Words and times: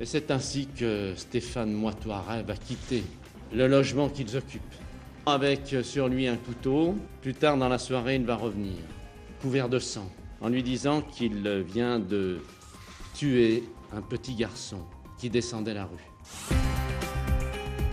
Et 0.00 0.06
c'est 0.06 0.32
ainsi 0.32 0.66
que 0.66 1.14
Stéphane 1.16 1.72
Moitoiret 1.72 2.42
va 2.42 2.56
quitter 2.56 3.04
le 3.52 3.68
logement 3.68 4.08
qu'ils 4.08 4.36
occupent. 4.36 4.62
Avec 5.24 5.76
sur 5.82 6.08
lui 6.08 6.26
un 6.26 6.36
couteau, 6.36 6.96
plus 7.22 7.34
tard 7.34 7.56
dans 7.56 7.68
la 7.68 7.78
soirée, 7.78 8.16
il 8.16 8.24
va 8.24 8.34
revenir, 8.34 8.74
couvert 9.40 9.68
de 9.68 9.78
sang, 9.78 10.10
en 10.40 10.48
lui 10.48 10.64
disant 10.64 11.00
qu'il 11.00 11.48
vient 11.72 12.00
de 12.00 12.40
tuer 13.14 13.62
un 13.92 14.02
petit 14.02 14.34
garçon 14.34 14.80
qui 15.16 15.30
descendait 15.30 15.74
la 15.74 15.84
rue. 15.84 16.50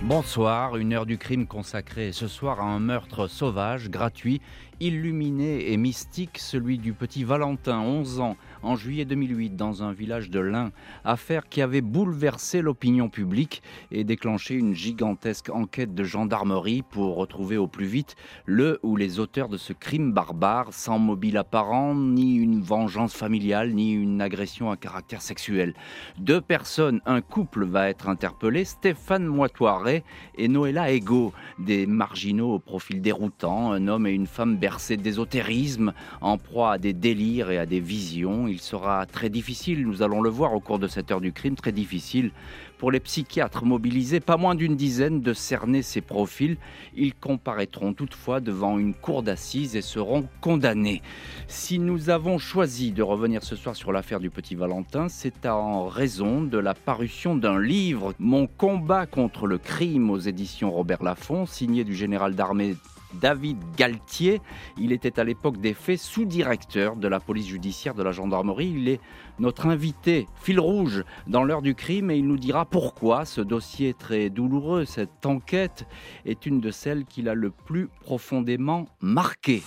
Bonsoir, 0.01 0.77
une 0.77 0.93
heure 0.93 1.05
du 1.05 1.19
crime 1.19 1.45
consacrée 1.45 2.11
ce 2.11 2.27
soir 2.27 2.59
à 2.59 2.63
un 2.63 2.79
meurtre 2.79 3.27
sauvage, 3.27 3.91
gratuit, 3.91 4.41
illuminé 4.79 5.71
et 5.71 5.77
mystique, 5.77 6.39
celui 6.39 6.79
du 6.79 6.93
petit 6.93 7.23
Valentin, 7.23 7.79
11 7.79 8.19
ans, 8.19 8.35
en 8.63 8.75
juillet 8.75 9.05
2008 9.05 9.55
dans 9.55 9.83
un 9.83 9.91
village 9.91 10.29
de 10.29 10.39
l'Ain, 10.39 10.71
affaire 11.03 11.49
qui 11.49 11.61
avait 11.61 11.81
bouleversé 11.81 12.61
l'opinion 12.61 13.09
publique 13.09 13.61
et 13.91 14.03
déclenché 14.03 14.55
une 14.55 14.73
gigantesque 14.73 15.49
enquête 15.49 15.93
de 15.93 16.03
gendarmerie 16.03 16.83
pour 16.83 17.15
retrouver 17.15 17.57
au 17.57 17.67
plus 17.67 17.85
vite 17.85 18.15
le 18.45 18.79
ou 18.83 18.95
les 18.95 19.19
auteurs 19.19 19.49
de 19.49 19.57
ce 19.57 19.73
crime 19.73 20.11
barbare 20.11 20.73
sans 20.73 20.99
mobile 20.99 21.37
apparent, 21.37 21.95
ni 21.95 22.35
une 22.35 22.61
vengeance 22.61 23.13
familiale, 23.13 23.73
ni 23.73 23.93
une 23.93 24.21
agression 24.21 24.71
à 24.71 24.77
caractère 24.77 25.21
sexuel. 25.21 25.73
Deux 26.17 26.41
personnes, 26.41 27.01
un 27.05 27.21
couple 27.21 27.65
va 27.65 27.89
être 27.89 28.09
interpellé, 28.09 28.65
Stéphane 28.65 29.25
Moitoiré 29.25 30.03
et 30.37 30.47
Noëlla 30.47 30.91
Ego, 30.91 31.33
des 31.59 31.85
marginaux 31.85 32.53
au 32.53 32.59
profil 32.59 33.01
déroutant, 33.01 33.71
un 33.71 33.87
homme 33.87 34.07
et 34.07 34.11
une 34.11 34.27
femme 34.27 34.57
bercés 34.57 34.97
d'ésotérisme, 34.97 35.93
en 36.21 36.37
proie 36.37 36.73
à 36.73 36.77
des 36.77 36.93
délires 36.93 37.51
et 37.51 37.57
à 37.57 37.65
des 37.65 37.79
visions 37.79 38.47
il 38.51 38.59
sera 38.59 39.05
très 39.05 39.29
difficile, 39.29 39.87
nous 39.87 40.03
allons 40.03 40.21
le 40.21 40.29
voir 40.29 40.53
au 40.53 40.59
cours 40.59 40.79
de 40.79 40.87
cette 40.87 41.09
heure 41.11 41.21
du 41.21 41.31
crime, 41.31 41.55
très 41.55 41.71
difficile 41.71 42.31
pour 42.77 42.91
les 42.91 42.99
psychiatres 42.99 43.63
mobilisés, 43.63 44.19
pas 44.19 44.37
moins 44.37 44.55
d'une 44.55 44.75
dizaine, 44.75 45.21
de 45.21 45.33
cerner 45.33 45.83
ces 45.83 46.01
profils. 46.01 46.57
Ils 46.95 47.13
comparaîtront 47.13 47.93
toutefois 47.93 48.39
devant 48.39 48.79
une 48.79 48.95
cour 48.95 49.21
d'assises 49.21 49.75
et 49.75 49.83
seront 49.83 50.27
condamnés. 50.41 51.03
Si 51.47 51.77
nous 51.77 52.09
avons 52.09 52.39
choisi 52.39 52.91
de 52.91 53.03
revenir 53.03 53.43
ce 53.43 53.55
soir 53.55 53.75
sur 53.75 53.91
l'affaire 53.91 54.19
du 54.19 54.31
petit 54.31 54.55
Valentin, 54.55 55.09
c'est 55.09 55.45
en 55.45 55.85
raison 55.87 56.41
de 56.41 56.57
la 56.57 56.73
parution 56.73 57.35
d'un 57.35 57.59
livre, 57.59 58.15
Mon 58.17 58.47
combat 58.47 59.05
contre 59.05 59.45
le 59.45 59.59
crime 59.59 60.09
aux 60.09 60.17
éditions 60.17 60.71
Robert 60.71 61.03
Laffont, 61.03 61.45
signé 61.45 61.83
du 61.83 61.93
général 61.93 62.33
d'armée 62.33 62.75
David 63.13 63.57
Galtier. 63.77 64.41
Il 64.77 64.91
était 64.91 65.19
à 65.19 65.23
l'époque 65.23 65.57
des 65.57 65.73
faits 65.73 65.99
sous-directeur 65.99 66.95
de 66.95 67.07
la 67.07 67.19
police 67.19 67.47
judiciaire 67.47 67.93
de 67.93 68.03
la 68.03 68.11
gendarmerie. 68.11 68.73
Il 68.75 68.89
est 68.89 68.99
notre 69.39 69.67
invité 69.67 70.27
fil 70.41 70.59
rouge 70.59 71.03
dans 71.27 71.43
l'heure 71.43 71.61
du 71.61 71.75
crime 71.75 72.11
et 72.11 72.17
il 72.17 72.27
nous 72.27 72.37
dira 72.37 72.65
pourquoi 72.65 73.25
ce 73.25 73.41
dossier 73.41 73.93
très 73.93 74.29
douloureux, 74.29 74.85
cette 74.85 75.25
enquête, 75.25 75.85
est 76.25 76.45
une 76.45 76.59
de 76.59 76.71
celles 76.71 77.05
qu'il 77.05 77.29
a 77.29 77.33
le 77.33 77.51
plus 77.51 77.87
profondément 78.01 78.85
marqué. 79.01 79.63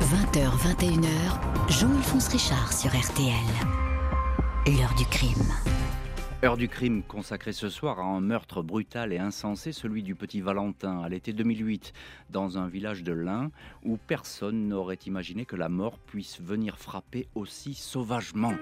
20h, 0.00 0.50
21h, 0.76 1.70
Jean-Alphonse 1.70 2.28
Richard 2.28 2.72
sur 2.72 2.90
RTL. 2.90 3.34
L'heure 4.66 4.94
du 4.96 5.04
crime. 5.06 5.83
Heure 6.44 6.58
du 6.58 6.68
crime 6.68 7.02
consacrée 7.02 7.54
ce 7.54 7.70
soir 7.70 8.00
à 8.00 8.02
un 8.02 8.20
meurtre 8.20 8.62
brutal 8.62 9.14
et 9.14 9.18
insensé, 9.18 9.72
celui 9.72 10.02
du 10.02 10.14
petit 10.14 10.42
Valentin 10.42 11.00
à 11.00 11.08
l'été 11.08 11.32
2008, 11.32 11.94
dans 12.28 12.58
un 12.58 12.68
village 12.68 13.02
de 13.02 13.14
l'Ain, 13.14 13.50
où 13.82 13.96
personne 13.96 14.68
n'aurait 14.68 14.98
imaginé 15.06 15.46
que 15.46 15.56
la 15.56 15.70
mort 15.70 15.98
puisse 15.98 16.42
venir 16.42 16.76
frapper 16.76 17.28
aussi 17.34 17.72
sauvagement. 17.72 18.52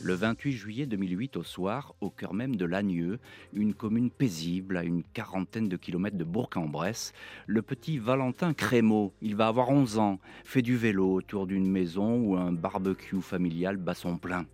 Le 0.00 0.14
28 0.14 0.50
juillet 0.50 0.86
2008 0.86 1.36
au 1.36 1.44
soir, 1.44 1.94
au 2.00 2.10
cœur 2.10 2.34
même 2.34 2.56
de 2.56 2.64
Lagneux, 2.64 3.20
une 3.52 3.72
commune 3.72 4.10
paisible 4.10 4.78
à 4.78 4.82
une 4.82 5.04
quarantaine 5.04 5.68
de 5.68 5.76
kilomètres 5.76 6.18
de 6.18 6.24
Bourg-en-Bresse, 6.24 7.12
le 7.46 7.62
petit 7.62 7.98
Valentin 7.98 8.52
Crémeau, 8.52 9.12
il 9.22 9.36
va 9.36 9.46
avoir 9.46 9.70
11 9.70 10.00
ans, 10.00 10.18
fait 10.42 10.62
du 10.62 10.76
vélo 10.76 11.12
autour 11.12 11.46
d'une 11.46 11.70
maison 11.70 12.16
où 12.16 12.36
un 12.36 12.50
barbecue 12.50 13.22
familial 13.22 13.76
bat 13.76 13.94
son 13.94 14.18
plein. 14.18 14.44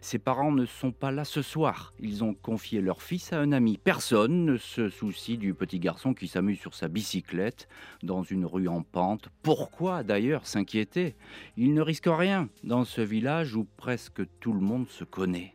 Ses 0.00 0.18
parents 0.18 0.52
ne 0.52 0.66
sont 0.66 0.92
pas 0.92 1.10
là 1.10 1.24
ce 1.24 1.42
soir. 1.42 1.92
Ils 2.00 2.24
ont 2.24 2.34
confié 2.34 2.80
leur 2.80 3.02
fils 3.02 3.32
à 3.32 3.40
un 3.40 3.52
ami. 3.52 3.78
Personne 3.82 4.44
ne 4.44 4.56
se 4.56 4.88
soucie 4.88 5.38
du 5.38 5.54
petit 5.54 5.78
garçon 5.78 6.14
qui 6.14 6.28
s'amuse 6.28 6.58
sur 6.58 6.74
sa 6.74 6.88
bicyclette 6.88 7.68
dans 8.02 8.22
une 8.22 8.44
rue 8.44 8.68
en 8.68 8.82
pente. 8.82 9.28
Pourquoi 9.42 10.02
d'ailleurs 10.02 10.46
s'inquiéter? 10.46 11.14
Il 11.56 11.74
ne 11.74 11.80
risque 11.80 12.08
rien 12.08 12.48
dans 12.64 12.84
ce 12.84 13.00
village 13.00 13.54
où 13.56 13.66
presque 13.76 14.22
tout 14.40 14.52
le 14.52 14.60
monde 14.60 14.88
se 14.88 15.04
connaît. 15.04 15.54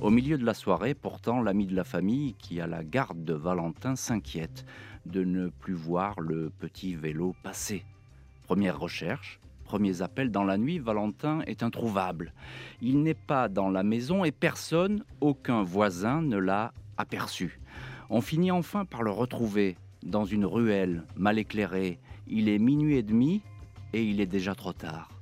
Au 0.00 0.10
milieu 0.10 0.36
de 0.36 0.44
la 0.44 0.54
soirée, 0.54 0.94
pourtant, 0.94 1.40
l'ami 1.40 1.66
de 1.66 1.74
la 1.74 1.84
famille 1.84 2.34
qui 2.34 2.60
a 2.60 2.66
la 2.66 2.84
garde 2.84 3.24
de 3.24 3.32
Valentin 3.32 3.96
s'inquiète 3.96 4.66
de 5.06 5.24
ne 5.24 5.48
plus 5.48 5.74
voir 5.74 6.20
le 6.20 6.50
petit 6.50 6.94
vélo 6.94 7.34
passer. 7.42 7.84
Première 8.46 8.78
recherche, 8.78 9.40
premiers 9.74 10.02
appels 10.02 10.30
dans 10.30 10.44
la 10.44 10.56
nuit, 10.56 10.78
Valentin 10.78 11.40
est 11.48 11.64
introuvable. 11.64 12.32
Il 12.80 13.02
n'est 13.02 13.12
pas 13.12 13.48
dans 13.48 13.70
la 13.70 13.82
maison 13.82 14.22
et 14.22 14.30
personne, 14.30 15.02
aucun 15.20 15.64
voisin 15.64 16.22
ne 16.22 16.36
l'a 16.36 16.72
aperçu. 16.96 17.58
On 18.08 18.20
finit 18.20 18.52
enfin 18.52 18.84
par 18.84 19.02
le 19.02 19.10
retrouver 19.10 19.76
dans 20.04 20.24
une 20.24 20.44
ruelle 20.44 21.02
mal 21.16 21.40
éclairée. 21.40 21.98
Il 22.28 22.48
est 22.48 22.60
minuit 22.60 22.98
et 22.98 23.02
demi 23.02 23.42
et 23.92 24.04
il 24.04 24.20
est 24.20 24.26
déjà 24.26 24.54
trop 24.54 24.72
tard. 24.72 25.13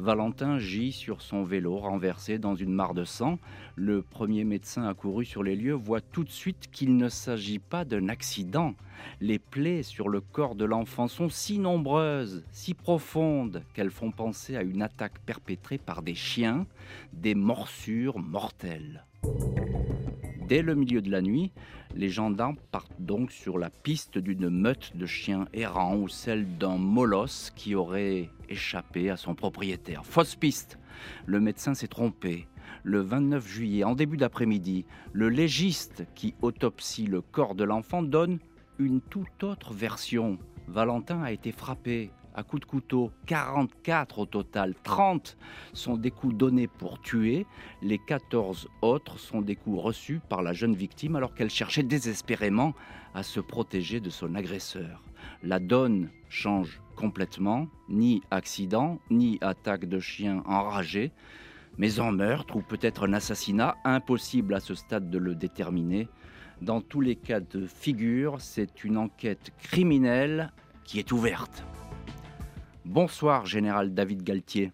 Valentin 0.00 0.58
gît 0.58 0.92
sur 0.92 1.20
son 1.20 1.44
vélo 1.44 1.76
renversé 1.76 2.38
dans 2.38 2.54
une 2.54 2.72
mare 2.72 2.94
de 2.94 3.04
sang. 3.04 3.38
Le 3.76 4.00
premier 4.00 4.44
médecin 4.44 4.84
accouru 4.88 5.26
sur 5.26 5.42
les 5.42 5.54
lieux 5.54 5.74
voit 5.74 6.00
tout 6.00 6.24
de 6.24 6.30
suite 6.30 6.70
qu'il 6.72 6.96
ne 6.96 7.10
s'agit 7.10 7.58
pas 7.58 7.84
d'un 7.84 8.08
accident. 8.08 8.74
Les 9.20 9.38
plaies 9.38 9.82
sur 9.82 10.08
le 10.08 10.22
corps 10.22 10.54
de 10.54 10.64
l'enfant 10.64 11.06
sont 11.06 11.28
si 11.28 11.58
nombreuses, 11.58 12.42
si 12.50 12.72
profondes, 12.72 13.62
qu'elles 13.74 13.90
font 13.90 14.10
penser 14.10 14.56
à 14.56 14.62
une 14.62 14.80
attaque 14.80 15.18
perpétrée 15.20 15.78
par 15.78 16.00
des 16.00 16.14
chiens, 16.14 16.66
des 17.12 17.34
morsures 17.34 18.18
mortelles. 18.18 19.04
Dès 20.50 20.62
le 20.62 20.74
milieu 20.74 21.00
de 21.00 21.12
la 21.12 21.22
nuit, 21.22 21.52
les 21.94 22.08
gendarmes 22.08 22.56
partent 22.72 23.00
donc 23.00 23.30
sur 23.30 23.56
la 23.56 23.70
piste 23.70 24.18
d'une 24.18 24.48
meute 24.50 24.96
de 24.96 25.06
chiens 25.06 25.46
errants 25.52 25.96
ou 25.96 26.08
celle 26.08 26.58
d'un 26.58 26.76
molosse 26.76 27.52
qui 27.54 27.76
aurait 27.76 28.30
échappé 28.48 29.10
à 29.10 29.16
son 29.16 29.36
propriétaire. 29.36 30.04
Fausse 30.04 30.34
piste. 30.34 30.80
Le 31.24 31.38
médecin 31.38 31.74
s'est 31.74 31.86
trompé. 31.86 32.48
Le 32.82 32.98
29 32.98 33.46
juillet, 33.46 33.84
en 33.84 33.94
début 33.94 34.16
d'après-midi, 34.16 34.86
le 35.12 35.28
légiste 35.28 36.04
qui 36.16 36.34
autopsie 36.42 37.06
le 37.06 37.20
corps 37.20 37.54
de 37.54 37.62
l'enfant 37.62 38.02
donne 38.02 38.40
une 38.80 39.00
toute 39.00 39.44
autre 39.44 39.72
version. 39.72 40.36
Valentin 40.66 41.22
a 41.22 41.30
été 41.30 41.52
frappé 41.52 42.10
à 42.40 42.42
coups 42.42 42.62
de 42.62 42.66
couteau, 42.66 43.10
44 43.26 44.20
au 44.20 44.24
total, 44.24 44.74
30 44.82 45.36
sont 45.74 45.98
des 45.98 46.10
coups 46.10 46.34
donnés 46.34 46.68
pour 46.68 46.98
tuer, 46.98 47.46
les 47.82 47.98
14 47.98 48.66
autres 48.80 49.18
sont 49.18 49.42
des 49.42 49.56
coups 49.56 49.82
reçus 49.82 50.20
par 50.30 50.40
la 50.42 50.54
jeune 50.54 50.74
victime 50.74 51.16
alors 51.16 51.34
qu'elle 51.34 51.50
cherchait 51.50 51.82
désespérément 51.82 52.72
à 53.14 53.22
se 53.22 53.40
protéger 53.40 54.00
de 54.00 54.08
son 54.08 54.34
agresseur. 54.34 55.02
La 55.42 55.58
donne 55.58 56.08
change 56.30 56.80
complètement, 56.96 57.68
ni 57.90 58.22
accident, 58.30 58.98
ni 59.10 59.36
attaque 59.42 59.84
de 59.84 60.00
chien 60.00 60.42
enragé, 60.46 61.12
mais 61.76 62.00
en 62.00 62.10
meurtre 62.10 62.56
ou 62.56 62.62
peut-être 62.62 63.06
un 63.06 63.12
assassinat, 63.12 63.76
impossible 63.84 64.54
à 64.54 64.60
ce 64.60 64.74
stade 64.74 65.10
de 65.10 65.18
le 65.18 65.34
déterminer. 65.34 66.08
Dans 66.62 66.80
tous 66.80 67.02
les 67.02 67.16
cas 67.16 67.40
de 67.40 67.66
figure, 67.66 68.40
c'est 68.40 68.82
une 68.82 68.96
enquête 68.96 69.52
criminelle 69.58 70.52
qui 70.84 70.98
est 70.98 71.12
ouverte. 71.12 71.64
Bonsoir, 72.90 73.46
Général 73.46 73.94
David 73.94 74.24
Galtier. 74.24 74.72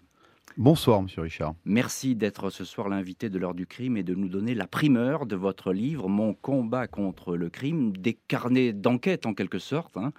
Bonsoir, 0.56 1.02
Monsieur 1.02 1.20
Richard. 1.20 1.54
Merci 1.66 2.16
d'être 2.16 2.48
ce 2.48 2.64
soir 2.64 2.88
l'invité 2.88 3.28
de 3.28 3.38
l'heure 3.38 3.52
du 3.52 3.66
crime 3.66 3.98
et 3.98 4.02
de 4.02 4.14
nous 4.14 4.30
donner 4.30 4.54
la 4.54 4.66
primeur 4.66 5.26
de 5.26 5.36
votre 5.36 5.70
livre, 5.70 6.08
Mon 6.08 6.32
combat 6.32 6.86
contre 6.86 7.36
le 7.36 7.50
crime, 7.50 7.94
des 7.94 8.14
carnets 8.14 8.72
d'enquête 8.72 9.26
en 9.26 9.34
quelque 9.34 9.58
sorte. 9.58 9.98
Hein. 9.98 10.14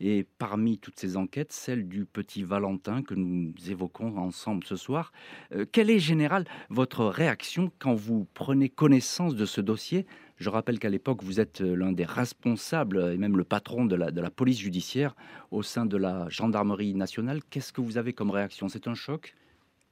Et 0.00 0.26
parmi 0.38 0.78
toutes 0.78 0.98
ces 0.98 1.18
enquêtes, 1.18 1.52
celle 1.52 1.86
du 1.86 2.06
petit 2.06 2.42
Valentin 2.42 3.02
que 3.02 3.12
nous 3.14 3.52
évoquons 3.68 4.16
ensemble 4.16 4.64
ce 4.64 4.76
soir. 4.76 5.12
Euh, 5.54 5.66
quelle 5.70 5.90
est, 5.90 5.98
Général, 5.98 6.46
votre 6.70 7.04
réaction 7.04 7.70
quand 7.78 7.94
vous 7.94 8.26
prenez 8.32 8.70
connaissance 8.70 9.34
de 9.34 9.44
ce 9.44 9.60
dossier 9.60 10.06
je 10.42 10.50
rappelle 10.50 10.78
qu'à 10.78 10.90
l'époque, 10.90 11.22
vous 11.22 11.40
êtes 11.40 11.60
euh, 11.60 11.74
l'un 11.74 11.92
des 11.92 12.04
responsables 12.04 13.12
et 13.14 13.16
même 13.16 13.36
le 13.36 13.44
patron 13.44 13.84
de 13.84 13.94
la, 13.94 14.10
de 14.10 14.20
la 14.20 14.30
police 14.30 14.58
judiciaire 14.58 15.14
au 15.50 15.62
sein 15.62 15.86
de 15.86 15.96
la 15.96 16.28
gendarmerie 16.28 16.94
nationale. 16.94 17.40
Qu'est-ce 17.48 17.72
que 17.72 17.80
vous 17.80 17.96
avez 17.96 18.12
comme 18.12 18.30
réaction? 18.30 18.68
C'est 18.68 18.88
un 18.88 18.94
choc? 18.94 19.34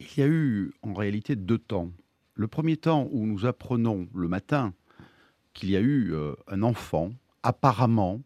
Il 0.00 0.18
y 0.18 0.22
a 0.22 0.26
eu 0.26 0.72
en 0.82 0.92
réalité 0.92 1.36
deux 1.36 1.58
temps. 1.58 1.90
Le 2.34 2.48
premier 2.48 2.76
temps 2.76 3.08
où 3.12 3.26
nous 3.26 3.46
apprenons 3.46 4.08
le 4.14 4.28
matin 4.28 4.74
qu'il 5.54 5.70
y 5.70 5.76
a 5.76 5.80
eu 5.80 6.12
euh, 6.12 6.34
un 6.48 6.62
enfant 6.62 7.12
apparemment 7.42 8.20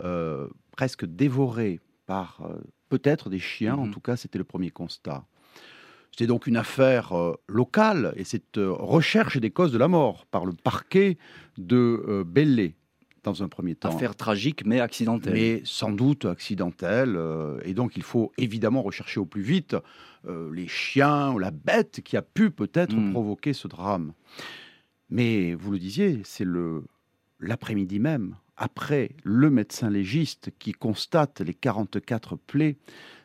euh, 0.00 0.48
presque 0.72 1.04
dévoré 1.04 1.80
par 2.06 2.40
peut-être 2.88 3.28
des 3.28 3.38
chiens, 3.38 3.76
en 3.76 3.86
mhm. 3.86 3.92
tout 3.92 4.00
cas 4.00 4.16
c'était 4.16 4.38
le 4.38 4.44
premier 4.44 4.70
constat. 4.70 5.26
C'est 6.16 6.26
donc 6.26 6.46
une 6.46 6.56
affaire 6.56 7.12
locale 7.46 8.12
et 8.16 8.24
cette 8.24 8.56
recherche 8.56 9.38
des 9.38 9.50
causes 9.50 9.72
de 9.72 9.78
la 9.78 9.88
mort 9.88 10.26
par 10.26 10.46
le 10.46 10.52
parquet 10.52 11.16
de 11.58 12.24
Belley 12.26 12.74
dans 13.22 13.42
un 13.42 13.48
premier 13.48 13.76
temps. 13.76 13.94
Affaire 13.94 14.16
tragique 14.16 14.66
mais 14.66 14.80
accidentelle. 14.80 15.32
Mais 15.32 15.62
sans 15.64 15.92
doute 15.92 16.24
accidentelle. 16.24 17.16
et 17.64 17.72
donc 17.72 17.96
il 17.96 18.02
faut 18.02 18.32
évidemment 18.36 18.82
rechercher 18.82 19.20
au 19.20 19.26
plus 19.26 19.42
vite 19.42 19.76
les 20.26 20.66
chiens 20.66 21.30
ou 21.32 21.38
la 21.38 21.52
bête 21.52 22.00
qui 22.02 22.16
a 22.16 22.22
pu 22.22 22.50
peut-être 22.50 22.96
hmm. 22.96 23.12
provoquer 23.12 23.52
ce 23.52 23.68
drame. 23.68 24.12
Mais 25.10 25.54
vous 25.54 25.70
le 25.70 25.78
disiez, 25.78 26.20
c'est 26.24 26.44
le 26.44 26.84
l'après-midi 27.40 27.98
même, 27.98 28.36
après 28.56 29.10
le 29.22 29.50
médecin 29.50 29.90
légiste 29.90 30.50
qui 30.58 30.72
constate 30.72 31.40
les 31.40 31.54
44 31.54 32.36
plaies, 32.36 32.76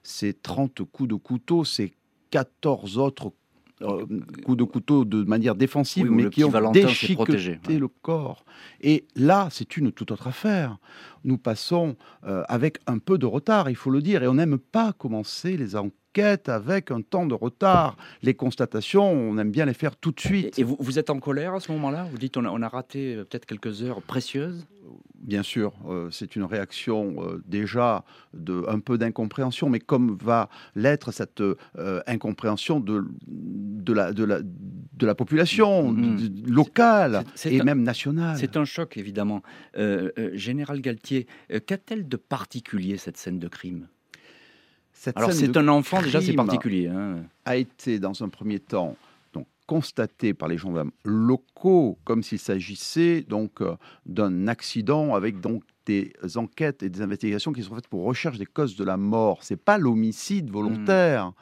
ces 0.04 0.34
30 0.34 0.84
coups 0.84 1.10
de 1.10 1.16
couteau, 1.16 1.64
ces 1.64 1.94
14 2.34 2.98
autres 2.98 3.32
euh, 3.84 4.08
coups 4.44 4.58
de 4.58 4.64
couteau 4.64 5.06
de 5.06 5.24
manière 5.24 5.54
défensive, 5.54 6.10
mais 6.10 6.32
qui 6.32 6.44
ont 6.44 6.72
déchiqueté 6.72 7.78
le 7.78 7.88
corps. 7.88 8.44
Et 8.82 9.06
là, 9.16 9.50
c'est 9.52 9.78
une 9.78 9.92
toute 9.92 10.10
autre 10.10 10.26
affaire. 10.26 10.80
Nous 11.24 11.38
passons 11.38 11.96
euh, 12.26 12.44
avec 12.48 12.80
un 12.88 12.98
peu 12.98 13.20
de 13.20 13.28
retard, 13.28 13.70
il 13.70 13.76
faut 13.76 13.92
le 13.92 14.02
dire, 14.02 14.24
et 14.24 14.28
on 14.28 14.34
n'aime 14.34 14.58
pas 14.58 14.94
commencer 14.94 15.58
les 15.58 15.76
enquêtes 15.76 15.94
avec 16.20 16.92
un 16.92 17.02
temps 17.02 17.26
de 17.26 17.34
retard. 17.34 17.98
Les 18.22 18.34
constatations, 18.34 19.12
on 19.12 19.38
aime 19.38 19.52
bien 19.52 19.66
les 19.66 19.74
faire 19.74 19.96
tout 19.96 20.12
de 20.12 20.20
suite. 20.20 20.60
Et, 20.60 20.64
vous, 20.64 20.78
vous, 20.80 21.00
êtes 21.00 21.10
en 21.10 21.20
colère 21.20 21.54
à 21.54 21.60
ce 21.60 21.72
moment-là? 21.72 22.08
Vous 22.12 22.18
dites 22.18 22.38
on 22.38 22.46
a, 22.46 22.50
on 22.50 22.62
a 22.62 22.68
raté 22.68 23.16
euh, 23.16 23.24
peut-être 23.26 23.46
quelques 23.46 23.84
heures 23.84 24.02
précieuses? 24.02 24.66
Bien 25.16 25.44
sûr, 25.44 25.74
euh, 25.88 26.10
c'est 26.12 26.36
une 26.36 26.44
réaction 26.44 27.16
euh, 27.20 27.42
déjà 27.48 28.04
de 28.34 28.66
un 28.68 28.80
peu 28.80 28.98
d'incompréhension, 28.98 29.70
mais 29.70 29.80
comme 29.80 30.18
va 30.22 30.50
l'être 30.76 31.12
cette 31.12 31.42
incompréhension 32.06 32.82
de, 32.82 33.06
de, 33.28 33.94
la, 33.94 34.12
de, 34.12 34.26
la, 34.26 34.42
de 34.42 35.06
la 35.06 35.16
population 35.16 35.94
mm-hmm. 35.94 36.50
locale 36.50 37.24
et 37.46 37.64
même 37.64 37.84
nationale. 37.84 38.38
C'est 38.38 38.58
un 38.58 38.66
choc, 38.66 38.98
évidemment. 38.98 39.42
Général 40.34 40.82
Galtier, 40.82 41.28
qu'a-t-elle 41.66 42.08
de 42.08 42.18
particulier 42.18 42.98
cette 42.98 43.18
scène 43.18 43.40
de 43.40 43.48
crime? 43.48 43.88
Alors 45.16 45.34
c'est 45.34 45.56
un 45.58 45.68
enfant 45.68 46.02
déjà, 46.02 46.22
c'est 46.22 46.34
particulier. 46.34 46.88
Hein. 46.88 47.24
A 47.46 47.58
été 47.58 48.00
dans 48.00 48.24
un 48.24 48.30
premier 48.30 48.60
temps 48.60 48.96
donc 49.34 49.48
constaté 49.68 50.34
par 50.34 50.48
les 50.48 50.58
gendarmes 50.58 50.92
locaux 51.04 51.98
comme 52.04 52.24
s'il 52.24 52.40
s'agissait 52.40 53.22
donc 53.28 53.62
euh, 53.62 53.76
d'un 54.06 54.48
accident 54.48 55.16
avec 55.16 55.40
donc 55.40 55.64
des 55.86 56.14
enquêtes 56.36 56.84
et 56.84 56.90
des 56.90 57.02
investigations 57.02 57.52
qui 57.54 57.64
sont 57.64 57.76
faites 57.76 57.88
pour 57.88 58.04
recherche 58.04 58.38
des 58.38 58.46
causes 58.46 58.76
de 58.76 58.84
la 58.84 58.98
mort. 58.98 59.40
C'est 59.42 59.58
pas 59.58 59.78
l'homicide 59.78 60.50
volontaire. 60.50 61.28
Hmm. 61.28 61.34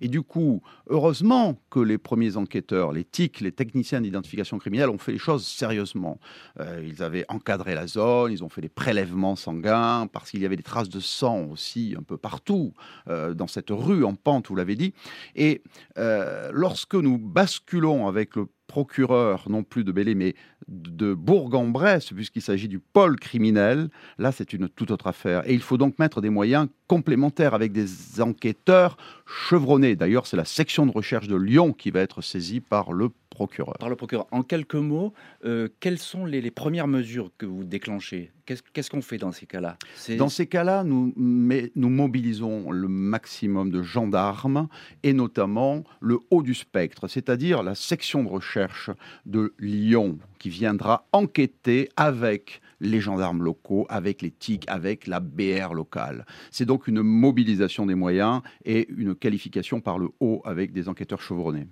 Et 0.00 0.08
du 0.08 0.22
coup, 0.22 0.62
heureusement 0.88 1.60
que 1.70 1.80
les 1.80 1.98
premiers 1.98 2.36
enquêteurs, 2.36 2.92
les 2.92 3.04
TIC, 3.04 3.40
les 3.40 3.52
techniciens 3.52 4.00
d'identification 4.00 4.58
criminelle, 4.58 4.90
ont 4.90 4.98
fait 4.98 5.12
les 5.12 5.18
choses 5.18 5.46
sérieusement. 5.46 6.20
Euh, 6.60 6.84
ils 6.86 7.02
avaient 7.02 7.24
encadré 7.28 7.74
la 7.74 7.86
zone, 7.86 8.32
ils 8.32 8.44
ont 8.44 8.48
fait 8.48 8.60
des 8.60 8.68
prélèvements 8.68 9.36
sanguins, 9.36 10.08
parce 10.12 10.30
qu'il 10.30 10.40
y 10.40 10.46
avait 10.46 10.56
des 10.56 10.62
traces 10.62 10.88
de 10.88 11.00
sang 11.00 11.46
aussi 11.50 11.94
un 11.98 12.02
peu 12.02 12.16
partout, 12.16 12.74
euh, 13.08 13.34
dans 13.34 13.46
cette 13.46 13.70
rue 13.70 14.04
en 14.04 14.14
pente, 14.14 14.48
vous 14.48 14.56
l'avez 14.56 14.76
dit. 14.76 14.94
Et 15.34 15.62
euh, 15.98 16.50
lorsque 16.52 16.94
nous 16.94 17.18
basculons 17.18 18.06
avec 18.06 18.36
le 18.36 18.46
procureur, 18.68 19.48
non 19.48 19.64
plus 19.64 19.82
de 19.82 19.90
Bélé, 19.90 20.14
mais 20.14 20.36
de 20.68 21.14
Bourg-en-Bresse, 21.14 22.12
puisqu'il 22.12 22.42
s'agit 22.42 22.68
du 22.68 22.78
pôle 22.78 23.18
criminel. 23.18 23.88
Là, 24.18 24.30
c'est 24.30 24.52
une 24.52 24.68
toute 24.68 24.92
autre 24.92 25.08
affaire. 25.08 25.42
Et 25.48 25.54
il 25.54 25.62
faut 25.62 25.78
donc 25.78 25.98
mettre 25.98 26.20
des 26.20 26.30
moyens 26.30 26.68
complémentaires 26.86 27.54
avec 27.54 27.72
des 27.72 28.20
enquêteurs 28.20 28.96
chevronnés. 29.26 29.96
D'ailleurs, 29.96 30.26
c'est 30.26 30.36
la 30.36 30.44
section 30.44 30.86
de 30.86 30.92
recherche 30.92 31.26
de 31.26 31.36
Lyon 31.36 31.72
qui 31.72 31.90
va 31.90 32.00
être 32.00 32.22
saisie 32.22 32.60
par 32.60 32.92
le 32.92 33.08
procureur. 33.38 33.74
Par 33.78 33.88
le 33.88 33.94
procureur. 33.94 34.26
En 34.32 34.42
quelques 34.42 34.74
mots, 34.74 35.12
euh, 35.44 35.68
quelles 35.78 35.98
sont 35.98 36.24
les, 36.24 36.50
premières 36.50 36.88
mesures 36.88 37.30
que 37.38 37.46
vous 37.46 37.62
déclenchez? 37.62 38.32
Qu'est-ce 38.46 38.90
qu'on 38.90 39.02
fait 39.02 39.18
dans 39.18 39.30
ces 39.30 39.46
cas-là? 39.46 39.76
Dans 40.16 40.30
ces 40.30 40.46
cas-là, 40.46 40.82
nous, 40.82 41.12
nous 41.16 41.88
mobilisons 41.88 42.70
le 42.70 42.88
maximum 42.88 43.70
de 43.70 43.82
gendarmes 43.82 44.68
et 45.02 45.12
notamment 45.12 45.84
le 46.00 46.18
haut 46.30 46.42
du 46.42 46.54
spectre, 46.54 47.08
c'est-à-dire 47.08 47.62
la 47.62 47.74
section 47.74 48.24
de 48.24 48.28
recherche 48.28 48.90
de 49.26 49.52
Lyon 49.58 50.18
qui 50.38 50.48
viendra 50.48 51.06
enquêter 51.12 51.90
avec 51.96 52.62
les 52.80 53.00
gendarmes 53.00 53.42
locaux, 53.42 53.86
avec 53.90 54.22
les 54.22 54.30
TIC, 54.30 54.64
avec 54.66 55.06
la 55.06 55.20
BR 55.20 55.74
locale. 55.74 56.24
C'est 56.50 56.64
donc 56.64 56.88
une 56.88 57.02
mobilisation 57.02 57.86
des 57.86 57.94
moyens 57.94 58.40
et 58.64 58.88
une 58.90 59.14
qualification 59.14 59.80
par 59.80 59.98
le 59.98 60.08
haut 60.20 60.40
avec 60.44 60.72
des 60.72 60.88
enquêteurs 60.88 61.20
chevronnés. 61.20 61.66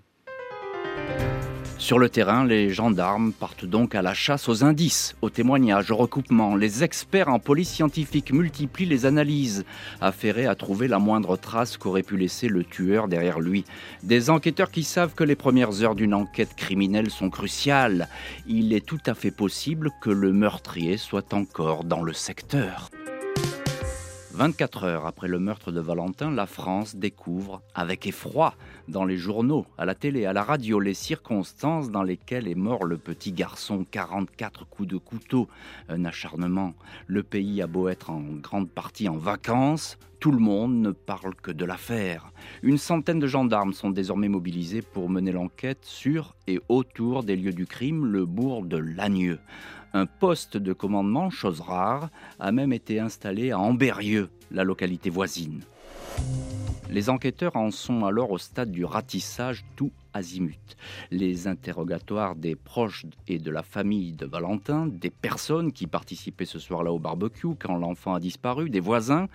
Sur 1.87 2.01
le 2.01 2.09
terrain, 2.09 2.45
les 2.45 2.71
gendarmes 2.71 3.33
partent 3.33 3.65
donc 3.65 3.95
à 3.95 4.03
la 4.03 4.13
chasse 4.13 4.49
aux 4.49 4.65
indices, 4.65 5.15
aux 5.23 5.31
témoignages, 5.31 5.93
aux 5.93 5.97
recoupements. 5.97 6.57
Les 6.57 6.83
experts 6.83 7.29
en 7.29 7.39
police 7.39 7.71
scientifique 7.71 8.33
multiplient 8.33 8.87
les 8.87 9.07
analyses, 9.07 9.65
affairés 10.01 10.47
à 10.47 10.57
trouver 10.57 10.89
la 10.89 10.99
moindre 10.99 11.37
trace 11.37 11.77
qu'aurait 11.77 12.03
pu 12.03 12.17
laisser 12.17 12.49
le 12.49 12.65
tueur 12.65 13.07
derrière 13.07 13.39
lui. 13.39 13.65
Des 14.03 14.31
enquêteurs 14.31 14.73
qui 14.73 14.83
savent 14.83 15.15
que 15.15 15.23
les 15.23 15.37
premières 15.37 15.81
heures 15.85 15.95
d'une 15.95 16.15
enquête 16.15 16.57
criminelle 16.57 17.09
sont 17.09 17.31
cruciales. 17.31 18.09
Il 18.49 18.73
est 18.73 18.85
tout 18.85 18.99
à 19.07 19.15
fait 19.15 19.31
possible 19.31 19.93
que 20.03 20.11
le 20.11 20.33
meurtrier 20.33 20.97
soit 20.97 21.35
encore 21.35 21.85
dans 21.85 22.03
le 22.03 22.15
secteur. 22.15 22.91
24 24.37 24.85
heures 24.85 25.07
après 25.07 25.29
le 25.29 25.39
meurtre 25.39 25.73
de 25.73 25.81
Valentin, 25.81 26.31
la 26.31 26.45
France 26.45 26.95
découvre 26.95 27.63
avec 27.75 28.07
effroi 28.07 28.53
dans 28.87 29.07
les 29.07 29.17
journaux, 29.17 29.65
à 29.79 29.87
la 29.87 29.95
télé, 29.95 30.27
à 30.27 30.35
la 30.35 30.43
radio, 30.43 30.79
les 30.79 30.93
circonstances 30.93 31.91
dans 31.91 32.03
lesquelles 32.03 32.47
est 32.47 32.55
mort 32.55 32.85
le 32.85 32.99
petit 32.99 33.33
garçon. 33.33 33.87
44 33.91 34.69
coups 34.69 34.91
de 34.91 34.99
couteau, 34.99 35.49
un 35.89 36.05
acharnement. 36.05 36.75
Le 37.07 37.23
pays 37.23 37.63
a 37.63 37.67
beau 37.67 37.89
être 37.89 38.11
en 38.11 38.21
grande 38.21 38.69
partie 38.69 39.09
en 39.09 39.17
vacances, 39.17 39.97
tout 40.21 40.33
le 40.33 40.39
monde 40.39 40.83
ne 40.83 40.91
parle 40.91 41.35
que 41.35 41.51
de 41.51 41.65
l'affaire. 41.65 42.31
Une 42.63 42.79
centaine 42.79 43.19
de 43.19 43.27
gendarmes 43.27 43.73
sont 43.73 43.91
désormais 43.91 44.29
mobilisés 44.29 44.83
pour 44.83 45.09
mener 45.09 45.33
l'enquête 45.33 45.85
sur 45.85 46.37
et 46.47 46.61
autour 46.69 47.23
des 47.23 47.37
lieux 47.37 47.55
du 47.55 47.65
crime, 47.65 48.05
le 48.05 48.27
bourg 48.27 48.67
de 48.67 48.77
Lagneux. 48.77 49.39
Un 49.97 50.05
poste 50.05 50.59
de 50.59 50.75
commandement, 50.75 51.31
chose 51.31 51.63
rare, 51.63 52.11
a 52.39 52.53
même 52.53 52.75
été 52.75 53.01
installé 53.01 53.51
à 53.51 53.59
Amberieux, 53.59 54.29
la 54.51 54.63
localité 54.63 55.09
voisine. 55.09 55.63
Les 56.91 57.09
enquêteurs 57.09 57.57
en 57.57 57.71
sont 57.71 58.05
alors 58.05 58.31
au 58.31 58.37
stade 58.37 58.71
du 58.71 58.85
ratissage 58.85 59.65
tout 59.75 59.93
azimut. 60.13 60.77
Les 61.11 61.49
interrogatoires 61.49 62.37
des 62.37 62.57
proches 62.57 63.07
et 63.27 63.39
de 63.39 63.51
la 63.51 63.63
famille 63.63 64.13
de 64.13 64.27
Valentin, 64.27 64.87
des 64.87 65.09
personnes 65.09 65.73
qui 65.73 65.87
participaient 65.87 66.45
ce 66.45 66.59
soir-là 66.59 66.93
au 66.93 66.99
barbecue 66.99 67.57
quand 67.59 67.79
l'enfant 67.79 68.13
a 68.13 68.21
disparu, 68.21 68.69
des 68.69 68.81
voisins, 68.81 69.29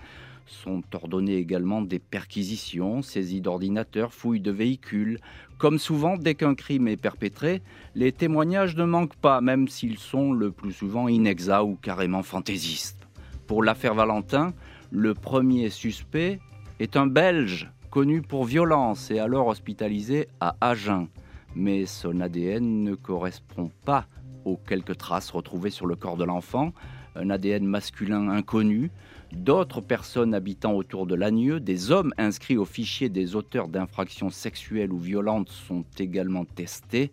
sont 0.45 0.83
ordonnées 0.93 1.38
également 1.38 1.81
des 1.81 2.00
perquisitions, 2.00 3.01
saisies 3.01 3.41
d'ordinateurs, 3.41 4.13
fouilles 4.13 4.39
de 4.39 4.51
véhicules. 4.51 5.19
Comme 5.57 5.79
souvent, 5.79 6.17
dès 6.17 6.36
qu'un 6.36 6.55
crime 6.55 6.88
est 6.88 6.98
perpétré, 6.98 7.62
les 7.95 8.12
témoignages 8.12 8.75
ne 8.75 8.86
manquent 8.86 9.15
pas, 9.15 9.41
même 9.41 9.67
s'ils 9.67 9.98
sont 9.98 10.33
le 10.33 10.51
plus 10.51 10.74
souvent 10.74 11.07
inexacts 11.07 11.65
ou 11.65 11.77
carrément 11.81 12.24
fantaisistes. 12.24 13.07
Pour 13.48 13.63
l'affaire 13.63 13.95
Valentin, 13.95 14.53
le 14.91 15.13
premier 15.13 15.69
suspect 15.69 16.39
est 16.79 16.98
un 16.98 17.07
Belge 17.07 17.69
connu 17.89 18.21
pour 18.21 18.45
violence 18.45 19.12
et 19.12 19.19
alors 19.19 19.48
hospitalisé 19.48 20.27
à 20.39 20.55
Agen. 20.62 21.07
Mais 21.55 21.86
son 21.86 22.21
ADN 22.21 22.83
ne 22.83 22.95
correspond 22.95 23.71
pas 23.86 24.07
aux 24.45 24.57
quelques 24.57 24.98
traces 24.98 25.31
retrouvées 25.31 25.69
sur 25.69 25.86
le 25.86 25.95
corps 25.95 26.17
de 26.17 26.24
l'enfant, 26.24 26.74
un 27.15 27.29
ADN 27.29 27.65
masculin 27.65 28.29
inconnu, 28.29 28.89
D'autres 29.31 29.79
personnes 29.79 30.33
habitant 30.33 30.73
autour 30.73 31.07
de 31.07 31.15
Lagneux, 31.15 31.59
des 31.61 31.91
hommes 31.91 32.13
inscrits 32.17 32.57
au 32.57 32.65
fichier 32.65 33.07
des 33.07 33.35
auteurs 33.35 33.69
d'infractions 33.69 34.29
sexuelles 34.29 34.91
ou 34.91 35.00
violentes 35.00 35.50
sont 35.50 35.85
également 35.97 36.43
testés, 36.43 37.11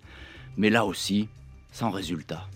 mais 0.57 0.69
là 0.69 0.85
aussi, 0.85 1.29
sans 1.71 1.91
résultat. 1.91 2.49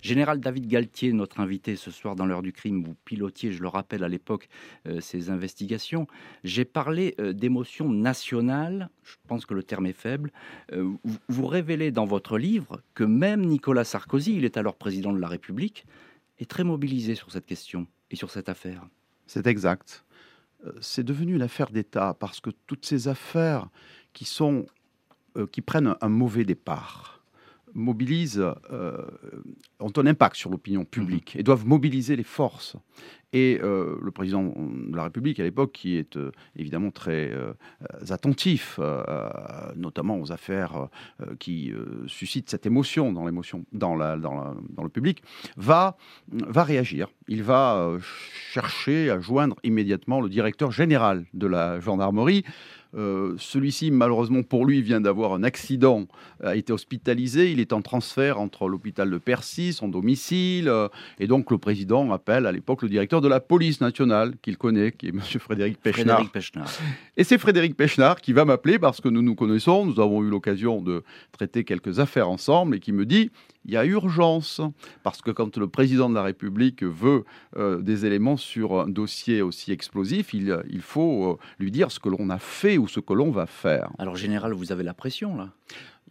Général 0.00 0.40
David 0.40 0.68
Galtier, 0.68 1.12
notre 1.12 1.40
invité 1.40 1.76
ce 1.76 1.90
soir 1.90 2.14
dans 2.16 2.26
l'heure 2.26 2.42
du 2.42 2.52
crime, 2.52 2.82
vous 2.82 2.94
pilotiez, 3.04 3.50
je 3.50 3.60
le 3.60 3.68
rappelle 3.68 4.04
à 4.04 4.08
l'époque, 4.08 4.48
euh, 4.86 5.00
ces 5.00 5.30
investigations. 5.30 6.06
J'ai 6.44 6.64
parlé 6.64 7.14
euh, 7.18 7.32
d'émotion 7.32 7.90
nationale, 7.90 8.88
je 9.02 9.16
pense 9.26 9.46
que 9.46 9.54
le 9.54 9.64
terme 9.64 9.86
est 9.86 9.92
faible. 9.92 10.32
Euh, 10.72 10.92
vous 11.28 11.46
révélez 11.46 11.90
dans 11.90 12.04
votre 12.04 12.38
livre 12.38 12.80
que 12.94 13.04
même 13.04 13.44
Nicolas 13.44 13.84
Sarkozy, 13.84 14.36
il 14.36 14.44
est 14.44 14.56
alors 14.56 14.76
président 14.76 15.12
de 15.12 15.18
la 15.18 15.28
République, 15.28 15.86
est 16.38 16.48
très 16.48 16.64
mobilisé 16.64 17.16
sur 17.16 17.32
cette 17.32 17.46
question 17.46 17.86
et 18.10 18.16
sur 18.16 18.30
cette 18.30 18.48
affaire. 18.48 18.86
C'est 19.26 19.46
exact. 19.46 20.04
Euh, 20.64 20.72
c'est 20.80 21.04
devenu 21.04 21.34
une 21.34 21.42
affaire 21.42 21.70
d'État 21.70 22.14
parce 22.18 22.40
que 22.40 22.50
toutes 22.66 22.86
ces 22.86 23.08
affaires 23.08 23.68
qui 24.12 24.24
sont 24.24 24.66
euh, 25.36 25.46
qui 25.46 25.60
prennent 25.60 25.94
un 26.00 26.08
mauvais 26.08 26.44
départ 26.44 27.15
mobilisent, 27.76 28.42
euh, 28.72 29.06
ont 29.78 29.92
un 29.96 30.06
impact 30.06 30.36
sur 30.36 30.50
l'opinion 30.50 30.84
publique 30.84 31.36
et 31.36 31.42
doivent 31.42 31.66
mobiliser 31.66 32.16
les 32.16 32.24
forces. 32.24 32.76
Et 33.32 33.60
euh, 33.62 33.98
le 34.00 34.10
président 34.12 34.44
de 34.44 34.96
la 34.96 35.04
République 35.04 35.38
à 35.40 35.42
l'époque, 35.42 35.72
qui 35.72 35.96
est 35.96 36.16
euh, 36.16 36.32
évidemment 36.56 36.90
très 36.90 37.32
attentif, 38.08 38.80
notamment 39.76 40.18
aux 40.18 40.32
affaires 40.32 40.88
qui 41.38 41.72
suscitent 42.06 42.48
cette 42.48 42.64
émotion 42.66 43.12
dans 43.12 43.26
l'émotion, 43.26 43.66
dans, 43.72 43.94
la, 43.94 44.16
dans, 44.16 44.56
dans, 44.70 44.82
le 44.82 44.88
public, 44.88 45.22
va, 45.56 45.96
va 46.28 46.64
réagir. 46.64 47.08
Il 47.28 47.42
va 47.42 47.98
chercher 48.02 49.10
à 49.10 49.20
joindre 49.20 49.56
immédiatement 49.64 50.20
le 50.20 50.28
directeur 50.28 50.70
général 50.70 51.26
de 51.34 51.46
la 51.46 51.80
gendarmerie 51.80 52.44
euh, 52.94 53.34
celui-ci, 53.38 53.90
malheureusement 53.90 54.42
pour 54.42 54.64
lui, 54.64 54.82
vient 54.82 55.00
d'avoir 55.00 55.34
un 55.34 55.42
accident, 55.42 56.06
a 56.42 56.56
été 56.56 56.72
hospitalisé. 56.72 57.50
Il 57.50 57.60
est 57.60 57.72
en 57.72 57.82
transfert 57.82 58.40
entre 58.40 58.68
l'hôpital 58.68 59.10
de 59.10 59.18
Percy, 59.18 59.72
son 59.72 59.88
domicile. 59.88 60.68
Euh, 60.68 60.88
et 61.18 61.26
donc, 61.26 61.50
le 61.50 61.58
président 61.58 62.10
appelle 62.12 62.46
à 62.46 62.52
l'époque 62.52 62.82
le 62.82 62.88
directeur 62.88 63.20
de 63.20 63.28
la 63.28 63.40
police 63.40 63.80
nationale, 63.80 64.34
qu'il 64.42 64.56
connaît, 64.56 64.92
qui 64.92 65.06
est 65.06 65.10
M. 65.10 65.20
Frédéric 65.38 65.78
Pechnard. 65.80 66.30
Et 67.16 67.24
c'est 67.24 67.38
Frédéric 67.38 67.76
Pechnard 67.76 68.20
qui 68.20 68.32
va 68.32 68.44
m'appeler 68.44 68.78
parce 68.78 69.00
que 69.00 69.08
nous 69.08 69.22
nous 69.22 69.34
connaissons. 69.34 69.86
Nous 69.86 70.00
avons 70.00 70.22
eu 70.22 70.28
l'occasion 70.28 70.80
de 70.80 71.02
traiter 71.32 71.64
quelques 71.64 71.98
affaires 71.98 72.28
ensemble 72.28 72.76
et 72.76 72.80
qui 72.80 72.92
me 72.92 73.04
dit 73.06 73.30
il 73.66 73.74
y 73.74 73.76
a 73.76 73.84
urgence. 73.84 74.60
Parce 75.02 75.20
que 75.20 75.30
quand 75.30 75.58
le 75.58 75.66
président 75.68 76.08
de 76.08 76.14
la 76.14 76.22
République 76.22 76.82
veut 76.82 77.24
euh, 77.56 77.82
des 77.82 78.06
éléments 78.06 78.36
sur 78.36 78.80
un 78.80 78.88
dossier 78.88 79.42
aussi 79.42 79.72
explosif, 79.72 80.32
il, 80.32 80.56
il 80.70 80.80
faut 80.80 81.32
euh, 81.32 81.36
lui 81.58 81.70
dire 81.70 81.90
ce 81.90 82.00
que 82.00 82.08
l'on 82.08 82.30
a 82.30 82.38
fait 82.38 82.78
ou 82.78 82.88
ce 82.88 83.00
que 83.00 83.12
l'on 83.12 83.30
va 83.30 83.46
faire. 83.46 83.90
Alors, 83.98 84.16
général, 84.16 84.52
vous 84.54 84.72
avez 84.72 84.84
la 84.84 84.94
pression, 84.94 85.36
là? 85.36 85.50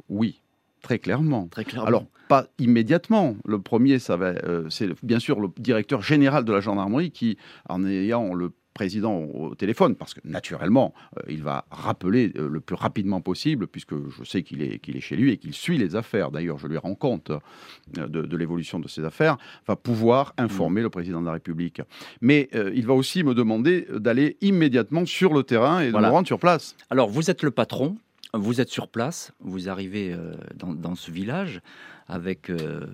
Oui. 0.10 0.42
Très 0.82 1.00
clairement. 1.00 1.48
Très 1.48 1.66
clairement. 1.66 1.88
Alors, 1.88 2.06
pas 2.28 2.46
immédiatement. 2.60 3.38
Le 3.44 3.60
premier, 3.60 3.98
ça 3.98 4.18
va, 4.18 4.28
euh, 4.28 4.70
c'est 4.70 4.90
bien 5.04 5.18
sûr 5.18 5.40
le 5.40 5.50
directeur 5.58 6.04
général 6.04 6.46
de 6.46 6.54
la 6.54 6.60
gendarmerie 6.60 7.10
qui, 7.10 7.40
en 7.68 7.84
ayant 7.86 8.36
le 8.36 8.52
président 8.76 9.24
au 9.24 9.56
téléphone, 9.56 9.96
parce 9.96 10.14
que 10.14 10.20
naturellement, 10.26 10.94
euh, 11.18 11.22
il 11.30 11.42
va 11.42 11.66
rappeler 11.72 12.32
euh, 12.36 12.50
le 12.50 12.60
plus 12.60 12.76
rapidement 12.76 13.22
possible, 13.22 13.68
puisque 13.68 13.96
je 13.96 14.24
sais 14.24 14.44
qu'il 14.44 14.62
est, 14.62 14.80
qu'il 14.80 14.98
est 14.98 15.02
chez 15.02 15.16
lui 15.16 15.32
et 15.32 15.38
qu'il 15.38 15.54
suit 15.54 15.78
les 15.78 15.96
affaires. 15.96 16.30
D'ailleurs, 16.30 16.60
je 16.60 16.68
lui 16.68 16.78
rends 16.78 16.94
compte 16.94 17.32
euh, 17.32 18.08
de, 18.08 18.38
l'évolution 18.38 18.80
de 18.80 18.90
ces 18.90 19.04
affaires, 19.06 19.38
va 19.66 19.78
pouvoir 19.78 20.34
informer 20.38 20.82
le 20.82 20.90
président 20.90 21.22
de 21.22 21.26
la 21.26 21.32
République. 21.32 21.82
Mais 22.20 22.50
il 22.74 22.86
va 22.86 22.94
aussi 22.94 23.24
me 23.24 23.34
demander 23.34 23.88
d'aller 23.94 24.36
immédiatement 24.42 25.06
sur 25.06 25.34
le 25.34 25.44
terrain 25.44 25.80
et 25.80 25.92
de 25.92 25.98
me 25.98 26.10
rendre 26.10 26.28
sur 26.28 26.40
place. 26.40 26.76
Alors, 26.90 27.10
vous 27.10 27.32
êtes 27.32 27.44
le 27.44 27.52
patron, 27.52 27.96
vous 28.34 28.60
êtes 28.60 28.70
sur 28.70 28.90
place, 28.90 29.32
vous 29.40 29.70
arrivez 29.70 30.14
dans, 30.58 30.74
dans 30.74 30.96
ce 30.96 31.12
village 31.12 31.62
avec 32.08 32.50
euh, 32.50 32.86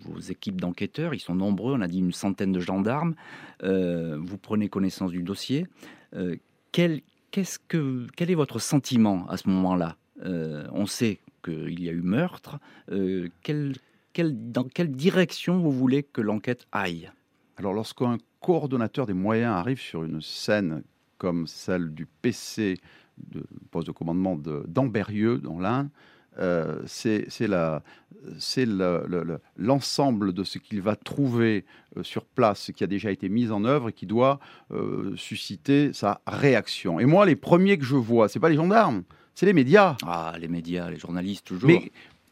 vos 0.00 0.18
équipes 0.18 0.60
d'enquêteurs. 0.60 1.14
Ils 1.14 1.20
sont 1.20 1.34
nombreux, 1.34 1.74
on 1.74 1.80
a 1.80 1.88
dit 1.88 1.98
une 1.98 2.12
centaine 2.12 2.52
de 2.52 2.60
gendarmes. 2.60 3.14
Euh, 3.62 4.18
vous 4.20 4.38
prenez 4.38 4.68
connaissance 4.68 5.10
du 5.10 5.22
dossier. 5.22 5.66
Euh, 6.14 6.36
quel, 6.72 7.02
est 7.34 8.34
votre 8.34 8.58
sentiment 8.58 9.26
à 9.28 9.36
ce 9.36 9.48
moment-là? 9.48 9.96
On 10.72 10.86
sait 10.86 11.20
qu'il 11.44 11.80
y 11.80 11.88
a 11.88 11.92
eu 11.92 12.02
meurtre. 12.02 12.58
Dans 12.88 14.64
quelle 14.64 14.90
direction 14.90 15.60
vous 15.60 15.70
voulez 15.70 16.02
que 16.02 16.20
l'enquête 16.20 16.66
aille? 16.72 17.10
Alors, 17.56 17.72
lorsqu'un 17.72 18.18
coordonnateur 18.40 19.06
des 19.06 19.12
moyens 19.12 19.52
arrive 19.52 19.80
sur 19.80 20.04
une 20.04 20.20
scène 20.20 20.82
comme 21.18 21.46
celle 21.46 21.92
du 21.94 22.06
PC, 22.06 22.78
de 23.18 23.44
poste 23.70 23.88
de 23.88 23.92
commandement 23.92 24.36
d'Amberieux 24.36 25.38
dans 25.38 25.58
l'Ain, 25.58 25.90
euh, 26.38 26.80
c'est 26.86 27.26
l'ensemble 29.56 30.32
de 30.32 30.44
ce 30.44 30.58
qu'il 30.58 30.80
va 30.82 30.96
trouver 30.96 31.64
euh, 31.96 32.02
sur 32.02 32.24
place, 32.24 32.70
qui 32.74 32.84
a 32.84 32.86
déjà 32.86 33.10
été 33.10 33.28
mis 33.28 33.50
en 33.50 33.64
œuvre 33.64 33.90
et 33.90 33.92
qui 33.92 34.06
doit 34.06 34.40
euh, 34.72 35.14
susciter 35.16 35.92
sa 35.92 36.20
réaction. 36.26 37.00
Et 37.00 37.06
moi, 37.06 37.26
les 37.26 37.36
premiers 37.36 37.78
que 37.78 37.84
je 37.84 37.96
vois, 37.96 38.28
c'est 38.28 38.40
pas 38.40 38.48
les 38.48 38.56
gendarmes, 38.56 39.02
c'est 39.34 39.46
les 39.46 39.52
médias. 39.52 39.96
Ah, 40.04 40.34
les 40.40 40.48
médias, 40.48 40.90
les 40.90 40.98
journalistes, 40.98 41.46
toujours 41.46 41.70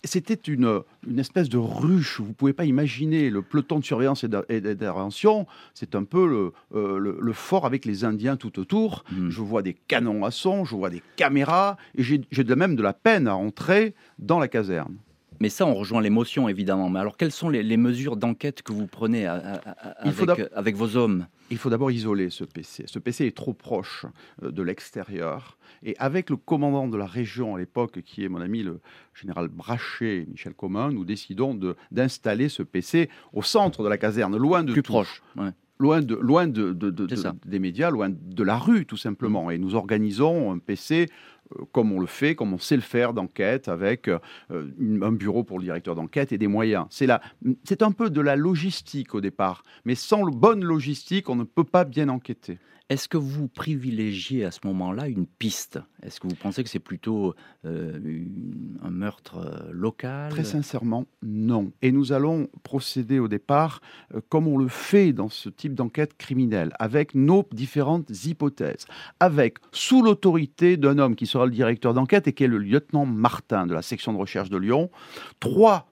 c'était 0.07 0.35
une, 0.35 0.83
une, 1.07 1.19
espèce 1.19 1.49
de 1.49 1.59
ruche. 1.59 2.21
Vous 2.21 2.29
ne 2.29 2.33
pouvez 2.33 2.53
pas 2.53 2.65
imaginer 2.65 3.31
le 3.31 3.43
peloton 3.43 3.79
de 3.79 3.85
surveillance 3.85 4.25
et 4.49 4.61
d'intervention. 4.61 5.47
C'est 5.75 5.95
un 5.95 6.05
peu 6.05 6.27
le, 6.27 6.53
euh, 6.75 6.99
le, 6.99 7.33
fort 7.33 7.67
avec 7.67 7.85
les 7.85 8.05
Indiens 8.05 8.37
tout 8.37 8.59
autour. 8.59 9.05
Hmm. 9.13 9.31
Je 9.31 9.41
vois 9.41 9.63
des 9.63 9.75
canons 9.75 10.25
à 10.25 10.31
son, 10.31 10.65
je 10.65 10.75
vois 10.75 10.91
des 10.91 11.03
caméras, 11.17 11.77
et 11.97 12.03
j'ai 12.03 12.45
de 12.45 12.55
même 12.55 12.77
de 12.77 12.83
la 12.83 12.93
peine 12.93 13.29
à 13.29 13.37
entrer 13.37 13.95
dans 14.19 14.39
la 14.39 14.49
caserne. 14.49 14.97
Mais 15.41 15.49
ça, 15.49 15.67
on 15.67 15.75
rejoint 15.75 16.01
l'émotion, 16.01 16.49
évidemment. 16.49 16.89
Mais 16.91 17.01
alors, 17.01 17.17
quelles 17.17 17.33
sont 17.33 17.49
les, 17.49 17.77
mesures 17.77 18.17
d'enquête 18.17 18.63
que 18.63 18.73
vous 18.73 18.87
prenez 18.87 19.27
avec, 19.27 20.77
vos 20.77 20.97
hommes? 20.97 21.27
Il 21.51 21.59
faut 21.59 21.71
d'abord 21.71 21.91
isoler 21.91 22.31
ce 22.31 22.45
PC. 22.45 22.85
Ce 22.87 22.99
PC 22.99 23.27
est 23.27 23.37
trop 23.37 23.53
proche 23.53 24.07
euh, 24.43 24.51
de 24.51 24.63
l'extérieur. 24.63 25.59
Et 25.85 25.95
avec 25.99 26.31
le 26.31 26.37
commandant 26.37 26.89
de 26.89 26.97
la 26.97 27.07
région 27.07 27.55
à 27.55 27.59
l'époque, 27.59 28.01
qui 28.03 28.25
est 28.25 28.29
mon 28.29 28.41
ami 28.41 28.63
le 28.63 28.81
général 29.15 29.49
Brachet, 29.49 30.27
Michel 30.29 30.55
Commun, 30.55 30.91
nous 30.91 31.05
décidons 31.05 31.59
d'installer 31.93 32.49
ce 32.49 32.63
PC 32.63 33.09
au 33.33 33.43
centre 33.43 33.85
de 33.85 33.89
la 33.89 33.99
caserne, 33.99 34.37
loin 34.37 34.65
de 34.65 34.73
Plus 34.73 34.83
proche, 34.83 35.23
loin, 35.79 36.01
de, 36.03 36.15
loin 36.15 36.47
de, 36.47 36.73
des 37.45 37.59
médias, 37.59 37.91
loin 37.91 38.11
de 38.11 38.43
la 38.43 38.57
rue 38.57 38.87
tout 38.87 38.97
simplement. 38.97 39.51
Et 39.51 39.59
nous 39.59 39.75
organisons 39.75 40.53
un 40.53 40.59
PC 40.59 41.09
euh, 41.55 41.65
comme 41.73 41.93
on 41.93 42.01
le 42.01 42.07
fait, 42.07 42.35
comme 42.35 42.53
on 42.53 42.59
sait 42.59 42.77
le 42.77 42.83
faire 42.83 43.13
d'enquête, 43.13 43.69
avec 43.69 44.09
euh, 44.09 44.19
un 44.51 45.13
bureau 45.13 45.45
pour 45.45 45.59
le 45.59 45.65
directeur 45.65 45.95
d'enquête 45.95 46.33
et 46.33 46.39
des 46.39 46.49
moyens. 46.49 46.87
C'est 46.91 47.83
un 47.83 47.93
peu 47.93 48.11
de 48.11 48.21
la 48.21 48.37
logistique 48.37 49.15
au 49.15 49.21
départ, 49.21 49.63
mais 49.85 49.95
sans 49.95 50.25
bonne 50.25 50.65
logistique, 50.65 51.29
on 51.29 51.37
ne 51.37 51.45
peut 51.45 51.65
pas 51.65 51.85
bien 51.85 52.09
enquêter. 52.09 52.59
Est-ce 52.89 53.09
que 53.09 53.17
vous 53.17 53.49
privilégiez 53.49 54.45
à 54.45 54.53
ce 54.53 54.61
moment-là 54.65 55.09
une 55.09 55.27
piste? 55.27 55.81
Est-ce 56.05 56.21
que 56.21 56.29
vous 56.29 56.37
pensez 56.37 56.63
que 56.63 56.71
c'est 56.71 56.79
plutôt 56.79 57.35
euh, 57.65 58.25
un 58.81 58.91
meurtre 58.91 59.39
euh, 59.39 59.73
local? 59.73 60.31
Très 60.31 60.45
sincèrement, 60.45 61.07
non. 61.21 61.73
Et 61.83 61.91
nous 61.91 62.13
allons 62.13 62.49
procéder 62.63 63.19
au 63.19 63.27
départ 63.27 63.81
euh, 64.15 64.21
comme 64.29 64.47
on 64.47 64.57
le 64.57 64.69
fait 64.69 65.13
dans 65.13 65.29
ce 65.29 65.49
type 65.49 65.75
d'enquête 65.75 66.17
criminelle, 66.17 66.73
avec 66.79 67.17
nos 67.17 67.45
différentes 67.51 68.25
hypothèses, 68.25 68.87
avec 69.19 69.59
sous 69.73 70.01
l'autorité 70.01 70.77
d'un 70.77 70.99
homme 70.99 71.17
qui 71.17 71.27
sera 71.27 71.45
le 71.45 71.53
directeur 71.53 71.93
d'enquête 71.93 72.29
et 72.29 72.33
qui 72.33 72.45
est 72.45 72.49
le 72.49 72.59
lieutenant 72.59 73.05
Martin 73.05 73.67
de 73.67 73.75
la 73.75 73.83
section 73.83 74.13
de 74.13 74.19
recherche 74.19 74.49
de 74.49 74.59
Lyon, 74.59 74.91
trois 75.41 75.89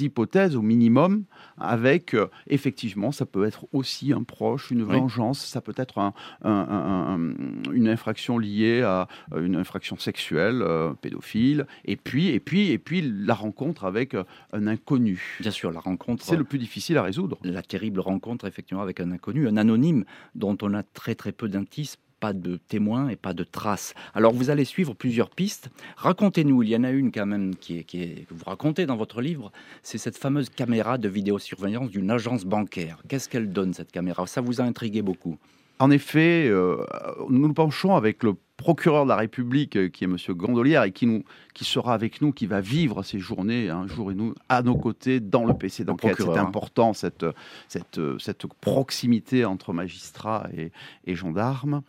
hypothèses 0.00 0.56
au 0.56 0.62
minimum, 0.62 1.24
avec 1.58 2.14
euh, 2.14 2.28
effectivement, 2.46 3.12
ça 3.12 3.26
peut 3.26 3.44
être 3.44 3.66
aussi 3.72 4.12
un 4.12 4.22
proche, 4.22 4.70
une 4.70 4.82
vengeance, 4.82 5.44
ça 5.44 5.60
peut 5.60 5.74
être 5.76 6.12
une 6.44 7.88
infraction 7.88 8.38
liée 8.38 8.82
à 8.82 9.08
euh, 9.32 9.44
une 9.44 9.56
infraction 9.56 9.96
sexuelle, 9.98 10.62
euh, 10.62 10.92
pédophile, 10.94 11.66
et 11.84 11.96
puis, 11.96 12.28
et 12.28 12.40
puis, 12.40 12.70
et 12.70 12.78
puis 12.78 13.02
la 13.02 13.34
rencontre 13.34 13.84
avec 13.84 14.14
un 14.52 14.66
inconnu. 14.66 15.38
Bien 15.40 15.50
sûr, 15.50 15.70
la 15.70 15.80
rencontre. 15.80 16.24
C'est 16.24 16.36
le 16.36 16.44
plus 16.44 16.58
difficile 16.58 16.98
à 16.98 17.02
résoudre. 17.02 17.38
La 17.42 17.62
terrible 17.62 18.00
rencontre, 18.00 18.46
effectivement, 18.46 18.82
avec 18.82 19.00
un 19.00 19.10
inconnu, 19.10 19.48
un 19.48 19.56
anonyme 19.56 20.04
dont 20.34 20.56
on 20.62 20.74
a 20.74 20.82
très 20.82 21.14
très 21.14 21.32
peu 21.32 21.48
d'indices 21.48 21.98
pas 22.20 22.32
de 22.32 22.56
témoins 22.56 23.08
et 23.08 23.16
pas 23.16 23.34
de 23.34 23.44
traces. 23.44 23.94
Alors 24.14 24.32
vous 24.32 24.50
allez 24.50 24.64
suivre 24.64 24.94
plusieurs 24.94 25.30
pistes. 25.30 25.70
Racontez-nous, 25.96 26.62
il 26.62 26.70
y 26.70 26.76
en 26.76 26.84
a 26.84 26.90
une 26.90 27.12
quand 27.12 27.26
même 27.26 27.54
qui 27.56 27.78
est, 27.78 27.84
que 27.84 28.34
vous 28.34 28.44
racontez 28.44 28.86
dans 28.86 28.96
votre 28.96 29.20
livre, 29.20 29.52
c'est 29.82 29.98
cette 29.98 30.16
fameuse 30.16 30.48
caméra 30.48 30.98
de 30.98 31.08
vidéosurveillance 31.08 31.90
d'une 31.90 32.10
agence 32.10 32.44
bancaire. 32.44 33.02
Qu'est-ce 33.08 33.28
qu'elle 33.28 33.52
donne 33.52 33.74
cette 33.74 33.92
caméra? 33.92 34.26
Ça 34.26 34.40
vous 34.40 34.60
a 34.60 34.64
intrigué 34.64 35.02
beaucoup? 35.02 35.38
En 35.78 35.90
effet, 35.90 36.48
euh, 36.48 36.84
nous 37.28 37.48
nous 37.48 37.54
penchons 37.54 37.94
avec 37.94 38.22
le 38.22 38.34
procureur 38.56 39.04
de 39.04 39.10
la 39.10 39.16
République, 39.16 39.76
euh, 39.76 39.88
qui 39.88 40.04
est 40.04 40.06
M. 40.06 40.16
Gondolière, 40.30 40.84
et 40.84 40.92
qui, 40.92 41.06
nous, 41.06 41.24
qui 41.54 41.64
sera 41.64 41.92
avec 41.92 42.22
nous, 42.22 42.32
qui 42.32 42.46
va 42.46 42.60
vivre 42.60 43.02
ces 43.02 43.18
journées, 43.18 43.68
un 43.68 43.86
jour 43.86 44.10
et 44.10 44.14
nous, 44.14 44.34
à 44.48 44.62
nos 44.62 44.76
côtés, 44.76 45.20
dans 45.20 45.44
le 45.44 45.54
PC 45.54 45.84
d'enquête. 45.84 46.16
C'est 46.18 46.28
hein. 46.28 46.36
important, 46.36 46.94
cette, 46.94 47.26
cette, 47.68 48.00
cette, 48.18 48.46
proximité 48.60 49.44
entre 49.44 49.72
magistrats 49.72 50.48
et, 50.56 50.72
et 51.06 51.14
gendarmes. 51.14 51.82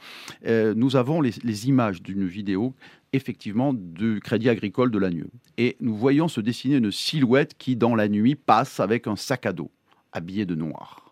Euh, 0.45 0.73
nous 0.75 0.95
avons 0.97 1.21
les, 1.21 1.31
les 1.43 1.67
images 1.69 2.01
d'une 2.01 2.25
vidéo 2.25 2.73
effectivement 3.13 3.73
du 3.73 4.19
Crédit 4.21 4.49
Agricole 4.49 4.91
de 4.91 4.99
Lagneux. 4.99 5.29
Et 5.57 5.77
nous 5.79 5.95
voyons 5.95 6.27
se 6.27 6.41
dessiner 6.41 6.75
une 6.75 6.91
silhouette 6.91 7.57
qui, 7.57 7.77
dans 7.77 7.95
la 7.95 8.09
nuit, 8.09 8.35
passe 8.35 8.81
avec 8.81 9.07
un 9.07 9.15
sac 9.15 9.45
à 9.45 9.53
dos, 9.53 9.71
habillé 10.11 10.45
de 10.45 10.55
noir. 10.55 11.06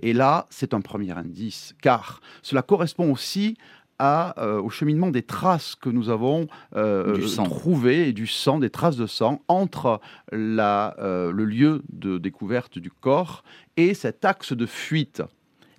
Et 0.00 0.12
là, 0.12 0.46
c'est 0.50 0.74
un 0.74 0.80
premier 0.80 1.12
indice, 1.12 1.74
car 1.80 2.20
cela 2.42 2.62
correspond 2.62 3.10
aussi 3.12 3.56
à, 3.98 4.40
euh, 4.42 4.60
au 4.60 4.70
cheminement 4.70 5.10
des 5.10 5.22
traces 5.22 5.74
que 5.74 5.88
nous 5.88 6.08
avons 6.08 6.48
euh, 6.74 7.18
trouvées, 7.44 8.08
et 8.08 8.12
du 8.12 8.26
sang, 8.26 8.58
des 8.58 8.70
traces 8.70 8.96
de 8.96 9.06
sang, 9.06 9.42
entre 9.48 10.00
la, 10.32 10.96
euh, 10.98 11.32
le 11.32 11.44
lieu 11.44 11.82
de 11.92 12.18
découverte 12.18 12.78
du 12.78 12.90
corps 12.90 13.44
et 13.76 13.94
cet 13.94 14.24
axe 14.24 14.52
de 14.52 14.66
fuite. 14.66 15.22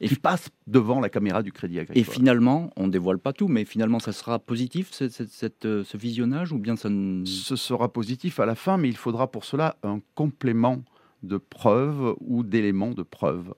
et 0.01 0.09
qui 0.09 0.15
passe 0.15 0.49
devant 0.67 0.99
la 0.99 1.09
caméra 1.09 1.41
du 1.41 1.53
Crédit 1.53 1.79
Agricole. 1.79 1.97
Et 1.97 2.03
finalement, 2.03 2.69
on 2.75 2.87
ne 2.87 2.91
dévoile 2.91 3.17
pas 3.17 3.31
tout, 3.31 3.47
mais 3.47 3.63
finalement, 3.63 3.99
ça 3.99 4.11
sera 4.11 4.39
positif, 4.39 4.91
cette, 4.91 5.63
ce 5.63 5.97
visionnage, 5.97 6.51
ou 6.51 6.57
bien 6.57 6.75
ça 6.75 6.89
Ce 7.25 7.55
sera 7.55 7.87
positif 7.87 8.41
à 8.41 8.45
la 8.45 8.55
fin, 8.55 8.75
mais 8.77 8.89
il 8.89 8.97
faudra 8.97 9.31
pour 9.31 9.45
cela 9.45 9.77
un 9.83 9.99
complément 10.13 10.83
de 11.23 11.37
preuves 11.37 12.13
ou 12.19 12.43
d'éléments 12.43 12.91
de 12.91 13.03
preuve. 13.03 13.53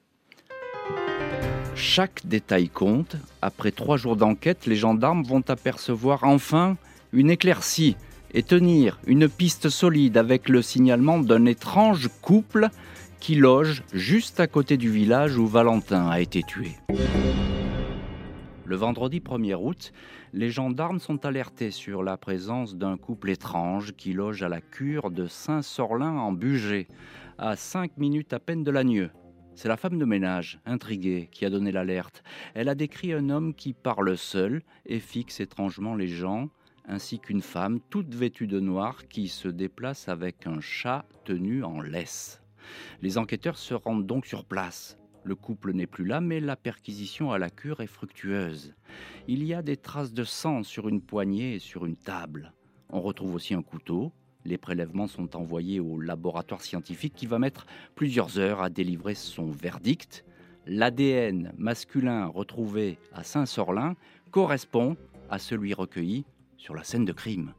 Chaque 1.77 2.25
détail 2.25 2.69
compte. 2.69 3.17
Après 3.43 3.71
trois 3.71 3.97
jours 3.97 4.15
d'enquête, 4.15 4.65
les 4.65 4.75
gendarmes 4.75 5.21
vont 5.21 5.43
apercevoir 5.47 6.23
enfin 6.23 6.75
une 7.13 7.29
éclaircie 7.29 7.95
et 8.33 8.41
tenir 8.41 8.99
une 9.05 9.29
piste 9.29 9.69
solide 9.69 10.17
avec 10.17 10.49
le 10.49 10.63
signalement 10.63 11.19
d'un 11.19 11.45
étrange 11.45 12.09
couple 12.23 12.69
qui 13.19 13.35
loge 13.35 13.83
juste 13.93 14.39
à 14.39 14.47
côté 14.47 14.75
du 14.75 14.89
village 14.89 15.37
où 15.37 15.45
Valentin 15.45 16.09
a 16.09 16.19
été 16.19 16.41
tué. 16.41 16.71
Le 18.65 18.75
vendredi 18.75 19.19
1er 19.19 19.55
août, 19.55 19.93
les 20.33 20.49
gendarmes 20.49 20.99
sont 20.99 21.25
alertés 21.27 21.71
sur 21.71 22.01
la 22.01 22.17
présence 22.17 22.75
d'un 22.75 22.97
couple 22.97 23.29
étrange 23.29 23.93
qui 23.93 24.13
loge 24.13 24.41
à 24.41 24.49
la 24.49 24.61
cure 24.61 25.11
de 25.11 25.27
Saint-Sorlin 25.27 26.17
en 26.17 26.31
Bugey, 26.31 26.87
à 27.37 27.55
5 27.55 27.97
minutes 27.97 28.33
à 28.33 28.39
peine 28.39 28.63
de 28.63 28.71
Lagneux. 28.71 29.11
C'est 29.57 29.69
la 29.69 29.75
femme 29.75 29.97
de 29.97 30.05
ménage, 30.05 30.59
intriguée, 30.67 31.29
qui 31.31 31.43
a 31.43 31.49
donné 31.49 31.71
l'alerte. 31.71 32.21
Elle 32.53 32.69
a 32.69 32.75
décrit 32.75 33.11
un 33.11 33.31
homme 33.31 33.55
qui 33.55 33.73
parle 33.73 34.15
seul 34.15 34.61
et 34.85 34.99
fixe 34.99 35.39
étrangement 35.39 35.95
les 35.95 36.07
gens, 36.07 36.49
ainsi 36.85 37.17
qu'une 37.17 37.41
femme 37.41 37.79
toute 37.89 38.13
vêtue 38.13 38.45
de 38.45 38.59
noir 38.59 39.07
qui 39.07 39.27
se 39.27 39.47
déplace 39.47 40.09
avec 40.09 40.45
un 40.45 40.61
chat 40.61 41.05
tenu 41.25 41.63
en 41.63 41.81
laisse. 41.81 42.39
Les 43.01 43.17
enquêteurs 43.17 43.57
se 43.57 43.73
rendent 43.73 44.05
donc 44.05 44.27
sur 44.27 44.45
place. 44.45 44.99
Le 45.23 45.33
couple 45.33 45.73
n'est 45.73 45.87
plus 45.87 46.05
là, 46.05 46.21
mais 46.21 46.39
la 46.39 46.55
perquisition 46.55 47.31
à 47.31 47.39
la 47.39 47.49
cure 47.49 47.81
est 47.81 47.87
fructueuse. 47.87 48.75
Il 49.27 49.43
y 49.43 49.55
a 49.55 49.63
des 49.63 49.77
traces 49.77 50.13
de 50.13 50.23
sang 50.23 50.61
sur 50.61 50.87
une 50.87 51.01
poignée 51.01 51.55
et 51.55 51.59
sur 51.59 51.87
une 51.87 51.97
table. 51.97 52.53
On 52.89 53.01
retrouve 53.01 53.33
aussi 53.33 53.55
un 53.55 53.63
couteau. 53.63 54.13
Les 54.47 54.57
prélèvements 54.57 55.07
sont 55.07 55.35
envoyés 55.35 55.81
au 55.81 55.99
laboratoire 55.99 56.61
scientifique 56.61 57.13
qui 57.13 57.25
va 57.25 57.37
mettre 57.37 57.65
plusieurs 57.95 58.39
heures 58.39 58.61
à 58.61 58.69
délivrer 58.69 59.13
son 59.13 59.51
verdict. 59.51 60.23
L'ADN 60.65 61.51
masculin 61.57 62.27
retrouvé 62.27 62.97
à 63.11 63.25
Saint-Sorlin 63.25 63.97
correspond 64.31 64.95
à 65.29 65.37
celui 65.37 65.73
recueilli 65.73 66.23
sur 66.55 66.75
la 66.75 66.85
scène 66.85 67.03
de 67.03 67.11
crime. 67.11 67.51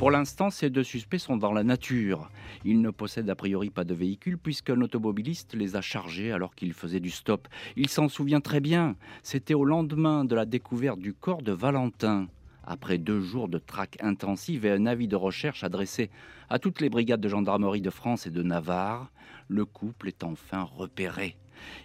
Pour 0.00 0.10
l'instant, 0.10 0.50
ces 0.50 0.68
deux 0.68 0.82
suspects 0.82 1.20
sont 1.20 1.36
dans 1.36 1.52
la 1.52 1.62
nature. 1.62 2.28
Ils 2.64 2.80
ne 2.80 2.90
possèdent 2.90 3.30
a 3.30 3.36
priori 3.36 3.70
pas 3.70 3.84
de 3.84 3.94
véhicule 3.94 4.38
puisqu'un 4.38 4.80
automobiliste 4.80 5.54
les 5.54 5.76
a 5.76 5.80
chargés 5.80 6.32
alors 6.32 6.56
qu'ils 6.56 6.72
faisaient 6.72 6.98
du 6.98 7.10
stop. 7.10 7.46
Il 7.76 7.88
s'en 7.88 8.08
souvient 8.08 8.40
très 8.40 8.58
bien. 8.58 8.96
C'était 9.22 9.54
au 9.54 9.64
lendemain 9.64 10.24
de 10.24 10.34
la 10.34 10.44
découverte 10.44 10.98
du 10.98 11.14
corps 11.14 11.42
de 11.42 11.52
Valentin. 11.52 12.26
Après 12.64 12.98
deux 12.98 13.20
jours 13.20 13.48
de 13.48 13.58
traque 13.58 13.98
intensive 14.00 14.64
et 14.64 14.70
un 14.70 14.86
avis 14.86 15.08
de 15.08 15.16
recherche 15.16 15.64
adressé 15.64 16.10
à 16.48 16.58
toutes 16.58 16.80
les 16.80 16.90
brigades 16.90 17.20
de 17.20 17.28
gendarmerie 17.28 17.80
de 17.80 17.90
France 17.90 18.26
et 18.26 18.30
de 18.30 18.42
Navarre, 18.42 19.10
le 19.48 19.64
couple 19.64 20.08
est 20.08 20.24
enfin 20.24 20.62
repéré. 20.62 21.36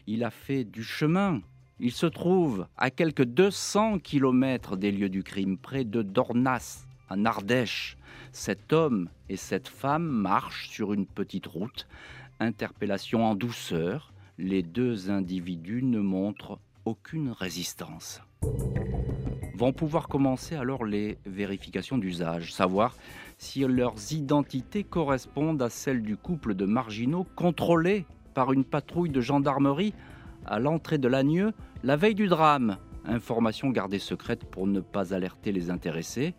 Il 0.05 0.23
a 0.23 0.29
fait 0.29 0.63
du 0.63 0.83
chemin 0.83 1.41
il 1.79 1.91
se 1.91 2.07
trouve 2.07 2.65
à 2.75 2.89
quelques 2.89 3.23
200 3.23 3.99
kilomètres 3.99 4.77
des 4.77 4.91
lieux 4.91 5.09
du 5.09 5.23
crime, 5.23 5.59
près 5.59 5.83
de 5.83 6.01
Dornas, 6.01 6.87
en 7.09 7.23
Ardèche. 7.23 7.97
Cet 8.31 8.73
homme 8.73 9.09
et 9.29 9.37
cette 9.37 9.67
femme 9.67 10.07
marchent 10.07 10.69
sur 10.69 10.93
une 10.93 11.05
petite 11.05 11.45
route. 11.45 11.87
Interpellation 12.39 13.25
en 13.25 13.35
douceur. 13.35 14.11
Les 14.39 14.63
deux 14.63 15.11
individus 15.11 15.83
ne 15.83 15.99
montrent 15.99 16.59
aucune 16.85 17.29
résistance. 17.29 18.21
Vont 19.57 19.73
pouvoir 19.73 20.07
commencer 20.07 20.55
alors 20.55 20.85
les 20.85 21.17
vérifications 21.25 21.97
d'usage, 21.97 22.53
savoir 22.53 22.95
si 23.39 23.61
leurs 23.61 24.13
identités 24.13 24.83
correspondent 24.83 25.63
à 25.63 25.71
celles 25.71 26.03
du 26.03 26.15
couple 26.15 26.53
de 26.53 26.65
marginaux 26.65 27.25
contrôlés 27.35 28.05
par 28.35 28.53
une 28.53 28.63
patrouille 28.63 29.09
de 29.09 29.19
gendarmerie 29.19 29.95
à 30.45 30.59
l'entrée 30.59 30.99
de 30.99 31.07
l'Agneux 31.07 31.53
la 31.83 31.95
veille 31.95 32.13
du 32.13 32.27
drame. 32.27 32.77
Information 33.03 33.71
gardée 33.71 33.97
secrète 33.97 34.45
pour 34.45 34.67
ne 34.67 34.79
pas 34.79 35.15
alerter 35.15 35.51
les 35.51 35.71
intéressés. 35.71 36.35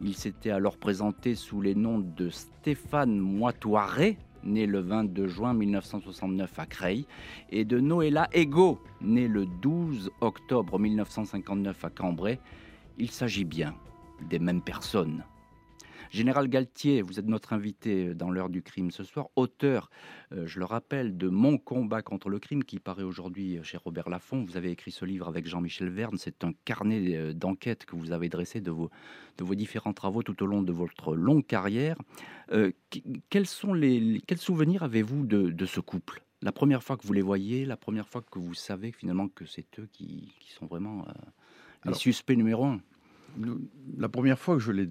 Il 0.00 0.16
s'était 0.16 0.50
alors 0.50 0.76
présenté 0.76 1.36
sous 1.36 1.60
les 1.60 1.76
noms 1.76 2.00
de 2.00 2.30
Stéphane 2.30 3.16
Moitoiré, 3.16 4.18
né 4.42 4.66
le 4.66 4.80
22 4.80 5.28
juin 5.28 5.54
1969 5.54 6.58
à 6.58 6.66
Creil, 6.66 7.06
et 7.48 7.64
de 7.64 7.78
Noëlla 7.78 8.28
Ego, 8.32 8.80
né 9.00 9.28
le 9.28 9.46
12 9.46 10.10
octobre 10.20 10.78
1959 10.78 11.84
à 11.84 11.90
Cambrai. 11.90 12.40
Il 12.98 13.10
s'agit 13.10 13.44
bien 13.44 13.74
des 14.28 14.38
mêmes 14.38 14.62
personnes. 14.62 15.24
Général 16.10 16.48
Galtier, 16.48 17.02
vous 17.02 17.18
êtes 17.18 17.26
notre 17.26 17.52
invité 17.52 18.14
dans 18.14 18.30
l'heure 18.30 18.48
du 18.48 18.62
crime 18.62 18.90
ce 18.90 19.04
soir, 19.04 19.28
auteur, 19.36 19.90
euh, 20.32 20.46
je 20.46 20.58
le 20.58 20.64
rappelle, 20.64 21.16
de 21.16 21.28
Mon 21.28 21.58
combat 21.58 22.02
contre 22.02 22.28
le 22.28 22.38
crime 22.38 22.64
qui 22.64 22.78
paraît 22.78 23.02
aujourd'hui 23.02 23.58
chez 23.62 23.76
Robert 23.76 24.08
Laffont. 24.08 24.44
Vous 24.44 24.56
avez 24.56 24.70
écrit 24.70 24.90
ce 24.90 25.04
livre 25.04 25.28
avec 25.28 25.46
Jean-Michel 25.46 25.88
Verne. 25.88 26.16
C'est 26.16 26.44
un 26.44 26.52
carnet 26.64 27.16
euh, 27.16 27.32
d'enquête 27.32 27.84
que 27.84 27.96
vous 27.96 28.12
avez 28.12 28.28
dressé 28.28 28.60
de 28.60 28.70
vos, 28.70 28.90
différents 29.54 29.92
travaux 29.92 30.22
tout 30.22 30.42
au 30.42 30.46
long 30.46 30.62
de 30.62 30.72
votre 30.72 31.14
longue 31.14 31.46
carrière. 31.46 31.96
Euh, 32.52 32.72
quels 33.28 33.46
souvenirs 33.46 34.82
avez-vous 34.82 35.26
de, 35.26 35.66
ce 35.66 35.80
couple? 35.80 36.25
La 36.42 36.52
première 36.52 36.82
fois 36.82 36.96
que 36.96 37.06
vous 37.06 37.12
les 37.12 37.22
voyez, 37.22 37.64
la 37.64 37.76
première 37.76 38.08
fois 38.08 38.22
que 38.22 38.38
vous 38.38 38.54
savez 38.54 38.92
finalement 38.92 39.28
que 39.28 39.46
c'est 39.46 39.66
eux 39.78 39.88
qui, 39.92 40.32
sont 40.58 40.66
vraiment 40.66 41.06
les 41.84 41.94
suspects 41.94 42.36
numéro 42.36 42.64
un? 42.64 42.80
La 43.98 44.08
première 44.08 44.38
fois 44.38 44.54
que 44.56 44.62
je 44.62 44.72
les 44.72 44.88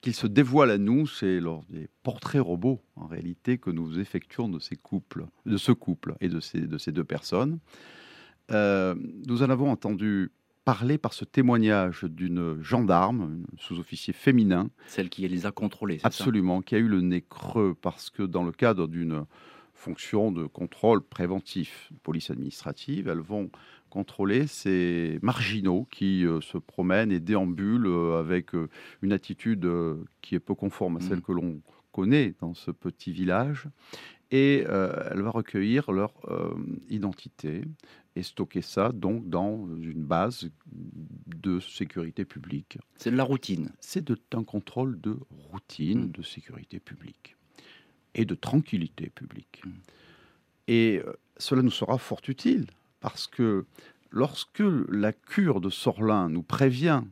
qu'il 0.00 0.14
se 0.14 0.26
dévoile 0.26 0.70
à 0.70 0.78
nous, 0.78 1.06
c'est 1.06 1.40
lors 1.40 1.64
des 1.68 1.88
portraits 2.02 2.40
robots, 2.40 2.80
en 2.96 3.06
réalité, 3.06 3.58
que 3.58 3.70
nous 3.70 3.98
effectuons 3.98 4.48
de 4.48 4.58
ces 4.58 4.76
couples, 4.76 5.26
de 5.46 5.56
ce 5.56 5.72
couple 5.72 6.14
et 6.20 6.28
de 6.28 6.40
ces, 6.40 6.60
de 6.60 6.78
ces 6.78 6.92
deux 6.92 7.04
personnes. 7.04 7.58
Euh, 8.50 8.94
nous 9.26 9.42
en 9.42 9.50
avons 9.50 9.70
entendu 9.70 10.32
parler 10.64 10.96
par 10.96 11.12
ce 11.12 11.24
témoignage 11.24 12.04
d'une 12.04 12.62
gendarme, 12.62 13.44
sous-officier 13.58 14.12
féminin. 14.12 14.70
Celle 14.86 15.10
qui 15.10 15.26
les 15.26 15.46
a 15.46 15.52
contrôlés, 15.52 15.98
Absolument, 16.04 16.62
qui 16.62 16.74
a 16.74 16.78
eu 16.78 16.88
le 16.88 17.00
nez 17.00 17.22
creux 17.22 17.74
parce 17.80 18.10
que 18.10 18.22
dans 18.22 18.44
le 18.44 18.52
cadre 18.52 18.86
d'une 18.86 19.24
fonction 19.82 20.30
de 20.30 20.46
contrôle 20.46 21.02
préventif, 21.02 21.90
police 22.04 22.30
administrative, 22.30 23.08
elles 23.08 23.18
vont 23.18 23.50
contrôler 23.90 24.46
ces 24.46 25.18
marginaux 25.22 25.86
qui 25.90 26.24
euh, 26.24 26.40
se 26.40 26.56
promènent 26.56 27.10
et 27.10 27.20
déambulent 27.20 27.88
euh, 27.88 28.20
avec 28.20 28.54
euh, 28.54 28.68
une 29.02 29.12
attitude 29.12 29.68
qui 30.20 30.36
est 30.36 30.40
peu 30.40 30.54
conforme 30.54 30.98
à 30.98 31.00
celle 31.00 31.18
mmh. 31.18 31.22
que 31.22 31.32
l'on 31.32 31.60
connaît 31.90 32.34
dans 32.40 32.54
ce 32.54 32.70
petit 32.70 33.12
village. 33.12 33.68
Et 34.30 34.60
elle 34.60 35.20
va 35.20 35.28
recueillir 35.28 35.92
leur 35.92 36.14
identité 36.88 37.60
et 38.16 38.22
stocker 38.22 38.62
ça 38.62 38.90
donc 38.90 39.28
dans 39.28 39.68
une 39.82 40.04
base 40.04 40.48
de 41.26 41.60
sécurité 41.60 42.24
publique. 42.24 42.78
C'est 42.96 43.10
de 43.10 43.16
la 43.16 43.24
routine. 43.24 43.72
C'est 43.78 44.10
un 44.32 44.42
contrôle 44.42 44.98
de 45.02 45.18
routine 45.50 46.04
mmh. 46.04 46.12
de 46.12 46.22
sécurité 46.22 46.80
publique 46.80 47.36
et 48.14 48.24
de 48.24 48.34
tranquillité 48.34 49.10
publique. 49.10 49.62
Mmh. 49.64 49.70
Et 50.68 51.02
cela 51.38 51.62
nous 51.62 51.70
sera 51.70 51.98
fort 51.98 52.20
utile 52.28 52.66
parce 53.00 53.26
que 53.26 53.66
lorsque 54.10 54.62
la 54.88 55.12
cure 55.12 55.60
de 55.60 55.70
Sorlin 55.70 56.28
nous 56.28 56.42
prévient 56.42 57.02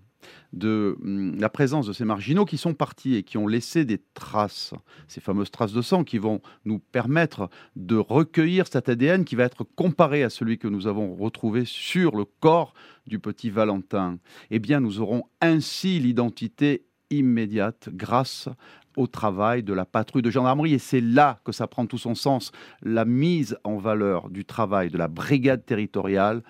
de 0.53 0.97
hum, 1.03 1.39
la 1.39 1.49
présence 1.49 1.87
de 1.87 1.93
ces 1.93 2.05
marginaux 2.05 2.45
qui 2.45 2.59
sont 2.59 2.75
partis 2.75 3.17
et 3.17 3.23
qui 3.23 3.39
ont 3.39 3.47
laissé 3.47 3.85
des 3.85 4.01
traces, 4.15 4.75
ces 5.09 5.21
fameuses 5.21 5.51
traces 5.51 5.73
de 5.73 5.83
sang 5.83 6.05
qui 6.05 6.19
vont 6.19 6.41
nous 6.65 6.79
permettre 6.79 7.49
de 7.77 7.97
recueillir 7.97 8.67
cet 8.67 8.89
ADN 8.89 9.25
qui 9.25 9.37
va 9.37 9.45
être 9.45 9.65
comparé 9.65 10.23
à 10.23 10.31
celui 10.31 10.59
que 10.59 10.69
nous 10.69 10.87
avons 10.87 11.15
retrouvé 11.15 11.65
sur 11.65 12.17
le 12.17 12.25
corps 12.25 12.75
du 13.07 13.19
petit 13.19 13.51
Valentin. 13.51 14.19
Eh 14.51 14.59
bien, 14.59 14.81
nous 14.81 15.01
aurons 15.01 15.25
ainsi 15.41 15.99
l'identité 15.99 16.85
immédiate 17.11 17.89
grâce 17.93 18.49
au 18.97 19.07
travail 19.07 19.63
de 19.63 19.73
la 19.73 19.85
patrouille 19.85 20.23
de 20.23 20.31
gendarmerie. 20.31 20.75
Et 20.75 20.79
c'est 20.79 21.01
là 21.01 21.41
que 21.45 21.53
ça 21.53 21.67
prend 21.67 21.87
tout 21.87 21.99
son 21.99 22.15
sens, 22.15 22.53
la 22.83 23.05
mise 23.05 23.59
en 23.65 23.77
valeur 23.77 24.31
du 24.31 24.45
travail 24.45 24.91
de 24.91 24.99
la 24.99 25.09
brigade 25.09 25.65
territoriale, 25.65 26.43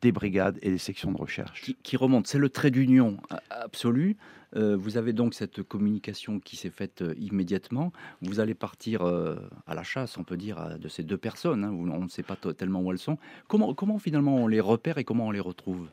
des 0.00 0.12
brigades 0.12 0.58
et 0.62 0.70
des 0.70 0.78
sections 0.78 1.12
de 1.12 1.18
recherche. 1.18 1.74
Qui, 1.82 1.96
remonte, 1.96 2.26
c'est 2.26 2.38
le 2.38 2.48
trait 2.48 2.70
d'union 2.70 3.16
absolu. 3.50 4.16
Euh, 4.56 4.76
vous 4.76 4.96
avez 4.96 5.12
donc 5.12 5.34
cette 5.34 5.62
communication 5.62 6.40
qui 6.40 6.56
s'est 6.56 6.70
faite 6.70 7.02
euh, 7.02 7.14
immédiatement. 7.18 7.92
Vous 8.22 8.40
allez 8.40 8.54
partir 8.54 9.02
euh, 9.02 9.36
à 9.66 9.74
la 9.74 9.82
chasse, 9.82 10.16
on 10.16 10.24
peut 10.24 10.36
dire, 10.36 10.78
de 10.78 10.88
ces 10.88 11.02
deux 11.02 11.18
personnes. 11.18 11.64
Hein. 11.64 11.70
on 11.72 12.04
ne 12.04 12.08
sait 12.08 12.22
pas 12.22 12.36
tellement 12.36 12.80
où 12.80 12.90
elles 12.92 12.98
sont. 12.98 13.18
Comment, 13.46 13.74
comment 13.74 13.98
finalement 13.98 14.36
on 14.36 14.46
les 14.46 14.60
repère 14.60 14.98
et 14.98 15.04
comment 15.04 15.26
on 15.26 15.30
les 15.30 15.40
retrouve? 15.40 15.88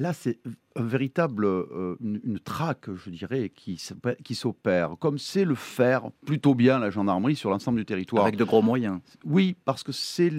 Là, 0.00 0.14
c'est 0.14 0.38
un 0.76 0.82
véritable, 0.82 1.44
euh, 1.44 1.94
une, 2.00 2.22
une, 2.24 2.38
traque, 2.38 2.86
je 2.94 3.10
dirais, 3.10 3.52
qui, 3.54 3.78
qui 4.24 4.34
s'opère, 4.34 4.96
comme 4.98 5.18
c'est 5.18 5.44
le 5.44 5.54
faire 5.54 6.10
plutôt 6.24 6.54
bien 6.54 6.78
la 6.78 6.88
gendarmerie 6.88 7.36
sur 7.36 7.50
l'ensemble 7.50 7.76
du 7.76 7.84
territoire. 7.84 8.22
Avec 8.22 8.36
de 8.36 8.44
gros 8.44 8.62
moyens. 8.62 9.00
Oui, 9.26 9.56
parce 9.66 9.82
que 9.82 9.92
c'est 9.92 10.32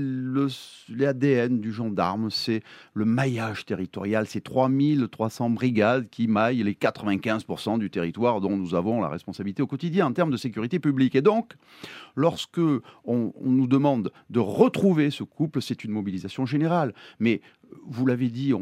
l'ADN 0.89 1.59
du 1.59 1.71
gendarme, 1.71 2.31
c'est 2.31 2.63
le 2.95 3.05
maillage 3.05 3.67
territorial, 3.67 4.25
c'est 4.25 4.41
3300 4.41 5.51
brigades 5.51 6.09
qui 6.09 6.27
maillent 6.27 6.63
les 6.63 6.73
95% 6.73 7.77
du 7.77 7.91
territoire 7.91 8.41
dont 8.41 8.57
nous 8.57 8.73
avons 8.73 8.99
la 8.99 9.09
responsabilité 9.09 9.61
au 9.61 9.67
quotidien 9.67 10.07
en 10.07 10.13
termes 10.13 10.31
de 10.31 10.37
sécurité 10.37 10.79
publique. 10.79 11.15
Et 11.15 11.21
donc, 11.21 11.53
lorsque 12.15 12.57
on, 12.57 12.81
on 13.05 13.51
nous 13.51 13.67
demande 13.67 14.11
de 14.31 14.39
retrouver 14.39 15.11
ce 15.11 15.23
couple, 15.23 15.61
c'est 15.61 15.83
une 15.83 15.91
mobilisation 15.91 16.47
générale. 16.47 16.95
Mais 17.19 17.41
vous 17.85 18.05
l'avez 18.05 18.29
dit 18.29 18.53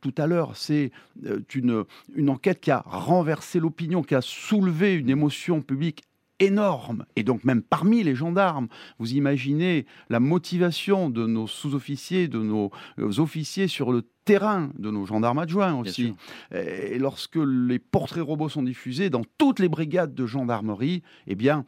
tout 0.00 0.14
à 0.16 0.26
l'heure, 0.26 0.56
c'est 0.56 0.90
euh, 1.24 1.40
une, 1.54 1.84
une 2.14 2.30
enquête 2.30 2.60
qui 2.60 2.70
a 2.70 2.82
renversé 2.86 3.60
l'opinion, 3.60 4.02
qui 4.02 4.14
a 4.14 4.20
soulevé 4.20 4.94
une 4.94 5.10
émotion 5.10 5.62
publique 5.62 6.02
énorme, 6.38 7.06
et 7.16 7.22
donc 7.22 7.44
même 7.44 7.62
parmi 7.62 8.02
les 8.02 8.14
gendarmes. 8.14 8.68
Vous 8.98 9.14
imaginez 9.14 9.86
la 10.10 10.20
motivation 10.20 11.08
de 11.08 11.26
nos 11.26 11.46
sous-officiers, 11.46 12.28
de 12.28 12.40
nos 12.40 12.70
euh, 12.98 13.18
officiers 13.20 13.68
sur 13.68 13.90
le 13.90 14.02
terrain, 14.26 14.70
de 14.78 14.90
nos 14.90 15.06
gendarmes 15.06 15.38
adjoints 15.38 15.74
aussi. 15.74 16.12
Et 16.52 16.98
lorsque 16.98 17.36
les 17.36 17.78
portraits 17.78 18.24
robots 18.24 18.48
sont 18.48 18.64
diffusés 18.64 19.08
dans 19.08 19.22
toutes 19.38 19.60
les 19.60 19.68
brigades 19.68 20.14
de 20.14 20.26
gendarmerie, 20.26 21.04
eh 21.28 21.36
bien, 21.36 21.64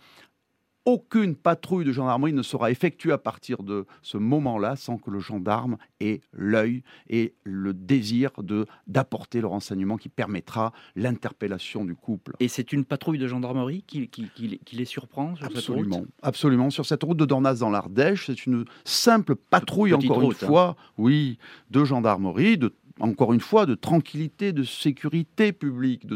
aucune 0.88 1.36
patrouille 1.36 1.84
de 1.84 1.92
gendarmerie 1.92 2.32
ne 2.32 2.40
sera 2.40 2.70
effectuée 2.70 3.12
à 3.12 3.18
partir 3.18 3.62
de 3.62 3.84
ce 4.00 4.16
moment-là 4.16 4.74
sans 4.74 4.96
que 4.96 5.10
le 5.10 5.20
gendarme 5.20 5.76
ait 6.00 6.22
l'œil 6.32 6.82
et 7.10 7.34
le 7.44 7.74
désir 7.74 8.30
de 8.38 8.64
d'apporter 8.86 9.42
le 9.42 9.48
renseignement 9.48 9.98
qui 9.98 10.08
permettra 10.08 10.72
l'interpellation 10.96 11.84
du 11.84 11.94
couple. 11.94 12.32
Et 12.40 12.48
c'est 12.48 12.72
une 12.72 12.86
patrouille 12.86 13.18
de 13.18 13.28
gendarmerie 13.28 13.84
qui, 13.86 14.08
qui, 14.08 14.30
qui, 14.30 14.76
les 14.76 14.84
surprend 14.86 15.36
sur 15.36 15.44
absolument, 15.44 15.96
cette 15.96 16.04
route? 16.04 16.10
Absolument. 16.22 16.70
Sur 16.70 16.86
cette 16.86 17.02
route 17.02 17.18
de 17.18 17.26
Dornas 17.26 17.56
dans 17.56 17.68
l'Ardèche, 17.68 18.24
c'est 18.24 18.46
une 18.46 18.64
simple 18.84 19.36
patrouille, 19.36 19.92
encore 19.92 20.22
une 20.22 20.30
hein. 20.30 20.46
fois, 20.46 20.76
oui, 20.96 21.36
de 21.70 21.84
gendarmerie, 21.84 22.56
de 22.56 22.72
encore 23.00 23.32
une 23.32 23.40
fois, 23.40 23.66
de 23.66 23.74
tranquillité, 23.74 24.52
de 24.52 24.62
sécurité 24.62 25.52
publique, 25.52 26.06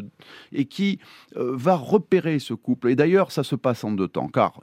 et 0.53 0.65
qui 0.65 0.99
euh, 1.37 1.57
va 1.57 1.77
repérer 1.77 2.39
ce 2.39 2.55
couple. 2.55 2.91
Et 2.91 2.97
d'ailleurs, 2.97 3.33
ça 3.33 3.45
se 3.45 3.57
passe 3.57 3.85
en 3.85 3.93
deux 3.93 4.09
temps, 4.09 4.29
car 4.29 4.61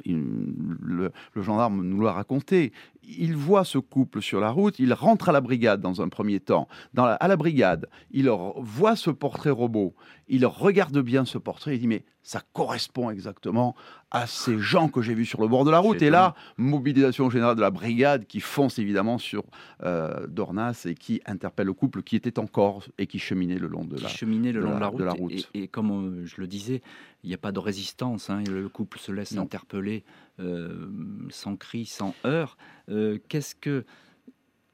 le, 0.81 1.11
gendarme 1.35 1.83
nous 1.83 2.01
l'a 2.01 2.11
raconté. 2.11 2.71
Il 3.03 3.35
voit 3.35 3.63
ce 3.63 3.77
couple 3.77 4.21
sur 4.21 4.39
la 4.39 4.51
route, 4.51 4.77
il 4.77 4.93
rentre 4.93 5.29
à 5.29 5.31
la 5.31 5.41
brigade 5.41 5.81
dans 5.81 6.01
un 6.01 6.09
premier 6.09 6.39
temps. 6.39 6.67
Dans 6.93 7.05
à 7.05 7.27
la 7.27 7.37
brigade, 7.37 7.87
il 8.11 8.29
voit 8.57 8.95
ce 8.95 9.09
portrait 9.09 9.49
robot, 9.49 9.95
il 10.27 10.45
regarde 10.45 10.99
bien 10.99 11.25
ce 11.25 11.37
portrait, 11.37 11.75
il 11.75 11.79
dit 11.79 11.87
mais 11.87 12.03
ça 12.21 12.41
correspond 12.53 13.09
exactement 13.09 13.75
à 14.11 14.27
ces 14.27 14.59
gens 14.59 14.87
que 14.87 15.01
j'ai 15.01 15.15
vus 15.15 15.25
sur 15.25 15.41
le 15.41 15.47
bord 15.47 15.65
de 15.65 15.71
la 15.71 15.79
route. 15.79 16.01
Et 16.03 16.11
là, 16.11 16.35
mobilisation 16.57 17.29
générale 17.31 17.55
de 17.55 17.61
la 17.61 17.71
brigade 17.71 18.27
qui 18.27 18.39
fonce 18.39 18.77
évidemment 18.77 19.17
sur 19.17 19.43
euh, 19.83 20.27
Dornas 20.27 20.83
et 20.85 20.93
qui 20.93 21.21
interpelle 21.25 21.65
le 21.65 21.73
couple 21.73 22.03
qui 22.03 22.15
était 22.15 22.37
encore 22.37 22.83
et 22.99 23.07
qui 23.07 23.17
cheminait 23.17 23.57
le 23.57 23.67
long 23.67 23.83
de 23.83 23.99
la, 23.99 24.07
cheminait 24.07 24.51
le 24.51 24.61
long 24.61 24.75
de 24.75 25.03
la, 25.03 25.11
route. 25.11 25.49
Et, 25.55 25.67
comme 25.67 25.91
euh, 25.91 26.25
je 26.25 26.39
le 26.39 26.45
disais, 26.45 26.83
il 27.23 27.27
n'y 27.27 27.33
a 27.33 27.37
pas 27.37 27.51
de 27.51 27.59
résistance. 27.59 28.29
Hein, 28.29 28.43
le 28.49 28.69
couple 28.69 28.99
se 28.99 29.11
laisse 29.11 29.35
interpeller 29.35 30.03
euh, 30.39 30.89
sans 31.29 31.55
cri, 31.55 31.85
sans 31.85 32.15
heurts. 32.25 32.57
Qu'est-ce 32.87 33.55
que 33.55 33.85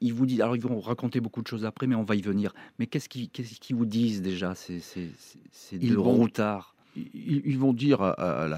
ils 0.00 0.12
vous 0.12 0.26
disent, 0.26 0.42
alors 0.42 0.56
ils 0.56 0.62
vont 0.62 0.78
raconter 0.78 1.20
beaucoup 1.20 1.42
de 1.42 1.46
choses 1.48 1.64
après, 1.64 1.86
mais 1.86 1.94
on 1.94 2.04
va 2.04 2.16
y 2.16 2.20
venir. 2.20 2.52
Mais 2.78 2.86
qu'est-ce 2.86 3.08
qu'ils 3.08 3.76
vous 3.76 3.86
disent 3.86 4.20
déjà, 4.22 4.54
ces, 4.54 4.78
ces, 4.78 5.10
ces 5.50 5.78
deux 5.78 5.98
routards? 5.98 6.75
Ils, 6.96 7.58
vont 7.58 7.72
dire 7.72 8.02
à, 8.02 8.48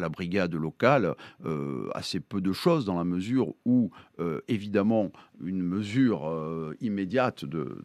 la, 0.00 0.08
brigade 0.08 0.54
locale 0.54 1.14
euh, 1.44 1.88
assez 1.94 2.20
peu 2.20 2.40
de 2.40 2.52
choses 2.52 2.84
dans 2.84 2.96
la 2.96 3.04
mesure 3.04 3.54
où, 3.64 3.90
euh, 4.18 4.40
évidemment, 4.48 5.10
une 5.42 5.62
mesure 5.62 6.28
euh, 6.28 6.76
immédiate 6.80 7.44
de, 7.44 7.82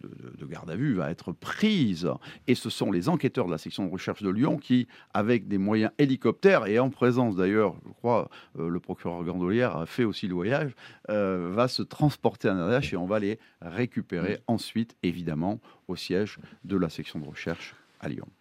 garde 0.50 0.70
à 0.70 0.76
vue 0.76 0.94
va 0.94 1.12
être 1.12 1.32
prise. 1.32 2.10
Et 2.48 2.56
ce 2.56 2.70
sont 2.70 2.92
les 2.92 3.10
enquêteurs 3.10 3.46
de 3.46 3.52
la 3.52 3.58
section 3.58 3.86
de 3.86 3.92
recherche 3.92 4.24
de 4.24 4.30
Lyon 4.30 4.58
qui, 4.58 4.88
avec 5.14 5.48
des 5.48 5.58
moyens 5.58 5.92
hélicoptères, 5.98 6.68
et 6.68 6.80
en 6.80 6.90
présence 6.90 7.36
d'ailleurs, 7.36 7.76
je 7.86 7.92
crois, 7.94 8.30
le 8.58 8.80
procureur 8.80 9.24
Gandolière 9.24 9.78
a 9.78 9.86
fait 9.86 10.04
aussi 10.04 10.28
le 10.28 10.34
voyage, 10.34 10.76
va 11.08 11.68
se 11.68 11.82
transporter 11.82 12.48
à 12.48 12.56
Ardèche 12.56 12.94
et 12.94 12.98
on 12.98 13.06
va 13.06 13.20
les 13.20 13.40
récupérer 13.62 14.40
ensuite, 14.48 14.96
évidemment, 15.04 15.60
au 15.88 15.96
siège 15.96 16.40
de 16.64 16.78
la 16.78 16.90
section 16.90 17.20
de 17.20 17.26
recherche 17.26 17.76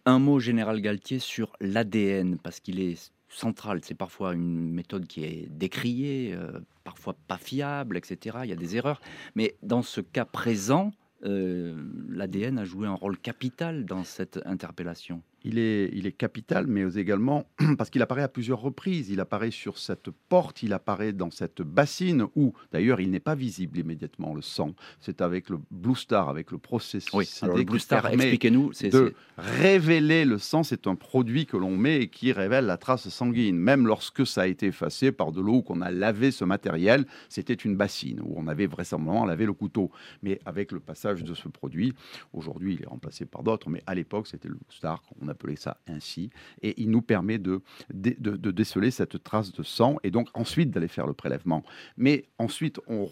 un 0.05 0.19
mot, 0.19 0.39
Général 0.39 0.81
Galtier, 0.81 1.19
sur 1.19 1.53
l'ADN, 1.59 2.37
parce 2.37 2.59
qu'il 2.59 2.79
est 2.79 3.11
central. 3.29 3.79
C'est 3.83 3.95
parfois 3.95 4.33
une 4.33 4.71
méthode 4.71 5.07
qui 5.07 5.23
est 5.23 5.47
décriée, 5.49 6.33
euh, 6.33 6.59
parfois 6.83 7.15
pas 7.27 7.37
fiable, 7.37 7.97
etc. 7.97 8.37
Il 8.43 8.49
y 8.49 8.53
a 8.53 8.57
des 8.57 8.75
erreurs. 8.75 9.01
Mais 9.35 9.55
dans 9.63 9.81
ce 9.81 10.01
cas 10.01 10.25
présent, 10.25 10.91
euh, 11.23 11.75
l'ADN 12.09 12.59
a 12.59 12.65
joué 12.65 12.87
un 12.87 12.93
rôle 12.93 13.17
capital 13.17 13.85
dans 13.85 14.03
cette 14.03 14.39
interpellation 14.45 15.21
il 15.45 15.59
est, 15.59 15.91
il 15.93 16.07
est 16.07 16.11
capital, 16.11 16.65
mais 16.65 16.95
également 16.95 17.45
parce 17.77 17.91
qu'il 17.91 18.01
apparaît 18.01 18.23
à 18.23 18.27
plusieurs 18.27 18.59
reprises. 18.59 19.11
Il 19.11 19.19
apparaît 19.19 19.51
sur 19.51 19.77
cette 19.77 20.09
porte, 20.09 20.63
il 20.63 20.73
apparaît 20.73 21.13
dans 21.13 21.29
cette 21.29 21.61
bassine 21.61 22.25
où, 22.35 22.53
d'ailleurs, 22.71 22.99
il 22.99 23.11
n'est 23.11 23.19
pas 23.19 23.35
visible 23.35 23.77
immédiatement 23.77 24.33
le 24.33 24.41
sang. 24.41 24.73
C'est 24.99 25.21
avec 25.21 25.49
le 25.49 25.59
Blue 25.69 25.95
Star, 25.95 26.29
avec 26.29 26.49
le 26.51 26.57
processus. 26.57 27.13
Oui, 27.13 27.29
alors 27.43 27.57
le 27.57 27.63
Blue 27.63 27.79
Star, 27.79 28.07
expliquez-nous. 28.07 28.73
C'est 28.73 28.89
de 28.89 29.13
révéler 29.37 30.25
le 30.25 30.39
sang. 30.39 30.63
C'est 30.63 30.87
un 30.87 30.95
produit 30.95 31.45
que 31.45 31.57
l'on 31.57 31.77
met 31.77 32.01
et 32.01 32.07
qui 32.07 32.31
révèle 32.31 32.65
la 32.65 32.77
trace 32.77 33.07
sanguine. 33.09 33.55
Même 33.55 33.85
lorsque 33.85 34.25
ça 34.25 34.41
a 34.41 34.47
été 34.47 34.67
effacé 34.67 35.11
par 35.11 35.31
de 35.31 35.41
l'eau, 35.41 35.61
qu'on 35.61 35.81
a 35.81 35.91
lavé 35.91 36.31
ce 36.31 36.43
matériel, 36.43 37.05
c'était 37.29 37.53
une 37.53 37.75
bassine 37.75 38.19
où 38.21 38.33
on 38.35 38.47
avait 38.47 38.65
vraisemblablement 38.65 39.25
lavé 39.25 39.45
le 39.45 39.53
couteau. 39.53 39.91
Mais 40.23 40.39
avec 40.45 40.71
le 40.71 40.79
passage 40.79 41.23
de 41.23 41.35
ce 41.35 41.47
produit, 41.49 41.93
aujourd'hui, 42.33 42.73
il 42.73 42.81
est 42.81 42.87
remplacé 42.87 43.25
par 43.25 43.43
d'autres, 43.43 43.69
mais 43.69 43.83
à 43.85 43.93
l'époque, 43.93 44.25
c'était 44.25 44.47
le 44.47 44.55
Blue 44.55 44.65
Star 44.75 45.03
qu'on 45.03 45.27
a 45.27 45.34
appeler 45.35 45.55
ça 45.55 45.77
ainsi, 45.87 46.29
et 46.61 46.73
il 46.81 46.89
nous 46.89 47.01
permet 47.01 47.37
de, 47.37 47.61
de, 47.93 48.15
de, 48.19 48.51
déceler 48.51 48.89
cette 48.89 49.21
trace 49.21 49.51
de 49.51 49.63
sang 49.63 49.97
et 50.03 50.11
donc 50.11 50.29
ensuite 50.33 50.71
d'aller 50.71 50.87
faire 50.87 51.07
le 51.07 51.13
prélèvement. 51.13 51.63
Mais 51.97 52.25
ensuite, 52.39 52.79
on, 52.87 53.07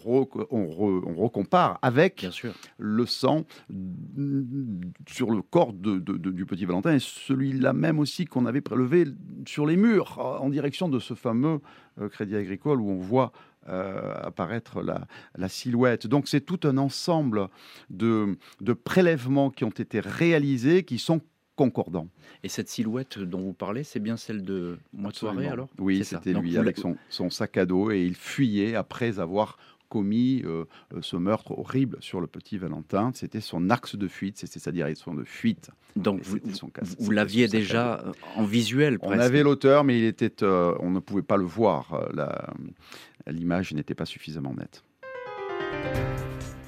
on, 0.50 1.14
recompare 1.14 1.78
avec 1.82 2.20
Bien 2.20 2.30
sûr. 2.30 2.54
le 2.78 3.06
sang 3.06 3.44
sur 5.06 5.30
le 5.30 5.42
corps 5.42 5.72
de, 5.72 5.98
du 5.98 6.46
petit 6.46 6.64
Valentin 6.64 6.94
et 6.94 6.98
celui-là 6.98 7.72
même 7.72 7.98
aussi 7.98 8.24
qu'on 8.24 8.46
avait 8.46 8.62
prélevé 8.62 9.04
sur 9.46 9.66
les 9.66 9.76
murs 9.76 10.18
en 10.18 10.48
direction 10.48 10.88
de 10.88 10.98
ce 10.98 11.14
fameux 11.14 11.60
euh, 12.00 12.08
Crédit 12.08 12.36
Agricole 12.36 12.80
où 12.80 12.90
on 12.90 12.98
voit 12.98 13.32
euh, 13.68 14.12
apparaître 14.22 14.82
la, 14.82 15.06
la, 15.36 15.48
silhouette. 15.48 16.06
Donc 16.06 16.28
c'est 16.28 16.42
tout 16.42 16.60
un 16.64 16.76
ensemble 16.76 17.48
de, 17.88 18.36
de 18.60 18.72
prélèvements 18.74 19.48
qui 19.50 19.64
ont 19.64 19.70
été 19.70 20.00
réalisés, 20.00 20.82
qui 20.82 20.98
sont 20.98 21.22
concordant. 21.56 22.08
Et 22.42 22.48
cette 22.48 22.68
silhouette 22.68 23.18
dont 23.18 23.40
vous 23.40 23.52
parlez, 23.52 23.84
c'est 23.84 24.00
bien 24.00 24.16
celle 24.16 24.42
de 24.42 24.78
Mois 24.92 25.12
de 25.12 25.16
soirée 25.16 25.48
alors? 25.48 25.68
Oui, 25.78 26.04
c'était 26.04 26.32
lui 26.32 26.56
avec 26.58 26.78
son, 26.78 27.30
sac 27.30 27.56
à 27.56 27.66
dos 27.66 27.90
et 27.90 28.02
il 28.02 28.14
fuyait 28.14 28.74
après 28.74 29.18
avoir 29.18 29.56
commis 29.88 30.42
euh, 30.44 30.64
euh, 30.92 30.98
ce 31.02 31.16
meurtre 31.16 31.52
horrible 31.52 31.98
sur 32.00 32.20
le 32.20 32.26
petit 32.26 32.58
Valentin. 32.58 33.12
C'était 33.14 33.40
son 33.40 33.70
axe 33.70 33.94
de 33.94 34.08
fuite, 34.08 34.38
c'était 34.38 34.58
sa 34.58 34.72
direction 34.72 35.14
de 35.14 35.22
fuite. 35.22 35.70
Donc 35.94 36.22
vous, 36.22 36.38
vous 36.98 37.10
l'aviez 37.12 37.46
déjà 37.46 38.00
euh, 38.00 38.12
en 38.34 38.44
visuel 38.44 38.98
On 39.02 39.12
avait 39.12 39.44
l'auteur, 39.44 39.84
mais 39.84 39.98
il 39.98 40.04
était, 40.04 40.42
on 40.42 40.90
ne 40.90 40.98
pouvait 40.98 41.22
pas 41.22 41.36
le 41.36 41.44
voir. 41.44 42.08
L'image 43.28 43.72
n'était 43.72 43.94
pas 43.94 44.06
suffisamment 44.06 44.54
nette. 44.54 44.82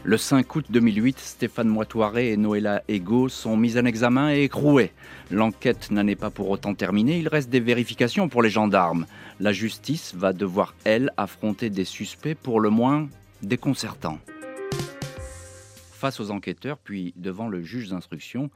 Le 0.09 0.17
5 0.17 0.55
août 0.55 0.67
2008, 0.71 1.19
Stéphane 1.19 1.67
Moitoiré 1.67 2.31
et 2.31 2.37
Noëlla 2.37 2.81
Ego 2.87 3.29
sont 3.29 3.57
mis 3.57 3.77
en 3.77 3.85
examen 3.85 4.33
et 4.33 4.45
écroués. 4.45 4.93
L'enquête 5.33 5.91
n'en 5.91 6.07
est 6.07 6.15
pas 6.15 6.31
pour 6.31 6.49
autant 6.49 6.77
terminée, 6.77 7.19
il 7.19 7.27
reste 7.27 7.51
des 7.51 7.59
vérifications 7.59 8.29
pour 8.29 8.41
les 8.41 8.49
gendarmes. 8.49 9.07
La 9.41 9.53
justice 9.53 10.15
va 10.15 10.33
devoir, 10.33 10.77
elle, 10.85 11.11
affronter 11.17 11.71
des 11.71 11.85
suspects 11.85 12.37
pour 12.41 12.61
le 12.61 12.71
moins 12.71 13.09
déconcertants. 13.43 14.21
Face 15.91 16.21
aux 16.21 16.31
enquêteurs, 16.31 16.79
puis 16.79 17.13
devant 17.17 17.49
le 17.49 17.61
juge 17.63 17.89
d'instruction, 17.89 18.49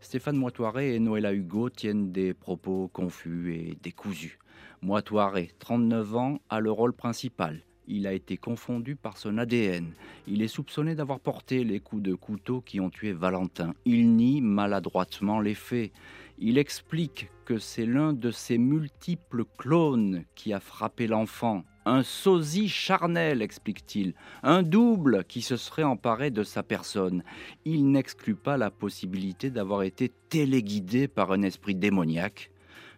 Stéphane 0.00 0.38
Moitoiré 0.38 0.94
et 0.94 1.00
Noëlla 1.00 1.34
Hugo 1.34 1.68
tiennent 1.68 2.12
des 2.12 2.32
propos 2.32 2.88
confus 2.90 3.52
et 3.54 3.76
décousus. 3.82 4.38
Moitoiré, 4.80 5.50
39 5.58 6.16
ans, 6.16 6.40
a 6.48 6.60
le 6.60 6.70
rôle 6.70 6.94
principal. 6.94 7.60
Il 7.86 8.06
a 8.06 8.12
été 8.12 8.38
confondu 8.38 8.96
par 8.96 9.18
son 9.18 9.36
ADN. 9.36 9.92
Il 10.26 10.40
est 10.40 10.48
soupçonné 10.48 10.94
d'avoir 10.94 11.20
porté 11.20 11.64
les 11.64 11.80
coups 11.80 12.02
de 12.02 12.14
couteau 12.14 12.62
qui 12.62 12.80
ont 12.80 12.88
tué 12.88 13.12
Valentin. 13.12 13.74
Il 13.84 14.16
nie 14.16 14.40
maladroitement 14.40 15.40
les 15.40 15.54
faits. 15.54 15.92
Il 16.38 16.56
explique 16.56 17.28
que 17.44 17.58
c'est 17.58 17.84
l'un 17.84 18.14
de 18.14 18.30
ses 18.30 18.56
multiples 18.56 19.44
clones 19.58 20.24
qui 20.34 20.52
a 20.52 20.60
frappé 20.60 21.06
l'enfant. 21.06 21.64
un 21.86 22.02
sosie 22.02 22.70
charnel, 22.70 23.42
explique-t-il, 23.42 24.14
un 24.42 24.62
double 24.62 25.22
qui 25.24 25.42
se 25.42 25.58
serait 25.58 25.82
emparé 25.82 26.30
de 26.30 26.42
sa 26.42 26.62
personne. 26.62 27.22
Il 27.66 27.90
n'exclut 27.90 28.34
pas 28.34 28.56
la 28.56 28.70
possibilité 28.70 29.50
d'avoir 29.50 29.82
été 29.82 30.10
téléguidé 30.30 31.06
par 31.08 31.30
un 31.32 31.42
esprit 31.42 31.74
démoniaque. 31.74 32.50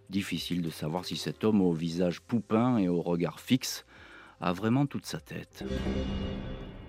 Difficile 0.08 0.62
de 0.62 0.70
savoir 0.70 1.04
si 1.04 1.16
cet 1.16 1.42
homme 1.42 1.60
au 1.60 1.72
visage 1.72 2.20
poupin 2.20 2.78
et 2.78 2.88
au 2.88 3.02
regard 3.02 3.40
fixe 3.40 3.84
a 4.40 4.52
vraiment 4.52 4.86
toute 4.86 5.06
sa 5.06 5.20
tête. 5.20 5.64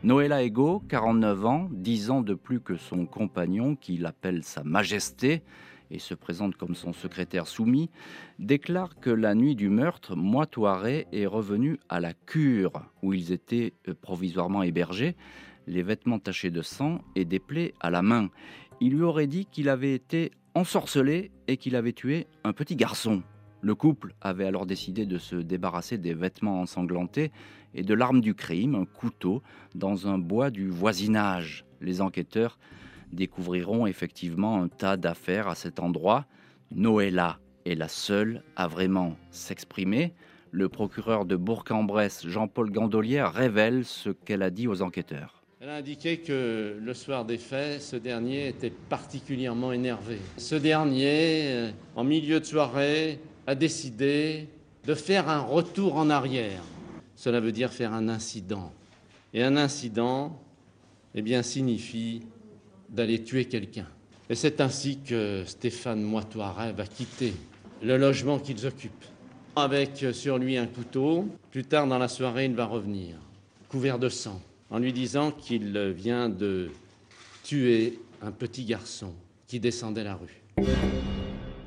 Noëlla 0.04 0.44
Ego, 0.44 0.82
49 0.88 1.46
ans, 1.46 1.70
10 1.72 2.12
ans 2.12 2.22
de 2.22 2.34
plus 2.34 2.60
que 2.60 2.78
son 2.78 3.06
compagnon, 3.06 3.76
qui 3.76 3.98
l'appelle 3.98 4.44
Sa 4.44 4.64
Majesté 4.64 5.44
et 5.90 6.00
se 6.00 6.14
présente 6.14 6.56
comme 6.56 6.76
son 6.76 6.94
secrétaire 6.94 7.48
soumis, 7.48 7.90
déclare 8.40 9.00
que 9.00 9.10
la 9.10 9.36
nuit 9.36 9.56
du 9.56 9.70
meurtre, 9.70 10.16
Moitoiré 10.16 11.08
est 11.12 11.26
revenu 11.26 11.80
à 11.90 12.00
la 12.00 12.14
cure 12.14 12.84
où 13.02 13.14
ils 13.14 13.32
étaient 13.32 13.74
euh, 13.88 13.94
provisoirement 13.94 14.64
hébergés, 14.64 15.16
les 15.66 15.84
vêtements 15.84 16.20
tachés 16.20 16.52
de 16.52 16.62
sang 16.62 17.00
et 17.16 17.26
des 17.26 17.40
plaies 17.40 17.74
à 17.80 17.90
la 17.90 18.02
main. 18.02 18.30
Il 18.80 18.94
lui 18.94 19.04
aurait 19.04 19.28
dit 19.28 19.46
qu'il 19.46 19.70
avait 19.70 19.94
été 19.94 20.32
ensorcelé 20.56 21.32
et 21.48 21.58
qu'il 21.58 21.76
avait 21.76 21.94
tué 21.94 22.28
un 22.44 22.54
petit 22.54 22.76
garçon. 22.76 23.24
Le 23.62 23.74
couple 23.74 24.14
avait 24.22 24.46
alors 24.46 24.66
décidé 24.66 25.06
de 25.06 25.18
se 25.18 25.36
débarrasser 25.36 25.98
des 25.98 26.14
vêtements 26.14 26.62
ensanglantés 26.62 27.32
et 27.74 27.84
de 27.84 27.94
l'arme 27.94 28.22
du 28.22 28.36
crime, 28.36 28.76
un 28.76 28.86
couteau, 28.86 29.42
dans 29.74 30.08
un 30.08 30.18
bois 30.18 30.52
du 30.52 30.70
voisinage. 30.70 31.66
Les 31.82 32.02
enquêteurs 32.02 32.60
découvriront 33.12 33.88
effectivement 33.88 34.62
un 34.62 34.68
tas 34.68 34.98
d'affaires 34.98 35.48
à 35.48 35.56
cet 35.56 35.80
endroit. 35.80 36.26
Noëlla 36.72 37.40
est 37.66 37.76
la 37.76 37.88
seule 37.88 38.44
à 38.56 38.68
vraiment 38.68 39.16
s'exprimer. 39.32 40.14
Le 40.52 40.70
procureur 40.70 41.26
de 41.26 41.36
Bourg-en-Bresse, 41.36 42.28
Jean-Paul 42.28 42.72
Gandolière, 42.72 43.34
révèle 43.34 43.86
ce 43.86 44.10
qu'elle 44.10 44.44
a 44.44 44.50
dit 44.50 44.68
aux 44.68 44.82
enquêteurs. 44.82 45.44
Elle 45.60 45.70
a 45.70 45.76
indiqué 45.78 46.20
que 46.20 46.78
le 46.80 46.94
soir 46.94 47.26
des 47.26 47.40
faits, 47.40 47.82
ce 47.82 47.96
dernier 47.96 48.48
était 48.48 48.70
particulièrement 48.70 49.72
énervé. 49.72 50.20
Ce 50.38 50.54
dernier, 50.54 51.52
euh, 51.52 51.72
en 51.96 52.04
milieu 52.04 52.40
de 52.40 52.46
soirée, 52.46 53.20
a 53.48 53.56
décidé 53.56 54.50
de 54.86 54.94
faire 54.94 55.30
un 55.30 55.40
retour 55.40 55.96
en 55.96 56.10
arrière. 56.10 56.62
Cela 57.16 57.40
veut 57.40 57.54
dire 57.54 57.72
faire 57.72 57.94
un 57.94 58.10
incident. 58.10 58.72
Et 59.34 59.42
un 59.42 59.58
incident, 59.58 60.40
eh 61.16 61.22
bien, 61.22 61.42
signifie 61.42 62.24
d'aller 62.90 63.24
tuer 63.24 63.46
quelqu'un. 63.46 63.88
Et 64.30 64.36
c'est 64.36 64.62
ainsi 64.62 65.00
que 65.00 65.44
Stéphane 65.46 66.02
Moitoiret 66.02 66.74
va 66.74 66.86
quitter 66.86 67.34
le 67.82 67.98
logement 67.98 68.40
qu'ils 68.40 68.66
occupent, 68.66 69.06
avec 69.56 70.06
sur 70.12 70.38
lui 70.38 70.58
un 70.58 70.68
couteau. 70.68 71.28
Plus 71.52 71.64
tard 71.64 71.88
dans 71.88 71.98
la 71.98 72.10
soirée, 72.10 72.46
il 72.46 72.56
va 72.56 72.66
revenir, 72.66 73.16
couvert 73.70 74.00
de 74.00 74.10
sang, 74.10 74.42
en 74.70 74.80
lui 74.80 74.92
disant 74.92 75.32
qu'il 75.32 75.78
vient 75.96 76.28
de 76.28 76.70
tuer 77.44 78.00
un 78.22 78.32
petit 78.32 78.66
garçon 78.66 79.14
qui 79.48 79.60
descendait 79.60 80.04
la 80.04 80.16
rue. 80.16 80.42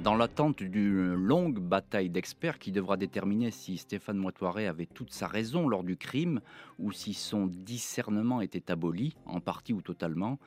Dans 0.02 0.14
l'attente 0.14 0.62
d'une 0.62 1.12
longue 1.12 1.58
bataille 1.58 2.08
d'experts 2.08 2.58
qui 2.58 2.72
devra 2.72 2.96
déterminer 2.96 3.50
si 3.50 3.76
Stéphane 3.76 4.16
Moitoiret 4.16 4.66
avait 4.66 4.86
toute 4.86 5.12
sa 5.12 5.26
raison 5.26 5.68
lors 5.68 5.84
du 5.84 5.98
crime 5.98 6.40
ou 6.78 6.90
si 6.90 7.12
son 7.12 7.46
discernement 7.46 8.40
était 8.40 8.70
aboli, 8.70 9.14
en 9.26 9.40
partie 9.40 9.74
ou 9.74 9.82
totalement, 9.82 10.38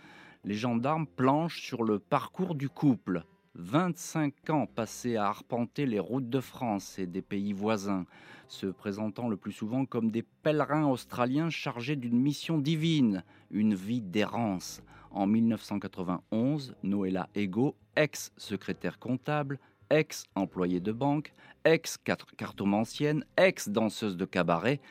les 0.44 0.56
gendarmes 0.56 1.06
planchent 1.06 1.62
sur 1.62 1.84
le 1.84 2.00
parcours 2.00 2.56
du 2.56 2.68
couple. 2.68 3.26
25 3.54 4.50
ans 4.50 4.66
passés 4.66 5.18
à 5.18 5.28
arpenter 5.28 5.86
les 5.86 6.00
routes 6.00 6.32
de 6.32 6.39
France 6.39 6.98
et 6.98 7.06
des 7.06 7.22
pays 7.22 7.54
voisins, 7.54 8.08
se 8.48 8.66
présentant 8.66 9.30
le 9.30 9.38
plus 9.38 9.52
souvent 9.52 9.86
comme 9.86 10.10
des 10.10 10.24
pèlerins 10.24 10.88
australiens 10.88 11.52
chargés 11.52 11.96
d'une 11.96 12.20
mission 12.20 12.58
divine, 12.58 13.24
une 13.52 13.76
vie 13.76 14.02
d'errance. 14.02 14.82
En 15.13 15.28
1991, 15.28 16.76
Noëlla 16.84 17.30
Ego, 17.36 17.76
ex-secrétaire 17.95 18.99
comptable, 18.99 19.60
ex-employée 19.89 20.80
de 20.80 20.91
banque, 20.91 21.34
ex-cartomancienne, 21.65 23.23
ex-danseuse 23.38 24.17
de 24.17 24.26
cabaret, 24.26 24.82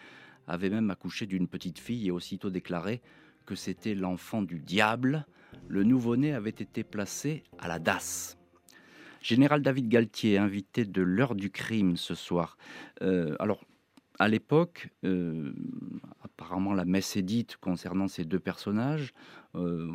avait 0.47 0.71
même 0.71 0.91
accouché 0.91 1.27
d'une 1.27 1.49
petite 1.49 1.79
fille 1.79 2.09
et 2.09 2.11
aussitôt 2.11 2.51
déclaré 2.51 3.03
que 3.47 3.55
c'était 3.55 3.95
l'enfant 3.95 4.43
du 4.43 4.61
diable 4.61 5.27
le 5.69 5.85
nouveau-né 5.85 6.33
avait 6.33 6.51
été 6.51 6.85
placé 6.85 7.43
à 7.59 7.69
la 7.69 7.79
DAS. 7.79 8.37
Général 9.21 9.63
David 9.63 9.89
Galtier, 9.89 10.39
invité 10.39 10.85
de 10.85 11.03
l'heure 11.03 11.35
du 11.35 11.51
crime 11.51 11.97
ce 11.97 12.15
soir. 12.15 12.57
Euh, 13.03 13.37
alors, 13.39 13.61
à 14.19 14.29
l'époque, 14.29 14.89
euh, 15.05 15.53
apparemment 16.23 16.75
la 16.75 16.85
messe 16.85 17.17
est 17.17 17.23
dite 17.23 17.57
concernant 17.57 18.09
ces 18.09 18.25
deux 18.25 18.39
personnages. 18.39 19.13
Euh, 19.55 19.91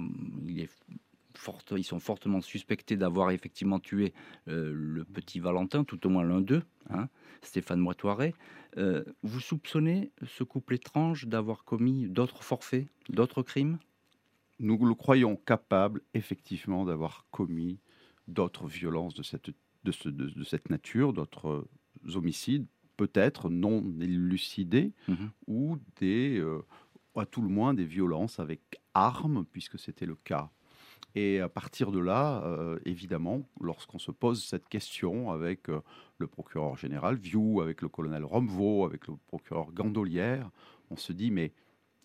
ils 1.75 1.83
sont 1.83 1.99
fortement 1.99 2.41
suspectés 2.41 2.97
d'avoir 2.97 3.31
effectivement 3.31 3.79
tué 3.79 4.13
le 4.47 5.03
petit 5.03 5.39
Valentin, 5.39 5.83
tout 5.83 6.07
au 6.07 6.09
moins 6.09 6.23
l'un 6.23 6.41
d'eux, 6.41 6.63
hein, 6.89 7.09
Stéphane 7.43 7.79
Moitoiret. 7.79 8.33
vous 8.75 9.39
soupçonnez 9.39 10.11
ce 10.25 10.43
couple 10.43 10.73
étrange 10.73 11.27
d'avoir 11.27 11.63
commis 11.63 12.07
d'autres 12.07 12.43
forfaits, 12.43 12.87
d'autres 13.09 13.43
crimes? 13.43 13.77
Nous 14.59 14.83
le 14.83 14.95
croyons 14.95 15.35
capable, 15.35 16.01
effectivement, 16.15 16.85
d'avoir 16.85 17.27
commis 17.29 17.79
d'autres 18.27 18.67
violences 18.67 19.13
de, 19.13 19.23
cette 20.43 20.69
nature, 20.69 21.13
d'autres 21.13 21.67
homicides, 22.15 22.65
peut-être 22.97 23.49
non 23.49 23.83
élucidés, 24.01 24.93
mhm. 25.07 25.29
ou 25.47 25.77
des, 25.99 26.39
euh, 26.39 26.65
à 27.15 27.25
tout 27.25 27.41
le 27.41 27.47
moins 27.47 27.73
des 27.73 27.85
violences 27.85 28.39
avec 28.39 28.81
armes, 28.93 29.45
puisque 29.51 29.79
c'était 29.79 30.05
le 30.05 30.15
cas. 30.15 30.49
Et 31.15 31.39
à 31.39 31.49
partir 31.49 31.91
de 31.91 31.99
là, 31.99 32.43
euh, 32.43 32.77
évidemment, 32.85 33.47
lorsqu'on 33.61 33.97
se 33.99 34.11
pose 34.11 34.43
cette 34.43 34.67
question 34.67 35.31
avec 35.31 35.69
euh, 35.69 35.81
le 36.17 36.27
procureur 36.27 36.75
général 36.77 37.15
View, 37.15 37.61
avec 37.61 37.81
le 37.81 37.89
colonel 37.89 38.23
Romevaux, 38.23 38.85
avec 38.85 39.07
le 39.07 39.15
procureur 39.27 39.71
Gandolière, 39.71 40.51
on 40.91 40.95
se 40.95 41.13
dit, 41.13 41.31
mais 41.31 41.53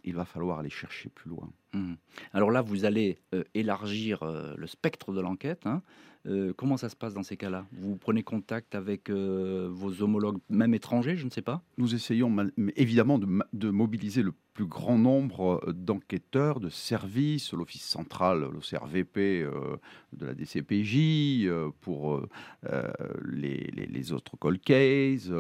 il 0.05 0.15
va 0.15 0.25
falloir 0.25 0.61
aller 0.61 0.71
chercher 0.71 1.09
plus 1.11 1.29
loin. 1.29 1.51
Mmh. 1.75 1.95
Alors 2.33 2.51
là, 2.51 2.63
vous 2.63 2.85
allez 2.85 3.19
euh, 3.35 3.45
élargir 3.55 4.23
euh, 4.23 4.55
le 4.57 4.67
spectre 4.67 5.13
de 5.13 5.21
l'enquête. 5.21 5.67
Hein. 5.67 5.83
Euh, 6.27 6.53
comment 6.57 6.77
ça 6.77 6.89
se 6.89 6.97
passe 6.97 7.15
dans 7.15 7.23
ces 7.23 7.37
cas-là? 7.37 7.67
Vous 7.73 7.97
prenez 7.97 8.23
contact 8.23 8.75
avec 8.75 9.11
vos 9.11 10.03
homologues, 10.03 10.39
même 10.49 10.75
étrangers, 10.75 11.17
je 11.17 11.25
ne 11.25 11.31
sais 11.31 11.43
pas? 11.43 11.63
Nous 11.79 11.95
essayons 11.95 12.35
évidemment 12.77 13.19
de, 13.19 13.71
mobiliser 13.71 14.23
le 14.23 14.33
plus 14.55 14.67
grand 14.67 14.99
nombre 14.99 15.61
d'enquêteurs, 15.73 16.61
de 16.61 16.69
services, 16.69 17.55
l'Office 17.55 17.83
central, 17.83 18.51
le 18.53 18.61
CRVP 18.61 19.45
de 20.13 20.27
la 20.27 20.35
DCPJ, 20.35 21.49
pour 21.81 22.23
les, 23.25 24.13
autres 24.13 24.37
cold 24.37 24.61
cases, 24.61 25.33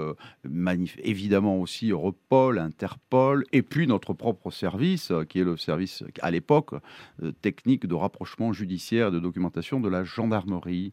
évidemment 1.04 1.60
aussi 1.60 1.90
Europol, 1.90 2.58
Interpol, 2.58 3.44
et 3.52 3.62
puis 3.62 3.86
notre 3.86 4.14
propre 4.14 4.50
service, 4.50 5.12
qui 5.28 5.38
est 5.38 5.44
le 5.44 5.56
service 5.56 6.02
à 6.22 6.30
l'époque, 6.30 6.74
euh, 7.22 7.32
technique 7.42 7.86
de 7.86 7.94
rapprochement 7.94 8.52
judiciaire, 8.52 9.10
de 9.10 9.18
documentation 9.18 9.80
de 9.80 9.88
la 9.88 10.04
gendarmerie, 10.04 10.92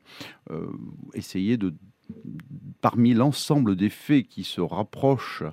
euh, 0.52 0.68
essayer 1.13 1.58
de 1.58 1.74
parmi 2.82 3.13
l'ensemble 3.13 3.76
des 3.76 3.89
faits 3.89 4.28
qui 4.28 4.44
se 4.44 4.62
rapprochent 4.62 5.44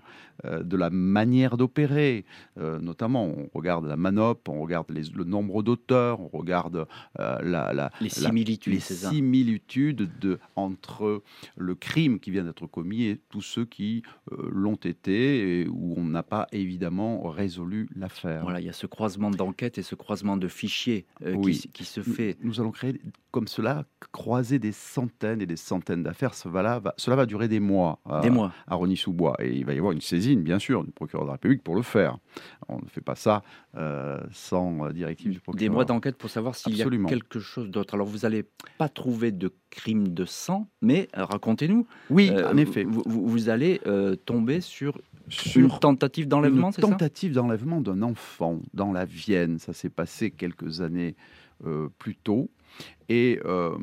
de 0.63 0.77
la 0.77 0.91
manière 0.91 1.57
d'opérer, 1.57 2.25
euh, 2.59 2.79
notamment 2.79 3.25
on 3.27 3.49
regarde 3.55 3.87
la 3.87 3.97
manop, 3.97 4.49
on 4.49 4.61
regarde 4.61 4.87
le 4.91 5.25
nombre 5.25 5.63
d'auteurs, 5.63 6.21
on 6.21 6.29
regarde 6.29 6.87
euh, 7.19 7.39
la, 7.43 7.91
les 8.01 8.09
similitudes, 8.09 8.75
les 8.75 8.81
similitudes 8.81 10.11
de, 10.21 10.39
entre 10.57 11.23
le 11.57 11.75
crime 11.75 12.21
qui 12.21 12.31
vient 12.31 12.45
d'être 12.45 12.67
commis 12.67 13.05
et 13.05 13.21
tous 13.31 13.43
ceux 13.43 13.65
qui 13.65 14.03
l'ont 14.51 14.77
été 14.77 15.61
et 15.61 15.69
où 15.69 15.95
on 15.97 16.05
n'a 16.05 16.23
pas 16.23 16.47
évidemment 16.53 17.23
résolu 17.29 17.89
l'affaire. 17.97 18.43
Voilà, 18.43 18.61
il 18.61 18.67
y 18.67 18.71
a 18.71 18.73
ce 18.73 18.87
croisement 18.87 19.31
d'enquête 19.31 19.79
et 19.79 19.83
ce 19.83 19.95
croisement 19.95 20.37
de 20.37 20.49
fichiers 20.49 21.07
qui, 21.43 21.71
qui, 21.73 21.85
se 21.85 22.03
fait. 22.03 22.37
Nous, 22.43 22.61
allons 22.61 22.71
créer 22.71 23.01
comme 23.37 23.49
cela, 23.49 23.85
croiser 24.13 24.59
des 24.59 24.73
centaines 24.73 25.43
et 25.43 25.47
des 25.47 25.57
centaines 25.57 26.03
d'affaires. 26.03 26.33
Cela 26.33 26.79
va, 26.79 26.95
cela 26.97 27.17
va 27.17 27.27
durer 27.27 27.49
des 27.49 27.61
mois 27.61 28.01
à, 28.09 28.21
des 28.21 28.31
mois. 28.31 28.53
à 28.67 28.75
Rony-sous-Bois 28.77 29.37
et 29.41 29.55
il 29.55 29.67
va 29.67 29.75
y 29.75 29.79
avoir 29.79 29.93
une 29.93 30.01
bien 30.42 30.59
sûr, 30.59 30.85
du 30.85 30.90
procureur 30.90 31.25
de 31.25 31.29
la 31.29 31.33
République 31.35 31.62
pour 31.62 31.75
le 31.75 31.83
faire. 31.83 32.18
On 32.68 32.77
ne 32.77 32.87
fait 32.87 33.01
pas 33.01 33.14
ça 33.14 33.42
euh, 33.77 34.20
sans 34.33 34.90
directive 34.90 35.33
du 35.33 35.40
procureur. 35.40 35.61
Des 35.61 35.68
mois 35.68 35.85
d'enquête 35.85 36.16
pour 36.16 36.31
savoir 36.31 36.55
s'il 36.55 36.77
y 36.77 36.83
a 36.83 36.88
quelque 37.09 37.40
chose 37.40 37.70
d'autre. 37.70 37.94
Alors, 37.94 38.07
vous 38.07 38.18
n'allez 38.18 38.44
pas 38.79 38.88
trouver 38.88 39.33
de 39.33 39.53
crime 39.70 40.09
de 40.09 40.25
sang, 40.25 40.68
mais 40.83 41.09
euh, 41.16 41.25
racontez-nous. 41.25 41.87
Oui, 42.11 42.31
euh, 42.31 42.51
en 42.51 42.57
effet. 42.57 42.85
Vous, 42.85 43.49
allez 43.49 43.81
tomber 44.25 44.61
sur, 44.61 44.99
sur 45.29 45.61
une 45.61 45.79
tentative 45.79 46.29
d'enlèvement, 46.29 46.72
c'est 46.72 46.81
ça? 46.81 46.88
Tentative 46.88 47.33
d'enlèvement 47.33 47.81
d'un 47.81 48.03
enfant 48.03 48.61
dans 48.75 48.92
la 48.92 49.05
Vienne. 49.05 49.59
Ça 49.59 49.72
s'est 49.72 49.90
passé 49.90 50.31
quelques 50.31 50.81
années 50.81 51.14
plus 51.99 52.16
tôt. 52.16 52.51
Et 53.09 53.39
euh, 53.45 53.77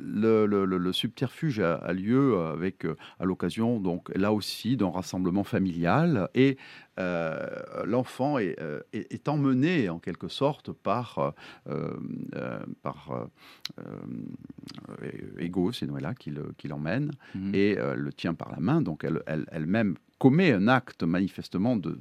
le, 0.00 0.92
subterfuge 0.92 1.60
a, 1.60 1.92
lieu 1.92 2.38
avec, 2.38 2.86
à 3.18 3.24
l'occasion, 3.24 3.78
donc 3.78 4.08
là 4.16 4.32
aussi, 4.32 4.76
d'un 4.76 4.88
rassemblement 4.88 5.44
familial. 5.44 6.28
Et 6.34 6.56
l'enfant 7.84 8.38
est, 8.38 8.56
est, 8.92 9.28
emmené 9.28 9.88
en 9.88 9.98
quelque 9.98 10.28
sorte 10.28 10.72
par, 10.72 11.34
par 12.82 13.28
Ego, 15.38 15.72
c'est 15.72 15.86
Noëlla 15.86 16.14
qui 16.14 16.68
l'emmène, 16.68 17.12
mmh. 17.34 17.54
et 17.54 17.76
le 17.76 18.12
tient 18.12 18.34
par 18.34 18.50
la 18.50 18.60
main. 18.60 18.80
Donc 18.80 19.04
elle, 19.04 19.22
elle-même 19.52 19.94
commet 20.18 20.52
un 20.52 20.68
acte 20.68 21.02
manifestement 21.02 21.76
de 21.76 21.98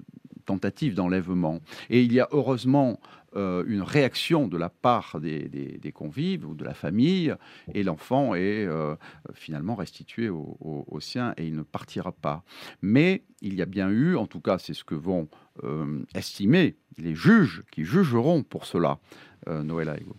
tentative 0.47 0.95
d'enlèvement. 0.95 1.59
Et 1.91 2.01
il 2.01 2.11
y 2.11 2.19
a 2.19 2.27
heureusement 2.31 2.99
euh, 3.35 3.63
une 3.67 3.83
réaction 3.83 4.47
de 4.47 4.57
la 4.57 4.69
part 4.69 5.19
des, 5.19 5.91
convives 5.93 6.47
ou 6.47 6.55
de 6.55 6.63
la 6.63 6.73
famille, 6.73 7.35
et 7.73 7.83
l'enfant 7.83 8.33
est 8.33 8.65
euh, 8.65 8.95
finalement 9.33 9.75
restitué 9.75 10.29
au, 10.29 10.99
sien 10.99 11.33
et 11.37 11.45
il 11.45 11.55
ne 11.55 11.61
partira 11.61 12.11
pas. 12.11 12.43
Mais 12.81 13.23
il 13.41 13.53
y 13.53 13.61
a 13.61 13.65
bien 13.65 13.89
eu, 13.89 14.15
en 14.15 14.25
tout 14.25 14.39
cas 14.39 14.57
c'est 14.57 14.73
ce 14.73 14.83
que 14.83 14.95
vont 14.95 15.27
euh, 15.63 16.03
estimer 16.15 16.75
les 16.97 17.13
juges 17.13 17.63
qui 17.71 17.83
jugeront 17.83 18.41
pour 18.41 18.65
cela, 18.65 18.97
Noël 19.45 19.87
Aigo. 19.89 20.15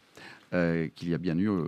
Euh, 0.54 0.88
qu'il 0.94 1.10
y 1.10 1.14
a 1.14 1.18
bien 1.18 1.36
eu 1.36 1.50
euh, 1.50 1.66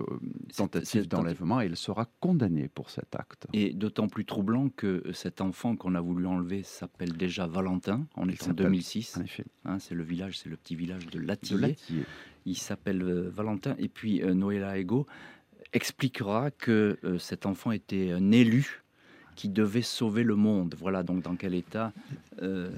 tentative 0.56 1.06
d'enlèvement 1.06 1.60
et 1.60 1.66
elle 1.66 1.76
sera 1.76 2.06
condamnée 2.18 2.68
pour 2.68 2.88
cet 2.88 3.14
acte. 3.14 3.46
Et 3.52 3.74
d'autant 3.74 4.08
plus 4.08 4.24
troublant 4.24 4.70
que 4.70 5.02
cet 5.12 5.42
enfant 5.42 5.76
qu'on 5.76 5.94
a 5.94 6.00
voulu 6.00 6.24
enlever 6.24 6.62
s'appelle 6.62 7.12
déjà 7.12 7.46
Valentin, 7.46 8.06
on 8.16 8.26
est 8.30 8.48
en 8.48 8.54
2006. 8.54 9.18
En 9.18 9.24
effet. 9.24 9.44
Hein, 9.66 9.78
c'est 9.80 9.94
le 9.94 10.02
village, 10.02 10.38
c'est 10.38 10.48
le 10.48 10.56
petit 10.56 10.76
village 10.76 11.06
de 11.08 11.18
Latillé. 11.18 11.76
Il 12.46 12.56
s'appelle 12.56 13.02
euh, 13.02 13.28
Valentin 13.28 13.74
et 13.78 13.88
puis 13.88 14.22
Noëlla 14.22 14.78
Ego 14.78 15.06
expliquera 15.74 16.50
que 16.50 16.98
cet 17.18 17.44
enfant 17.44 17.70
était 17.72 18.12
un 18.12 18.32
élu 18.32 18.79
qui 19.40 19.48
devait 19.48 19.80
sauver 19.80 20.22
le 20.22 20.36
monde. 20.36 20.74
Voilà 20.78 21.02
donc 21.02 21.22
dans 21.22 21.34
quel 21.34 21.54
état 21.54 21.94
euh, 22.42 22.68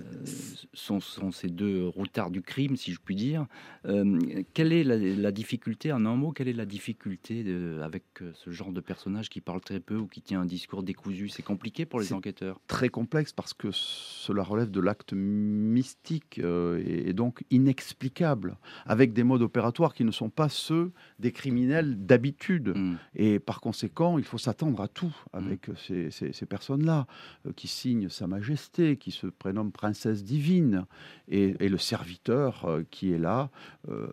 sont, 0.75 1.01
ces 1.33 1.49
deux 1.49 1.89
routards 1.89 2.31
du 2.31 2.41
crime, 2.41 2.77
si 2.77 2.93
je 2.93 3.01
puis 3.01 3.17
dire. 3.17 3.47
Euh, 3.85 4.21
quelle 4.55 4.73
est 4.73 4.85
la, 4.85 5.33
difficulté, 5.33 5.93
en 5.93 6.07
un 6.07 6.15
mot, 6.15 6.31
quelle 6.31 6.47
est 6.47 6.53
la 6.53 6.65
difficulté 6.65 7.45
avec 7.83 8.05
euh, 8.21 8.31
ce 8.35 8.51
genre 8.51 8.71
de 8.71 8.81
personnage 8.81 9.29
qui 9.29 9.41
parle 9.41 9.61
très 9.61 9.81
peu 9.81 9.97
ou 9.97 10.07
qui 10.07 10.23
tient 10.23 10.43
un 10.43 10.47
discours 10.47 10.85
décousu? 10.85 11.29
C'est 11.29 11.43
compliqué 11.43 11.85
pour 11.85 11.99
les 11.99 12.13
enquêteurs 12.13 12.61
Très 12.69 12.91
complexe 12.91 13.33
parce 13.33 13.55
que 13.55 13.73
cela 13.73 14.45
relève 14.45 14.71
de 14.71 14.81
l'acte 14.81 15.15
mystique 15.15 16.39
et, 16.39 17.13
donc 17.13 17.43
inexplicable, 17.51 18.57
avec 18.87 19.13
des 19.13 19.25
modes 19.25 19.43
opératoires 19.43 19.95
qui 19.95 20.05
ne 20.05 20.13
sont 20.13 20.31
pas 20.31 20.49
ceux 20.49 20.93
des 21.19 21.33
criminels 21.33 22.07
d'habitude. 22.07 22.69
Hmm. 22.77 22.95
Et 23.17 23.41
par 23.41 23.61
conséquent, 23.61 24.17
il 24.17 24.25
faut 24.25 24.39
s'attendre 24.39 24.81
à 24.81 24.87
tout 24.87 25.15
avec 25.33 25.67
ces, 25.77 26.13
ces, 26.13 26.33
ces 26.33 26.47
personnes-là, 26.53 27.07
euh, 27.47 27.53
qui 27.57 27.67
signe 27.67 28.11
Sa 28.11 28.27
Majesté, 28.27 28.99
qui 28.99 29.11
se 29.11 29.27
prénomme 29.27 29.73
Princesse 29.73 30.23
Divine, 30.23 30.85
et, 31.29 31.55
le 31.69 31.79
serviteur 31.79 32.67
euh, 32.67 32.83
qui 32.91 33.13
est 33.13 33.19
là. 33.19 33.51
Euh, 33.89 34.09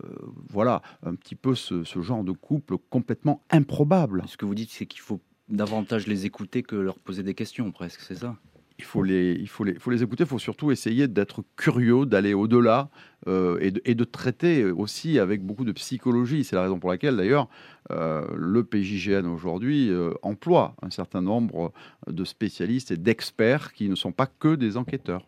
voilà, 0.49 0.82
un 1.04 1.15
petit 1.15 1.36
peu 1.36 1.54
ce, 1.54 1.84
genre 2.02 2.23
de 2.23 2.32
couple 2.32 2.78
complètement 2.89 3.43
improbable. 3.49 4.23
Ce 4.28 4.38
que 4.38 4.45
vous 4.45 4.56
dites, 4.56 4.71
c'est 4.71 4.86
qu'il 4.86 5.02
faut 5.02 5.19
davantage 5.49 6.08
les 6.08 6.25
écouter 6.25 6.63
que 6.63 6.78
leur 6.78 6.97
poser 6.97 7.23
des 7.23 7.34
questions, 7.34 7.71
presque, 7.71 7.99
c'est 7.99 8.15
ça? 8.15 8.38
Il 8.80 8.86
faut 8.86 9.04
les, 9.04 9.34
il 9.34 9.50
faut 9.50 9.65
les, 9.65 9.78
faut 9.78 9.92
les 9.92 10.02
écouter. 10.04 10.24
Il 10.24 10.30
faut 10.30 10.39
surtout 10.39 10.72
essayer 10.72 11.10
d'être 11.10 11.44
curieux, 11.58 12.06
d'aller 12.06 12.34
au-delà 12.34 12.89
euh, 13.28 13.60
et, 13.62 13.94
de, 13.94 14.04
traiter 14.06 14.63
aussi 14.65 15.20
avec 15.20 15.46
beaucoup 15.46 15.65
de 15.65 15.74
psychologie. 15.74 16.46
C'est 16.46 16.56
la 16.56 16.63
raison 16.63 16.80
pour 16.80 16.89
laquelle, 16.89 17.18
d'ailleurs, 17.18 17.50
euh, 17.92 18.26
le 18.34 18.63
PJGN 18.63 19.26
aujourd'hui 19.28 19.89
euh, 19.89 20.13
emploie 20.22 20.76
un 20.82 20.89
certain 20.89 21.22
nombre 21.22 21.74
de 22.08 22.24
spécialistes 22.24 22.92
et 22.92 22.98
d'experts 22.98 23.74
qui 23.74 23.89
ne 23.89 23.96
sont 23.96 24.13
pas 24.13 24.28
que 24.28 24.56
des 24.56 24.78
enquêteurs. 24.78 25.28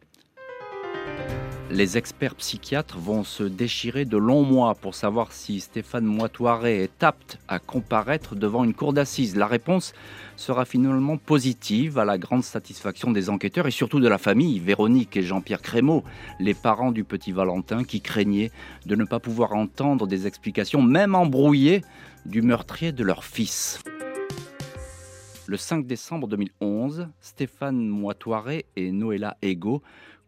Les 1.74 1.98
experts 1.98 2.36
psychiatres 2.36 2.98
vont 2.98 3.24
se 3.24 3.44
déchirer 3.44 4.04
de 4.04 4.18
longs 4.18 4.44
mois 4.44 4.76
pour 4.76 4.94
savoir 4.94 5.32
si 5.32 5.62
Stéphane 5.62 6.04
Moitoiré 6.04 6.84
est 6.84 7.02
apte 7.02 7.40
à 7.48 7.60
comparaître 7.60 8.36
devant 8.36 8.66
une 8.66 8.74
cour 8.74 8.92
d'assises. 8.92 9.38
La 9.38 9.48
réponse 9.48 9.94
sera 10.36 10.66
finalement 10.66 11.16
positive 11.16 11.98
à 11.98 12.04
la 12.04 12.18
grande 12.18 12.44
satisfaction 12.44 13.12
des 13.12 13.30
enquêteurs 13.30 13.68
et 13.68 13.72
surtout 13.72 14.02
de 14.02 14.10
la 14.10 14.18
famille, 14.18 14.60
Véronique 14.60 15.16
et 15.16 15.22
Jean-Pierre 15.22 15.62
Crémeau, 15.62 16.04
les 16.42 16.54
parents 16.54 16.92
du 16.92 17.06
petit 17.06 17.32
Valentin 17.32 17.86
qui 17.86 18.02
craignaient 18.02 18.52
de 18.86 18.98
ne 18.98 19.06
pas 19.06 19.22
pouvoir 19.22 19.54
entendre 19.54 20.08
des 20.08 20.28
explications, 20.28 20.82
même 20.82 21.16
embrouillées, 21.16 21.84
du 22.26 22.42
meurtrier 22.42 22.92
de 22.92 23.06
leur 23.06 23.24
fils. 23.24 23.80
Le 25.48 25.56
5 25.56 25.88
décembre 25.88 26.28
2011, 26.28 27.08
Stéphane 27.22 27.88
Moitoiré 27.88 28.66
et 28.76 28.92
Noëlla 28.92 29.38
Ego 29.42 29.82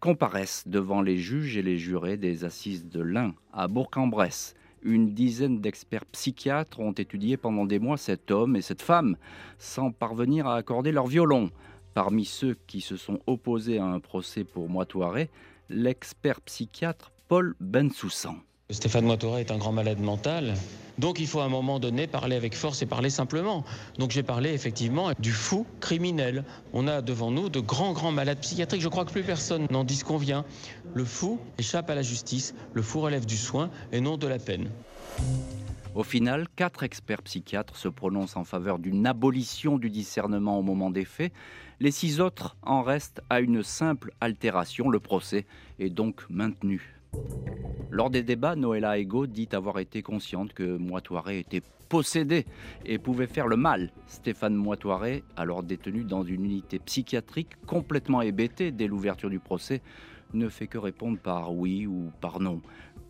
comparaissent 0.04 0.68
devant 0.68 1.02
les 1.02 1.16
juges 1.16 1.56
et 1.56 1.62
les 1.62 1.78
jurés 1.78 2.18
des 2.18 2.44
assises 2.44 2.90
de 2.90 3.00
l'Ain 3.02 3.36
à 3.54 3.70
Bourg-en-Bresse. 3.70 4.54
Une 4.82 5.14
dizaine 5.14 5.62
d'experts 5.62 6.06
psychiatres 6.08 6.82
ont 6.82 6.92
étudié 6.92 7.38
pendant 7.38 7.66
des 7.66 7.80
mois 7.80 7.96
cet 7.96 8.30
homme 8.30 8.58
et 8.58 8.62
cette 8.62 8.82
femme 8.82 9.16
sans 9.60 9.94
parvenir 9.94 10.46
à 10.46 10.58
accorder 10.58 10.92
leur 10.92 11.08
violon. 11.08 11.52
Parmi 11.94 12.26
ceux 12.26 12.58
qui 12.68 12.82
se 12.82 12.98
sont 12.98 13.22
opposés 13.28 13.78
à 13.78 13.86
un 13.86 14.02
procès 14.02 14.44
pour 14.44 14.68
Moitoiré, 14.68 15.30
l'expert 15.70 16.42
psychiatre 16.42 17.14
Paul 17.30 17.56
Bensoussan. 17.62 18.36
Stéphane 18.70 19.06
Moitora 19.06 19.42
est 19.42 19.52
un 19.52 19.58
grand 19.58 19.74
malade 19.74 20.00
mental, 20.00 20.54
donc 20.98 21.20
il 21.20 21.28
faut 21.28 21.42
à 21.42 21.44
un 21.44 21.50
moment 21.50 21.80
donné 21.80 22.08
parler 22.08 22.36
avec 22.36 22.56
force 22.56 22.82
et 22.82 22.86
parler 22.86 23.10
simplement. 23.10 23.66
Donc 24.00 24.12
j'ai 24.12 24.24
parlé 24.24 24.52
effectivement 24.52 25.12
du 25.20 25.32
fou 25.32 25.68
criminel. 25.82 26.46
On 26.72 26.88
a 26.88 27.02
devant 27.02 27.30
nous 27.30 27.50
de 27.50 27.60
grands, 27.60 27.92
grands 27.92 28.14
malades 28.14 28.40
psychiatriques. 28.40 28.82
Je 28.82 28.88
crois 28.88 29.04
que 29.04 29.12
plus 29.12 29.24
personne 29.24 29.68
n'en 29.70 29.84
dit 29.84 29.96
ce 29.98 30.06
qu'on 30.06 30.18
vient. 30.18 30.46
Le 30.94 31.04
fou 31.04 31.40
échappe 31.58 31.90
à 31.90 31.96
la 31.96 32.04
justice, 32.04 32.56
le 32.74 32.82
fou 32.82 33.02
relève 33.02 33.26
du 33.26 33.38
soin 33.38 33.70
et 33.92 34.00
non 34.00 34.18
de 34.18 34.28
la 34.28 34.40
peine. 34.40 34.70
Au 35.94 36.04
final, 36.04 36.48
quatre 36.56 36.84
experts 36.84 37.22
psychiatres 37.24 37.76
se 37.76 37.90
prononcent 37.90 38.38
en 38.38 38.46
faveur 38.46 38.80
d'une 38.80 39.06
abolition 39.06 39.78
du 39.78 39.90
discernement 39.90 40.58
au 40.58 40.64
moment 40.64 40.90
des 40.90 41.06
faits. 41.06 41.34
Les 41.80 41.92
six 41.92 42.22
autres 42.22 42.56
en 42.64 42.82
restent 42.82 43.22
à 43.30 43.42
une 43.42 43.62
simple 43.62 44.14
altération. 44.22 44.90
Le 44.90 45.00
procès 45.00 45.46
est 45.80 45.90
donc 45.90 46.24
maintenu. 46.30 47.03
Lors 47.90 48.10
des 48.10 48.24
débats, 48.24 48.56
Noëlla 48.56 48.98
Ego 48.98 49.28
dit 49.28 49.50
avoir 49.52 49.80
été 49.80 50.02
consciente 50.02 50.54
que 50.54 50.78
Moitoiré 50.78 51.40
était 51.40 51.62
possédé 51.90 52.46
et 52.86 52.98
pouvait 52.98 53.28
faire 53.28 53.48
le 53.48 53.56
mal. 53.56 53.92
Stéphane 54.08 54.56
Moitoiré, 54.56 55.24
alors 55.36 55.62
détenu 55.62 56.04
dans 56.04 56.24
une 56.24 56.46
unité 56.46 56.80
psychiatrique 56.80 57.50
complètement 57.68 58.24
hébété 58.24 58.72
dès 58.72 58.88
l'ouverture 58.88 59.30
du 59.30 59.40
procès, 59.40 59.84
ne 60.34 60.50
fait 60.50 60.66
que 60.66 60.80
répondre 60.80 61.20
par 61.20 61.54
oui 61.54 61.86
ou 61.86 62.12
par 62.20 62.40
non. 62.40 62.62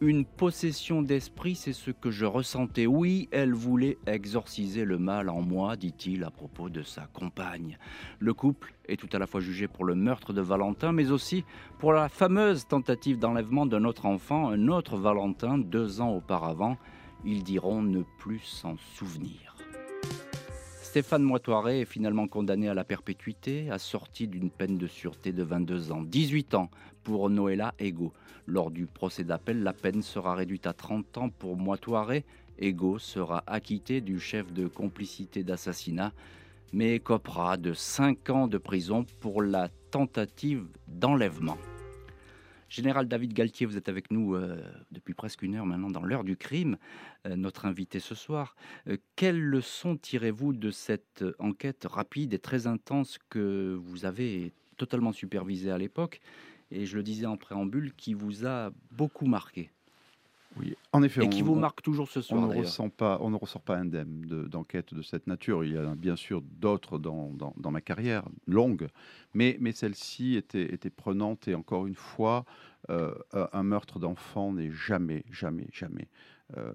Une 0.05 0.25
possession 0.25 1.01
d'esprit, 1.01 1.55
c'est 1.55 1.71
ce 1.71 1.89
que 1.89 2.11
je 2.11 2.25
ressentais. 2.25 2.87
Oui, 2.87 3.29
elle 3.31 3.53
voulait 3.53 3.97
exorciser 4.05 4.83
le 4.83 4.97
mal 4.97 5.29
en 5.29 5.41
moi, 5.41 5.77
dit-il 5.77 6.25
à 6.25 6.29
propos 6.29 6.67
de 6.67 6.83
sa 6.83 7.05
compagne. 7.05 7.77
Le 8.19 8.33
couple 8.33 8.73
est 8.89 8.97
tout 8.97 9.07
à 9.13 9.17
la 9.17 9.27
fois 9.27 9.39
jugé 9.39 9.69
pour 9.69 9.85
le 9.85 9.95
meurtre 9.95 10.33
de 10.33 10.41
Valentin, 10.41 10.91
mais 10.91 11.09
aussi 11.11 11.45
pour 11.79 11.93
la 11.93 12.09
fameuse 12.09 12.67
tentative 12.67 13.17
d'enlèvement 13.17 13.65
d'un 13.65 13.85
autre 13.85 14.05
enfant, 14.05 14.49
un 14.49 14.67
autre 14.67 14.97
Valentin, 14.97 15.57
deux 15.57 16.01
ans 16.01 16.11
auparavant. 16.11 16.75
Ils 17.23 17.41
diront 17.41 17.81
ne 17.81 18.03
plus 18.19 18.39
s'en 18.39 18.75
souvenir. 18.95 19.52
Stéphane 20.93 21.23
Moitoiré 21.23 21.81
est 21.81 21.85
finalement 21.85 22.27
condamné 22.27 22.69
à 22.69 22.75
la 22.75 22.83
perpétuité, 22.83 23.71
assorti 23.71 24.27
d'une 24.27 24.51
peine 24.51 24.77
de 24.77 24.85
sûreté 24.85 25.31
de 25.31 25.41
22 25.41 25.91
ans, 25.91 26.03
18 26.03 26.53
ans 26.53 26.69
pour 27.03 27.31
Noëlla 27.31 27.73
Ego. 27.79 28.13
Lors 28.45 28.69
du 28.69 28.85
procès 28.85 29.23
d'appel, 29.23 29.63
la 29.63 29.73
peine 29.73 30.03
sera 30.03 30.35
réduite 30.35 30.67
à 30.67 30.73
30 30.73 31.17
ans 31.17 31.29
pour 31.29 31.57
Moitoiré. 31.57 32.25
Ego 32.59 32.99
sera 32.99 33.43
acquitté 33.47 34.01
du 34.01 34.19
chef 34.19 34.53
de 34.53 34.67
complicité 34.67 35.43
d'assassinat, 35.43 36.13
mais 36.73 36.99
copera 36.99 37.57
de 37.57 37.73
5 37.73 38.29
ans 38.29 38.47
de 38.47 38.59
prison 38.59 39.03
pour 39.19 39.41
la 39.41 39.69
tentative 39.89 40.67
d'enlèvement. 40.87 41.57
Général 42.73 43.07
David 43.07 43.33
Galtier, 43.33 43.67
vous 43.67 43.77
êtes 43.77 43.87
avec 43.87 44.09
nous 44.09 44.33
euh, 44.33 44.59
depuis 44.89 45.13
presque 45.13 45.43
une 45.43 45.53
heure 45.53 45.67
maintenant 45.67 45.91
dans 45.91 46.01
l'heure 46.01 46.23
du 46.23 46.35
crime, 46.35 46.77
euh, 47.27 47.35
notre 47.35 47.67
invité 47.67 47.99
ce 47.99 48.15
soir. 48.15 48.55
Euh, 48.87 48.97
quelles 49.15 49.39
leçons 49.39 49.95
tirez-vous 49.95 50.53
de 50.53 50.71
cette 50.71 51.23
enquête 51.37 51.85
rapide 51.87 52.33
et 52.33 52.39
très 52.39 52.65
intense 52.65 53.19
que 53.29 53.79
vous 53.79 54.05
avez 54.05 54.53
totalement 54.75 55.11
supervisée 55.11 55.69
à 55.69 55.77
l'époque 55.77 56.19
et 56.71 56.87
je 56.87 56.97
le 56.97 57.03
disais 57.03 57.27
en 57.27 57.37
préambule, 57.37 57.93
qui 57.93 58.15
vous 58.15 58.47
a 58.47 58.71
beaucoup 58.89 59.27
marqué? 59.27 59.69
Oui, 60.57 60.75
en 60.91 61.03
effet. 61.03 61.23
Et 61.23 61.29
qui 61.29 61.41
vous 61.41 61.55
marque 61.55 61.81
toujours 61.81 62.09
ce 62.09 62.21
soir. 62.21 62.43
On 62.43 62.47
ne, 62.47 62.59
ressent 62.59 62.89
pas, 62.89 63.17
on 63.21 63.29
ne 63.29 63.35
ressort 63.35 63.61
pas 63.61 63.77
indemne 63.77 64.47
d'enquête 64.49 64.93
de, 64.93 65.01
cette 65.01 65.27
nature. 65.27 65.63
Il 65.63 65.73
y 65.73 65.77
a 65.77 65.95
bien 65.95 66.15
sûr 66.15 66.41
d'autres 66.41 66.99
dans, 66.99 67.31
dans, 67.57 67.71
ma 67.71 67.81
carrière 67.81 68.23
longue, 68.47 68.87
mais, 69.33 69.57
mais 69.59 69.71
celle-ci 69.71 70.35
était, 70.35 70.73
était 70.73 70.89
prenante. 70.89 71.47
Et 71.47 71.55
encore 71.55 71.87
une 71.87 71.95
fois, 71.95 72.45
euh, 72.89 73.13
un 73.31 73.63
meurtre 73.63 73.99
d'enfant 73.99 74.53
n'est 74.53 74.71
jamais, 74.71 75.23
jamais, 75.31 75.67
jamais 75.71 76.07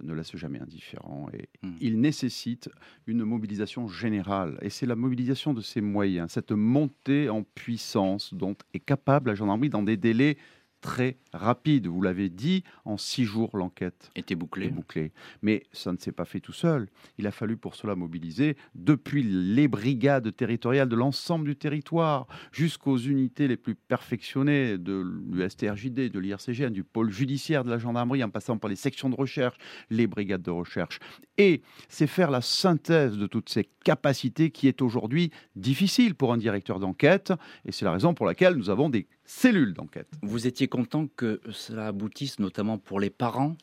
ne 0.03 0.13
laisse 0.13 0.35
jamais 0.37 0.59
indifférent 0.59 1.29
et 1.33 1.49
Hmm. 1.63 1.75
il 1.81 2.01
nécessite 2.01 2.71
une 3.07 3.25
mobilisation 3.25 3.89
générale. 3.89 4.59
Et 4.63 4.71
c'est 4.71 4.87
la 4.87 4.95
mobilisation 4.95 5.55
de 5.55 5.61
ces 5.61 5.81
moyens, 5.81 6.31
cette 6.31 6.53
montée 6.53 7.29
en 7.29 7.43
puissance 7.43 8.33
dont 8.33 8.55
est 8.75 8.81
capable 8.81 9.31
la 9.31 9.35
gendarmerie 9.35 9.71
dans 9.71 9.83
des 9.83 9.97
délais 9.97 10.37
très 10.81 11.19
rapides. 11.33 11.87
Vous 11.87 12.03
l'avez 12.03 12.29
dit, 12.29 12.65
en 12.85 12.97
six 12.97 13.25
jours, 13.25 13.57
l'enquête 13.57 14.11
Était 14.15 14.35
est 14.35 14.37
bouclé. 14.37 14.69
bouclée. 14.69 15.13
Mais 15.43 15.65
ça 15.73 15.93
ne 15.93 15.99
s'est 15.99 16.13
pas 16.13 16.25
fait 16.25 16.41
tout 16.41 16.53
seul. 16.53 16.89
Il 17.19 17.27
a 17.27 17.31
fallu 17.31 17.57
pour 17.57 17.75
cela 17.75 17.95
mobiliser 17.95 18.57
depuis 18.75 19.23
les 19.23 19.69
brigades 19.69 20.35
territoriales 20.35 20.89
de 20.89 20.97
l'ensemble 20.97 21.47
du 21.47 21.57
territoire 21.57 22.27
jusqu'aux 22.53 22.99
unités 22.99 23.49
les 23.49 23.57
plus 23.57 23.75
perfectionnées 23.75 24.79
de 24.79 25.05
l'USTRJD, 25.33 26.11
de 26.11 26.19
l'IRCGN, 26.19 26.71
du 26.71 26.85
pôle 26.85 27.11
judiciaire 27.11 27.65
de 27.65 27.71
la 27.71 27.79
gendarmerie, 27.79 28.23
en 28.25 28.31
passant 28.31 28.59
par 28.59 28.71
les 28.71 28.77
sections 28.77 29.11
de 29.11 29.17
recherche, 29.17 29.57
les 29.91 30.07
brigades 30.07 30.43
de 30.43 30.51
recherche. 30.51 30.99
Et 31.37 31.63
c'est 31.89 32.07
faire 32.07 32.31
la 32.31 32.41
synthèse 32.41 33.17
de 33.17 33.27
toutes 33.27 33.49
ces 33.49 33.69
capacités 33.85 34.51
qui 34.51 34.69
est 34.69 34.83
aujourd'hui 34.83 35.31
difficile 35.57 36.15
pour 36.15 36.33
un 36.33 36.37
directeur 36.37 36.81
d'enquête. 36.81 37.33
Et 37.65 37.73
c'est 37.73 37.85
la 37.85 37.93
raison 37.93 38.15
pour 38.15 38.27
laquelle 38.27 38.55
nous 38.55 38.71
avons 38.71 38.89
des 38.91 39.07
cellules 39.29 39.75
d'enquête. 39.75 40.09
Vous 40.23 40.47
étiez 40.47 40.67
content 40.69 41.07
que 41.07 41.41
cela 41.53 41.89
aboutisse, 41.89 42.39
notamment 42.41 42.79
pour 42.79 42.99
les 42.99 43.11
parents? 43.11 43.57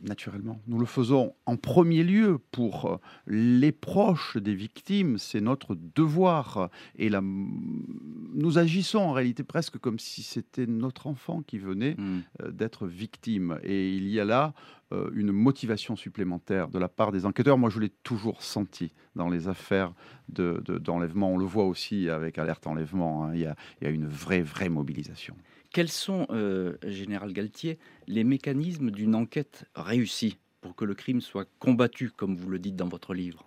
Naturellement. 0.00 0.60
Nous 0.68 0.78
le 0.78 0.86
faisons 0.86 1.34
en 1.44 1.56
premier 1.56 2.04
lieu 2.04 2.38
pour 2.52 2.84
euh, 2.86 2.96
les 3.26 3.72
proches 3.72 4.36
des 4.36 4.54
victimes, 4.54 5.18
c'est 5.18 5.40
notre 5.40 5.76
devoir. 5.96 6.70
Et 6.96 7.10
nous 7.10 8.58
agissons 8.58 8.98
en 9.00 9.12
réalité 9.12 9.42
presque 9.42 9.78
comme 9.78 9.98
si 9.98 10.22
c'était 10.22 10.66
notre 10.66 11.08
enfant 11.08 11.42
qui 11.42 11.58
venait 11.58 11.96
Hmm. 11.98 12.20
euh, 12.42 12.50
d'être 12.52 12.86
victime. 12.86 13.58
Et 13.64 13.92
il 13.92 14.08
y 14.08 14.20
a 14.20 14.24
là 14.24 14.54
euh, 14.92 15.10
une 15.14 15.32
motivation 15.32 15.96
supplémentaire 15.96 16.68
de 16.68 16.78
la 16.78 16.88
part 16.88 17.10
des 17.12 17.26
enquêteurs. 17.26 17.58
Moi, 17.58 17.68
je 17.70 17.80
l'ai 17.80 17.90
toujours 17.90 18.42
senti 18.42 18.92
dans 19.16 19.28
les 19.28 19.48
affaires 19.48 19.92
de- 20.28 20.62
de- 20.64 20.78
d'enlèvement. 20.78 21.32
On 21.32 21.38
le 21.38 21.44
voit 21.44 21.64
aussi 21.66 22.08
avec 22.08 22.38
Alerte 22.38 22.66
Enlèvement. 22.66 23.24
hein. 23.24 23.34
Il, 23.34 23.40
y 23.40 23.46
a, 23.46 23.56
il 23.80 23.84
y 23.84 23.86
a 23.88 23.90
une 23.90 24.06
vraie, 24.06 24.42
vraie 24.42 24.68
mobilisation. 24.68 25.34
Quels 25.70 25.90
sont, 25.90 26.26
euh, 26.30 26.76
Général 26.84 27.32
Galtier, 27.32 27.78
les 28.06 28.24
mécanismes 28.24 28.90
d'une 28.90 29.14
enquête 29.14 29.66
réussie 29.74 30.38
pour 30.60 30.74
que 30.74 30.84
le 30.84 30.94
crime 30.94 31.20
soit 31.20 31.48
combattu, 31.58 32.10
comme 32.10 32.36
vous 32.36 32.48
le 32.48 32.58
dites 32.58 32.76
dans 32.76 32.88
votre 32.88 33.14
livre? 33.14 33.44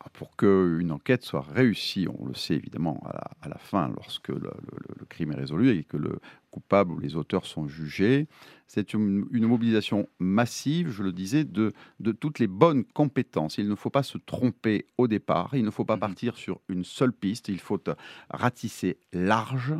Ah, 0.00 0.08
Pour 0.12 0.36
qu'une 0.36 0.92
enquête 0.92 1.24
soit 1.24 1.42
réussie, 1.42 2.06
on 2.08 2.26
le 2.26 2.34
sait 2.34 2.54
évidemment 2.54 3.02
à 3.40 3.48
la, 3.48 3.58
fin, 3.58 3.88
lorsque 3.88 4.28
le 4.28 4.52
crime 5.08 5.32
est 5.32 5.36
résolu 5.36 5.70
et 5.70 5.84
que 5.84 5.96
le 5.96 6.20
coupable 6.52 6.92
ou 6.92 6.98
les 7.00 7.16
auteurs 7.16 7.46
sont 7.46 7.66
jugés, 7.66 8.28
c'est 8.68 8.94
une, 8.94 9.26
une 9.32 9.46
mobilisation 9.46 10.08
massive, 10.18 10.90
je 10.90 11.02
le 11.02 11.12
disais, 11.12 11.44
de, 11.44 11.72
de 12.00 12.12
toutes 12.12 12.38
les 12.38 12.46
bonnes 12.46 12.84
compétences. 12.84 13.58
Il 13.58 13.68
ne 13.68 13.74
faut 13.74 13.90
pas 13.90 14.02
se 14.02 14.16
tromper 14.18 14.86
au 14.96 15.08
départ, 15.08 15.50
il 15.54 15.64
ne 15.64 15.70
faut 15.70 15.84
pas 15.84 15.96
Mhm. 15.96 16.00
partir 16.00 16.36
sur 16.36 16.60
une 16.68 16.84
seule 16.84 17.12
piste, 17.12 17.48
il 17.48 17.58
faut 17.58 17.80
euh, 17.88 17.94
ratisser 18.30 18.96
large 19.12 19.74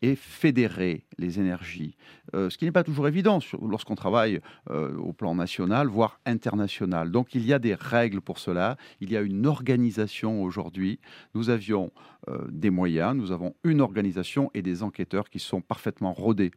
et 0.00 0.16
fédérer 0.16 1.04
les 1.18 1.40
énergies. 1.40 1.96
Euh, 2.34 2.48
ce 2.48 2.56
qui 2.56 2.64
n'est 2.64 2.72
pas 2.72 2.84
toujours 2.84 3.08
évident 3.08 3.38
lorsqu'on 3.60 3.96
travaille 3.96 4.40
euh, 4.70 4.96
au 4.96 5.12
plan 5.12 5.34
national, 5.34 5.88
voire 5.88 6.20
international. 6.24 7.10
Donc 7.10 7.34
il 7.34 7.44
y 7.44 7.52
a 7.52 7.58
des 7.58 7.74
règles 7.74 8.20
pour 8.22 8.38
cela, 8.38 8.76
il 9.00 9.10
y 9.10 9.16
a 9.16 9.20
une 9.20 9.46
organisation 9.46 10.42
aujourd'hui. 10.42 11.00
Nous 11.34 11.50
avions 11.50 11.90
euh, 12.28 12.46
des 12.50 12.70
moyens, 12.70 13.14
nous 13.14 13.30
avons 13.32 13.54
une 13.64 13.80
organisation 13.80 14.50
et 14.54 14.62
des 14.62 14.82
enquêteurs 14.82 15.28
qui 15.28 15.38
sont 15.38 15.60
parfaitement 15.60 16.12
rodés 16.18 16.50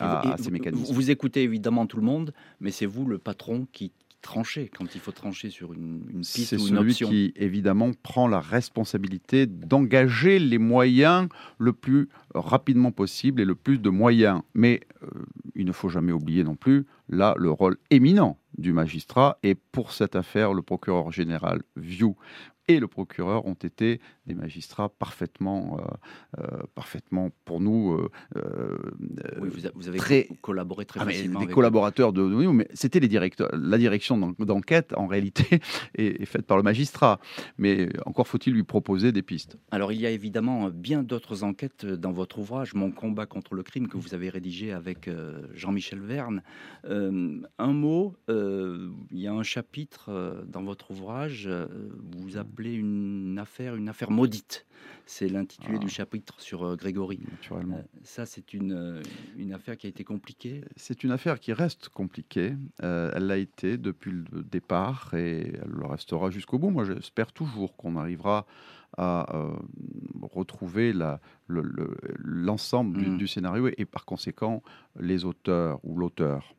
à, 0.00 0.36
ces 0.38 0.44
vous- 0.44 0.50
mécanismes. 0.50 0.92
Vous, 0.92 1.10
écoutez 1.10 1.42
évidemment 1.42 1.86
tout 1.86 1.96
le 1.96 2.04
monde, 2.04 2.32
mais 2.60 2.70
c'est 2.70 2.86
vous 2.86 3.04
le 3.04 3.18
patron 3.18 3.66
qui, 3.72 3.92
tranchez 4.22 4.70
quand 4.76 4.94
il 4.94 5.00
faut 5.00 5.12
trancher 5.12 5.50
sur 5.50 5.72
une, 5.72 6.02
une 6.10 6.20
piste 6.20 6.52
ou 6.52 6.56
une 6.56 6.76
celui 6.76 6.90
option. 6.90 7.08
qui, 7.08 7.32
évidemment, 7.36 7.90
prend 8.02 8.28
la 8.28 8.40
responsabilité 8.40 9.46
d'engager 9.46 10.38
les 10.38 10.58
moyens 10.58 11.28
le 11.58 11.72
plus 11.72 12.08
rapidement 12.34 12.90
possible 12.90 13.40
et 13.40 13.44
le 13.44 13.54
plus 13.54 13.78
de 13.78 13.90
moyens. 13.90 14.42
Mais 14.54 14.80
euh, 15.02 15.06
il 15.54 15.66
ne 15.66 15.72
faut 15.72 15.88
jamais 15.88 16.12
oublier 16.12 16.44
non 16.44 16.56
plus, 16.56 16.86
là, 17.08 17.34
le 17.38 17.50
rôle 17.50 17.76
éminent 17.90 18.38
du 18.56 18.72
magistrat. 18.72 19.38
Et 19.42 19.54
pour 19.54 19.92
cette 19.92 20.16
affaire, 20.16 20.52
le 20.52 20.62
procureur 20.62 21.12
général 21.12 21.62
View 21.76 22.16
et 22.68 22.78
le 22.80 22.86
procureur 22.86 23.46
ont 23.46 23.54
été 23.54 24.00
des 24.26 24.34
magistrats 24.34 24.88
parfaitement, 24.90 25.78
euh, 25.80 26.42
euh, 26.42 26.62
parfaitement 26.74 27.30
pour 27.44 27.60
nous, 27.60 27.98
euh, 28.36 28.78
Oui, 29.40 29.48
vous, 29.50 29.66
a- 29.66 29.70
vous 29.74 29.88
avez 29.88 29.98
très- 29.98 30.28
collaboré 30.42 30.84
très 30.84 31.00
ah, 31.00 31.04
facilement. 31.06 31.38
des 31.40 31.44
avec 31.46 31.54
collaborateurs 31.54 32.12
de 32.12 32.22
nous, 32.22 32.52
mais 32.52 32.68
c'était 32.74 33.00
les 33.00 33.08
directeurs. 33.08 33.48
La 33.54 33.78
direction 33.78 34.18
d'en- 34.18 34.34
d'enquête, 34.38 34.92
en 34.96 35.06
réalité, 35.06 35.44
est, 35.96 36.20
est 36.22 36.26
faite 36.26 36.46
par 36.46 36.56
le 36.58 36.62
magistrat. 36.62 37.20
Mais 37.56 37.88
encore 38.06 38.28
faut-il 38.28 38.52
lui 38.52 38.64
proposer 38.64 39.12
des 39.12 39.22
pistes. 39.22 39.56
Alors, 39.70 39.92
il 39.92 40.00
y 40.00 40.06
a 40.06 40.10
évidemment 40.10 40.68
bien 40.70 41.02
d'autres 41.02 41.42
enquêtes 41.44 41.86
dans 41.86 42.12
votre 42.12 42.38
ouvrage, 42.38 42.74
Mon 42.74 42.90
combat 42.90 43.26
contre 43.26 43.54
le 43.54 43.62
crime, 43.62 43.88
que 43.88 43.96
vous 43.96 44.14
avez 44.14 44.28
rédigé 44.28 44.72
avec 44.72 45.08
Jean-Michel 45.54 46.00
Verne. 46.00 46.42
Un 46.84 47.72
mot, 47.72 48.14
il 48.28 48.92
y 49.18 49.26
a 49.26 49.32
un 49.32 49.42
chapitre 49.42 50.44
dans 50.46 50.62
votre 50.62 50.90
ouvrage, 50.90 51.48
vous 52.18 52.36
appelez 52.36 52.57
une 52.66 53.38
affaire 53.38 53.76
une 53.76 53.88
affaire 53.88 54.10
maudite. 54.10 54.66
C'est 55.06 55.28
l'intitulé 55.28 55.74
Ah. 55.76 55.84
du 55.84 55.88
chapitre 55.88 56.40
sur 56.40 56.64
euh, 56.64 56.76
Grégory. 56.76 57.20
Naturellement. 57.30 57.76
Euh, 57.78 57.98
ça, 58.04 58.26
c'est 58.26 58.52
une, 58.54 58.72
euh, 58.72 59.02
une 59.36 59.52
affaire 59.52 59.76
qui 59.76 59.86
a 59.86 59.90
été 59.90 60.04
compliquée. 60.04 60.62
C'est 60.76 61.02
une 61.04 61.10
affaire 61.10 61.40
qui 61.40 61.52
reste 61.52 61.88
compliquée. 61.88 62.54
Euh, 62.82 63.10
elle 63.14 63.26
l'a 63.26 63.38
été 63.38 63.76
depuis 63.78 64.10
le 64.12 64.42
départ 64.42 65.14
et 65.14 65.52
elle 65.62 65.70
le 65.70 65.86
restera 65.86 66.30
jusqu'au 66.30 66.58
bout. 66.58 66.70
Moi, 66.70 66.84
j'espère 66.84 67.32
toujours 67.32 67.76
qu'on 67.76 67.96
arrivera 67.96 68.46
à 68.96 69.26
retrouver 70.22 70.92
la- 70.92 71.20
le- 71.46 71.62
le- 71.62 71.96
l'ensemble 72.18 72.98
du, 72.98 73.10
Mm. 73.10 73.18
du 73.18 73.26
scénario 73.26 73.68
et, 73.68 73.74
et 73.78 73.84
par 73.84 74.04
conséquent 74.04 74.62
les 74.98 75.24
auteurs 75.24 75.78
ou 75.84 75.96
l'auteur. 75.96 76.54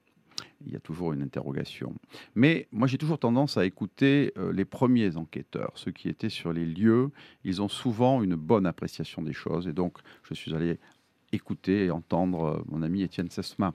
Il 0.66 0.74
y 0.74 0.76
a 0.76 0.80
toujours 0.80 1.14
une 1.14 1.22
interrogation. 1.22 1.94
Mais 2.36 2.68
moi, 2.72 2.88
j'ai 2.88 2.98
toujours 2.98 3.18
tendance 3.20 3.58
à 3.58 3.66
écouter 3.66 4.34
euh, 4.38 4.52
les 4.52 4.66
premiers 4.66 5.16
enquêteurs, 5.16 5.72
ceux 5.76 5.92
qui 5.92 6.10
étaient 6.10 6.30
sur 6.30 6.52
les 6.52 6.66
lieux. 6.66 7.12
Ils 7.46 7.62
ont 7.62 7.70
souvent 7.70 8.22
une 8.22 8.36
bonne 8.36 8.66
appréciation 8.66 9.22
des 9.22 9.32
choses. 9.34 9.68
Et 9.68 9.74
donc, 9.74 10.00
je 10.24 10.34
suis 10.34 10.54
allé 10.54 10.78
écouter 11.32 11.86
et 11.86 11.92
entendre 11.92 12.44
euh, 12.44 12.62
mon 12.68 12.82
ami 12.82 13.04
Étienne 13.04 13.30
Sesma. 13.30 13.74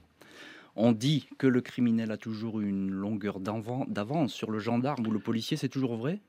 On 0.76 0.92
dit 0.92 1.28
que 1.38 1.46
le 1.46 1.60
criminel 1.60 2.10
a 2.10 2.16
toujours 2.16 2.60
une 2.60 2.90
longueur 2.90 3.40
d'avan- 3.40 3.86
d'avance 3.88 4.34
sur 4.34 4.50
le 4.50 4.58
gendarme 4.58 5.06
ou 5.06 5.10
le 5.10 5.20
policier, 5.20 5.56
c'est 5.56 5.68
toujours 5.68 5.96
vrai? 5.96 6.20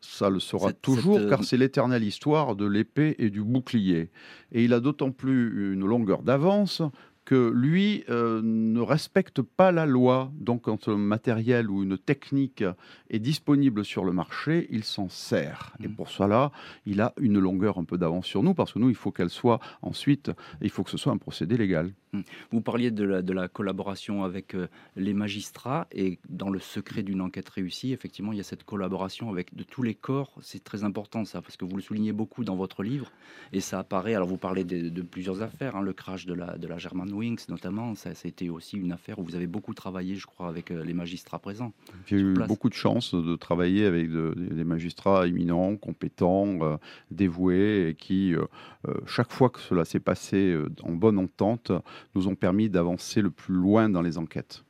Ça 0.00 0.30
le 0.30 0.40
sera 0.40 0.68
Cette- 0.68 0.80
toujours, 0.80 1.16
cette, 1.16 1.26
euh, 1.26 1.28
car 1.28 1.44
c'est 1.44 1.58
l'éternelle 1.58 2.04
histoire 2.04 2.56
de 2.56 2.64
l'épée 2.64 3.16
et 3.18 3.28
du 3.28 3.42
bouclier. 3.42 4.10
Et 4.52 4.64
il 4.64 4.72
a 4.72 4.80
d'autant 4.80 5.10
plus 5.10 5.74
une 5.74 5.84
longueur 5.84 6.22
d'avance 6.22 6.80
que 7.24 7.52
lui 7.54 8.04
euh, 8.08 8.40
ne 8.42 8.80
respecte 8.80 9.42
pas 9.42 9.72
la 9.72 9.86
loi. 9.86 10.32
Donc 10.38 10.62
quand 10.62 10.88
un 10.88 10.96
matériel 10.96 11.70
ou 11.70 11.82
une 11.82 11.98
technique 11.98 12.64
est 13.08 13.18
disponible 13.18 13.84
sur 13.84 14.04
le 14.04 14.12
marché, 14.12 14.66
il 14.70 14.84
s'en 14.84 15.08
sert. 15.08 15.74
Et 15.82 15.88
Mm. 15.88 15.94
pour 15.94 16.08
cela, 16.10 16.50
il 16.86 17.00
a 17.00 17.12
une 17.20 17.38
longueur 17.38 17.78
un 17.78 17.84
peu 17.84 17.98
d'avance 17.98 18.26
sur 18.26 18.42
nous, 18.42 18.54
parce 18.54 18.72
que 18.72 18.78
nous, 18.78 18.88
il 18.88 18.94
faut 18.94 19.12
qu'elle 19.12 19.30
soit 19.30 19.60
ensuite, 19.82 20.30
il 20.60 20.70
faut 20.70 20.82
que 20.82 20.90
ce 20.90 20.96
soit 20.98 21.12
un 21.12 21.18
procédé 21.18 21.56
légal. 21.56 21.92
Vous 22.50 22.60
parliez 22.60 22.90
de 22.90 23.04
la, 23.04 23.22
de 23.22 23.32
la 23.32 23.46
collaboration 23.46 24.24
avec 24.24 24.56
euh, 24.56 24.66
les 24.96 25.14
magistrats 25.14 25.86
et 25.92 26.18
dans 26.28 26.50
le 26.50 26.58
secret 26.58 27.04
d'une 27.04 27.20
enquête 27.20 27.48
réussie, 27.48 27.92
effectivement, 27.92 28.32
il 28.32 28.38
y 28.38 28.40
a 28.40 28.44
cette 28.44 28.64
collaboration 28.64 29.30
avec 29.30 29.54
de 29.54 29.62
tous 29.62 29.84
les 29.84 29.94
corps. 29.94 30.32
C'est 30.42 30.64
très 30.64 30.82
important 30.82 31.24
ça, 31.24 31.40
parce 31.40 31.56
que 31.56 31.64
vous 31.64 31.76
le 31.76 31.82
soulignez 31.82 32.12
beaucoup 32.12 32.42
dans 32.42 32.56
votre 32.56 32.82
livre 32.82 33.12
et 33.52 33.60
ça 33.60 33.78
apparaît. 33.78 34.14
Alors 34.16 34.26
vous 34.26 34.38
parlez 34.38 34.64
de, 34.64 34.88
de 34.88 35.02
plusieurs 35.02 35.40
affaires, 35.42 35.76
hein, 35.76 35.82
le 35.82 35.92
crash 35.92 36.26
de 36.26 36.34
la, 36.34 36.58
de 36.58 36.66
la 36.66 36.78
Germanwings 37.10 37.46
notamment, 37.48 37.94
ça, 37.94 38.10
été 38.24 38.50
aussi 38.50 38.76
une 38.76 38.92
affaire 38.92 39.18
où 39.18 39.24
vous 39.24 39.34
avez 39.34 39.46
beaucoup 39.46 39.74
travaillé, 39.74 40.14
je 40.16 40.26
crois, 40.26 40.48
avec 40.48 40.70
euh, 40.70 40.84
les 40.84 40.94
magistrats 40.94 41.38
présents. 41.38 41.72
J'ai 42.06 42.18
eu 42.18 42.34
place. 42.34 42.48
beaucoup 42.48 42.68
de 42.68 42.74
chance 42.74 43.14
de 43.14 43.36
travailler 43.36 43.86
avec 43.86 44.10
de- 44.10 44.34
des 44.36 44.64
magistrats 44.64 45.26
éminents, 45.26 45.76
compétents, 45.76 46.58
euh, 46.62 46.76
dévoués, 47.10 47.88
et 47.90 47.94
qui, 47.94 48.34
euh, 48.34 48.44
chaque 49.06 49.32
fois 49.32 49.50
que 49.50 49.60
cela 49.60 49.84
s'est 49.84 50.00
passé 50.00 50.56
en 50.82 50.92
bonne 50.92 51.18
entente, 51.18 51.72
nous 52.14 52.28
ont 52.28 52.34
permis 52.34 52.68
d'avancer 52.68 53.20
le 53.22 53.30
plus 53.30 53.54
loin 53.54 53.88
dans 53.88 54.02
les 54.02 54.18
enquêtes. 54.18 54.62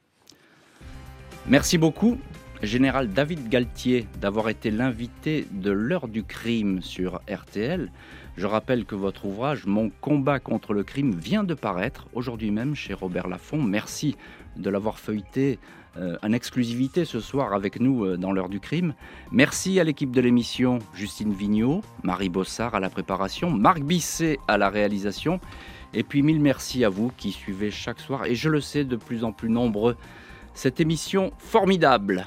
Merci 1.47 1.79
beaucoup, 1.79 2.19
Général 2.63 3.09
David 3.13 3.49
Galtier, 3.49 4.07
d'avoir 4.21 4.49
été 4.49 4.71
l'invité 4.71 5.47
de 5.51 5.71
l'heure 5.71 6.09
du 6.09 6.23
crime 6.23 6.83
sur 6.83 7.21
RTL. 7.29 7.91
Je 8.41 8.47
rappelle 8.47 8.87
que 8.87 8.95
votre 8.95 9.27
ouvrage 9.27 9.67
Mon 9.67 9.91
combat 10.01 10.41
contre 10.41 10.73
le 10.73 10.83
crime 10.83 11.15
vient 11.15 11.45
de 11.45 11.53
paraître 11.53 12.07
aujourd'hui 12.15 12.51
même 12.51 12.75
chez 12.75 12.95
Robert 12.95 13.29
Laffont. 13.29 13.63
Merci 13.63 14.17
de 14.57 14.71
l'avoir 14.71 14.99
feuilleté 14.99 15.59
euh, 15.99 16.17
en 16.23 16.33
exclusivité 16.33 17.05
ce 17.05 17.21
soir 17.21 17.53
avec 17.53 17.81
nous 17.81 18.07
euh, 18.07 18.17
dans 18.17 18.33
l'heure 18.33 18.49
du 18.49 18.59
crime. 18.59 18.95
Merci 19.31 19.79
à 19.79 19.85
l'équipe 19.85 20.11
de 20.11 20.23
l'émission, 20.23 20.79
Justine 20.95 21.35
Vignot, 21.35 21.83
Marie 22.03 22.31
Bossard 22.31 22.75
à 22.75 22.81
la 22.81 22.89
préparation, 22.89 23.51
Marc 23.51 23.83
Bisset 23.83 24.39
à 24.49 24.57
la 24.57 24.71
réalisation. 24.71 25.39
Et 25.93 26.03
puis 26.03 26.23
mille 26.23 26.41
merci 26.41 26.83
à 26.83 26.89
vous 26.89 27.13
qui 27.19 27.33
suivez 27.33 27.71
chaque 27.71 28.01
soir, 28.01 28.25
et 28.25 28.35
je 28.35 28.49
le 28.49 28.63
sais, 28.63 28.85
de 28.85 28.97
plus 28.97 29.23
en 29.23 29.33
plus 29.33 29.51
nombreux 29.51 29.99
cette 30.55 30.81
émission 30.81 31.31
formidable 31.37 32.27